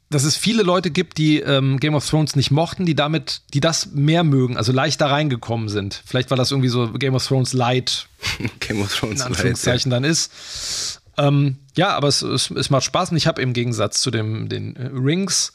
[0.09, 3.61] dass es viele Leute gibt, die ähm, Game of Thrones nicht mochten, die damit, die
[3.61, 6.01] das mehr mögen, also leichter reingekommen sind.
[6.07, 8.07] Vielleicht war das irgendwie so Game of Thrones Light,
[8.61, 10.09] Game of Thrones in Anführungszeichen Light, ja.
[10.09, 11.01] dann ist.
[11.19, 14.49] Ähm, ja, aber es, es, es, macht Spaß und ich habe im Gegensatz zu dem,
[14.49, 15.53] den äh, Rings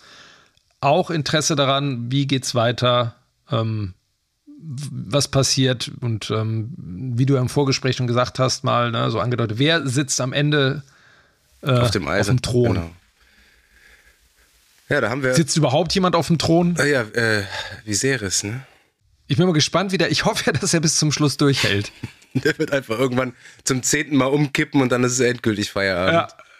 [0.82, 3.16] auch Interesse daran, wie geht's weiter,
[3.52, 3.94] ähm,
[4.58, 9.60] was passiert und ähm, wie du im Vorgespräch schon gesagt hast, mal ne, so angedeutet,
[9.60, 10.84] wer sitzt am Ende
[11.62, 12.74] äh, auf, dem auf, dem Thron?
[12.74, 12.90] Genau.
[14.92, 15.34] Ja, da haben wir.
[15.34, 16.76] Sitzt überhaupt jemand auf dem Thron?
[16.78, 17.44] Ah, ja, äh,
[17.86, 18.66] Viserys, ne?
[19.28, 20.12] Ich bin mal gespannt, wie der.
[20.12, 21.94] Ich hoffe ja, dass er bis zum Schluss durchhält.
[22.34, 26.14] der wird einfach irgendwann zum zehnten Mal umkippen und dann ist es endgültig Feierabend.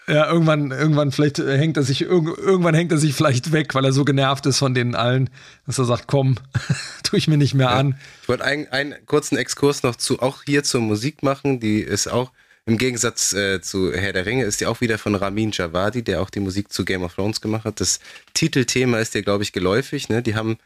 [0.08, 3.86] Ja, ja, irgendwann, irgendwann vielleicht hängt er sich, irgendwann hängt er sich vielleicht weg, weil
[3.86, 5.30] er so genervt ist von denen allen,
[5.66, 6.38] dass er sagt, komm,
[7.04, 7.76] tue ich mir nicht mehr ja.
[7.76, 7.98] an.
[8.22, 12.08] Ich wollte einen, einen kurzen Exkurs noch zu, auch hier zur Musik machen, die ist
[12.08, 12.32] auch,
[12.72, 16.22] im Gegensatz äh, zu Herr der Ringe, ist die auch wieder von Ramin Javadi, der
[16.22, 17.80] auch die Musik zu Game of Thrones gemacht hat.
[17.80, 18.00] Das
[18.34, 20.22] Titelthema ist dir, glaube ich, geläufig, ne?
[20.22, 20.58] Die haben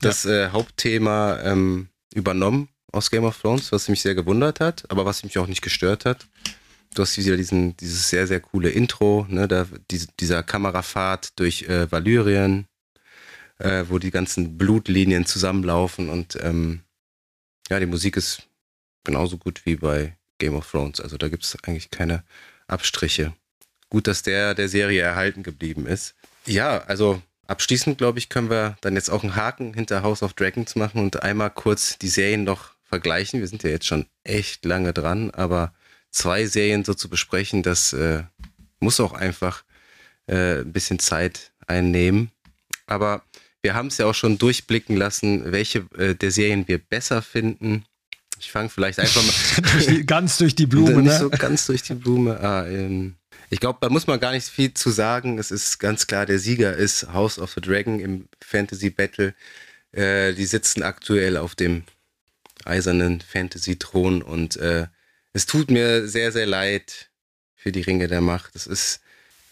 [0.00, 0.46] das ja.
[0.46, 5.24] äh, Hauptthema ähm, übernommen aus Game of Thrones, was mich sehr gewundert hat, aber was
[5.24, 6.26] mich auch nicht gestört hat
[6.94, 11.62] du hast wieder diesen, dieses sehr, sehr coole Intro, ne, da, die, dieser Kamerafahrt durch
[11.62, 12.66] äh, Valyrien,
[13.58, 16.80] äh, wo die ganzen Blutlinien zusammenlaufen und ähm,
[17.70, 18.48] ja, die Musik ist
[19.04, 21.00] genauso gut wie bei Game of Thrones.
[21.00, 22.24] Also da gibt es eigentlich keine
[22.66, 23.34] Abstriche.
[23.90, 26.14] Gut, dass der der Serie erhalten geblieben ist.
[26.46, 30.34] Ja, also abschließend, glaube ich, können wir dann jetzt auch einen Haken hinter House of
[30.34, 33.40] Dragons machen und einmal kurz die Serien noch vergleichen.
[33.40, 35.74] Wir sind ja jetzt schon echt lange dran, aber
[36.10, 38.22] zwei Serien so zu besprechen, das äh,
[38.80, 39.64] muss auch einfach
[40.26, 42.30] äh, ein bisschen Zeit einnehmen.
[42.86, 43.22] Aber
[43.62, 47.84] wir haben es ja auch schon durchblicken lassen, welche äh, der Serien wir besser finden.
[48.38, 50.02] Ich fange vielleicht einfach mal.
[50.06, 51.18] ganz durch die Blume, Nicht ne?
[51.18, 52.40] so ganz durch die Blume.
[52.40, 53.16] Ah, ähm,
[53.50, 55.38] ich glaube, da muss man gar nicht viel zu sagen.
[55.38, 59.34] Es ist ganz klar, der Sieger ist House of the Dragon im Fantasy Battle.
[59.92, 61.84] Äh, die sitzen aktuell auf dem
[62.64, 64.86] eisernen Fantasy-Thron und äh,
[65.32, 67.08] es tut mir sehr, sehr leid
[67.54, 68.54] für die Ringe der Macht.
[68.54, 69.00] Es ist,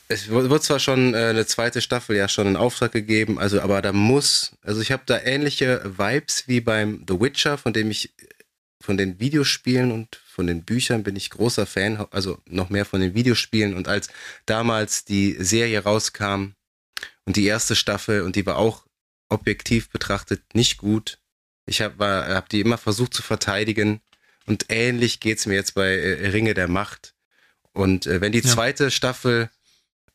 [0.08, 3.80] es wird zwar schon äh, eine zweite Staffel ja schon in Auftrag gegeben, also aber
[3.80, 8.12] da muss, also ich habe da ähnliche Vibes wie beim The Witcher, von dem ich
[8.81, 13.01] von den Videospielen und von den Büchern bin ich großer Fan, also noch mehr von
[13.01, 14.09] den Videospielen und als
[14.44, 16.53] damals die Serie rauskam,
[17.24, 18.86] Und die erste Staffel, und die war auch
[19.28, 21.19] objektiv betrachtet nicht gut.
[21.66, 24.01] Ich habe hab die immer versucht zu verteidigen.
[24.47, 27.15] Und ähnlich geht's mir jetzt bei äh, Ringe der Macht.
[27.73, 28.90] Und äh, wenn die zweite ja.
[28.90, 29.51] Staffel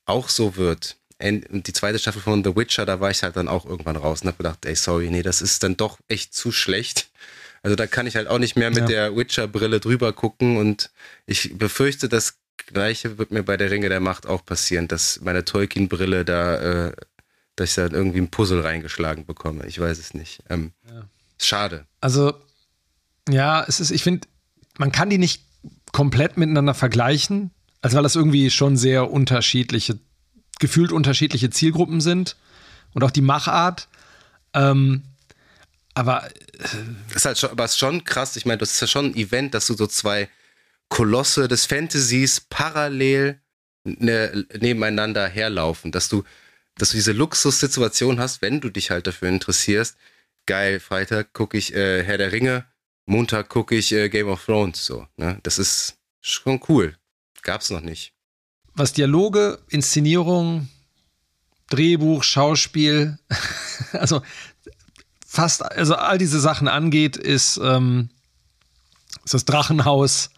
[0.05, 3.47] auch so wird, und die zweite Staffel von The Witcher, da war ich halt dann
[3.47, 6.51] auch irgendwann raus und hab gedacht, ey, sorry, nee, das ist dann doch echt zu
[6.51, 7.10] schlecht.
[7.63, 8.85] Also da kann ich halt auch nicht mehr mit ja.
[8.85, 10.91] der Witcher-Brille drüber gucken und
[11.25, 15.45] ich befürchte, das Gleiche wird mir bei der Ringe der Macht auch passieren, dass meine
[15.45, 16.93] Tolkien-Brille da, äh,
[17.55, 19.65] dass ich da irgendwie ein Puzzle reingeschlagen bekomme.
[19.67, 20.43] Ich weiß es nicht.
[20.49, 21.03] Ähm, ja.
[21.37, 21.85] Schade.
[21.99, 22.33] Also,
[23.29, 24.27] ja, es ist, ich finde,
[24.77, 25.43] man kann die nicht
[25.91, 27.51] komplett miteinander vergleichen,
[27.81, 29.99] also weil das irgendwie schon sehr unterschiedliche,
[30.59, 32.37] gefühlt unterschiedliche Zielgruppen sind
[32.93, 33.87] und auch die Machart.
[34.53, 35.03] Ähm,
[35.93, 38.35] aber äh, ist halt schon, aber ist schon krass.
[38.35, 40.29] Ich meine, das ist ja schon ein Event, dass du so zwei
[40.89, 43.41] Kolosse des Fantasies parallel
[43.83, 46.23] ne, nebeneinander herlaufen, dass du,
[46.75, 49.97] dass du diese Luxussituation hast, wenn du dich halt dafür interessierst.
[50.45, 52.65] Geil, Freitag gucke ich äh, Herr der Ringe,
[53.05, 54.85] Montag gucke ich äh, Game of Thrones.
[54.85, 55.39] So, ne?
[55.43, 56.95] Das ist schon cool.
[57.41, 58.13] Gab's noch nicht.
[58.73, 60.69] Was Dialoge, Inszenierung,
[61.69, 63.17] Drehbuch, Schauspiel,
[63.93, 64.21] also
[65.31, 68.09] fast, also all diese Sachen angeht, ist, ähm,
[69.23, 70.29] ist das Drachenhaus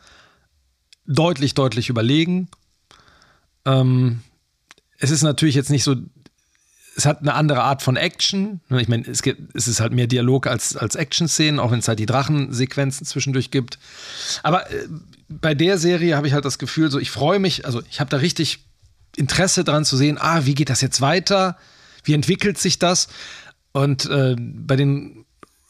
[1.07, 2.47] deutlich, deutlich überlegen.
[3.65, 4.21] Ähm,
[4.99, 5.95] es ist natürlich jetzt nicht so,
[6.95, 8.61] es hat eine andere Art von Action.
[8.69, 11.87] Ich meine, es, gibt, es ist halt mehr Dialog als, als Action-Szenen, auch wenn es
[11.87, 13.79] halt die Drachensequenzen zwischendurch gibt.
[14.43, 14.87] Aber äh,
[15.27, 18.11] bei der Serie habe ich halt das Gefühl, so ich freue mich, also ich habe
[18.11, 18.59] da richtig
[19.15, 21.57] Interesse dran zu sehen, ah, wie geht das jetzt weiter?
[22.03, 23.07] Wie entwickelt sich das?
[23.73, 25.25] Und äh, bei den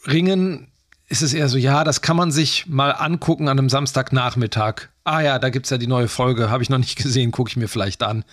[0.05, 0.71] Ringen
[1.09, 4.89] ist es eher so, ja, das kann man sich mal angucken an einem Samstagnachmittag.
[5.03, 7.49] Ah ja, da gibt es ja die neue Folge, habe ich noch nicht gesehen, gucke
[7.49, 8.23] ich mir vielleicht an.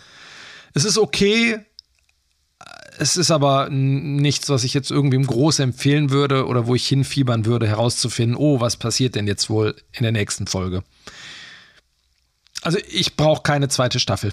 [0.74, 1.58] Es ist okay,
[2.98, 7.46] es ist aber nichts, was ich jetzt irgendwem groß empfehlen würde oder wo ich hinfiebern
[7.46, 10.82] würde, herauszufinden, oh, was passiert denn jetzt wohl in der nächsten Folge.
[12.62, 14.32] Also ich brauche keine zweite Staffel.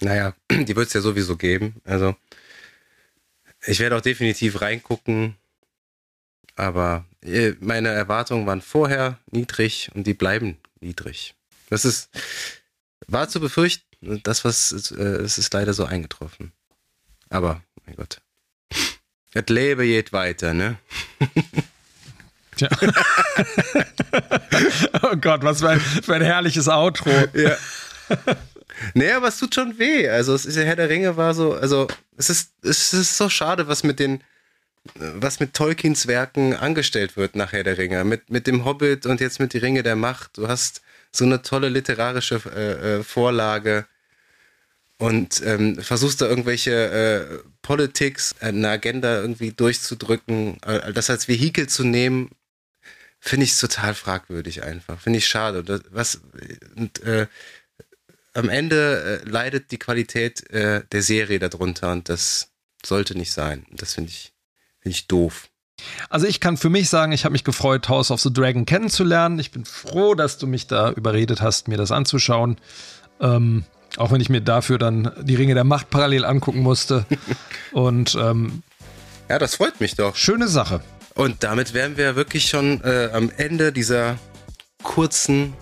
[0.00, 1.76] Naja, die wird es ja sowieso geben.
[1.84, 2.16] Also
[3.66, 5.36] ich werde auch definitiv reingucken,
[6.54, 11.34] aber äh, meine Erwartungen waren vorher niedrig und die bleiben niedrig.
[11.68, 12.10] Das ist,
[13.06, 16.52] war zu befürchten, das was, äh, es ist leider so eingetroffen.
[17.28, 18.20] Aber, mein Gott.
[19.32, 20.78] Das Leben geht weiter, ne?
[22.56, 22.70] Tja.
[25.02, 27.10] oh Gott, was für ein, für ein herrliches Outro.
[27.34, 27.56] Ja.
[28.94, 30.08] Naja, aber es tut schon weh.
[30.08, 33.68] Also, es ist Herr der Ringe war so, also, es ist, es ist so schade,
[33.68, 34.22] was mit den,
[34.94, 38.04] was mit Tolkiens Werken angestellt wird nach Herr der Ringe.
[38.04, 40.38] Mit, mit dem Hobbit und jetzt mit die Ringe der Macht.
[40.38, 40.82] Du hast
[41.12, 43.86] so eine tolle literarische äh, äh, Vorlage
[44.98, 51.68] und ähm, versuchst da irgendwelche äh, Politics, eine Agenda irgendwie durchzudrücken, äh, das als Vehikel
[51.68, 52.30] zu nehmen,
[53.20, 55.00] finde ich total fragwürdig einfach.
[55.00, 55.58] Finde ich schade.
[55.60, 56.20] Und, was,
[56.76, 57.26] und äh,
[58.36, 62.48] am Ende äh, leidet die Qualität äh, der Serie darunter und das
[62.84, 63.66] sollte nicht sein.
[63.70, 64.32] Das finde ich,
[64.80, 65.48] find ich doof.
[66.08, 69.38] Also ich kann für mich sagen, ich habe mich gefreut, House of the Dragon kennenzulernen.
[69.38, 72.56] Ich bin froh, dass du mich da überredet hast, mir das anzuschauen.
[73.20, 73.64] Ähm,
[73.96, 77.06] auch wenn ich mir dafür dann die Ringe der Macht parallel angucken musste.
[77.72, 78.62] Und ähm,
[79.28, 80.16] ja, das freut mich doch.
[80.16, 80.80] Schöne Sache.
[81.14, 84.18] Und damit wären wir wirklich schon äh, am Ende dieser
[84.82, 85.54] kurzen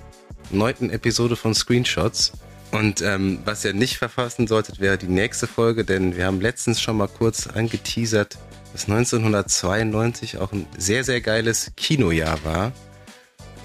[0.50, 2.32] neunten Episode von Screenshots.
[2.74, 6.80] Und ähm, was ihr nicht verfassen solltet, wäre die nächste Folge, denn wir haben letztens
[6.80, 8.36] schon mal kurz angeteasert,
[8.72, 12.72] dass 1992 auch ein sehr, sehr geiles Kinojahr war.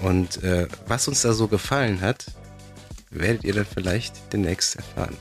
[0.00, 2.26] Und äh, was uns da so gefallen hat,
[3.10, 5.16] werdet ihr dann vielleicht demnächst erfahren.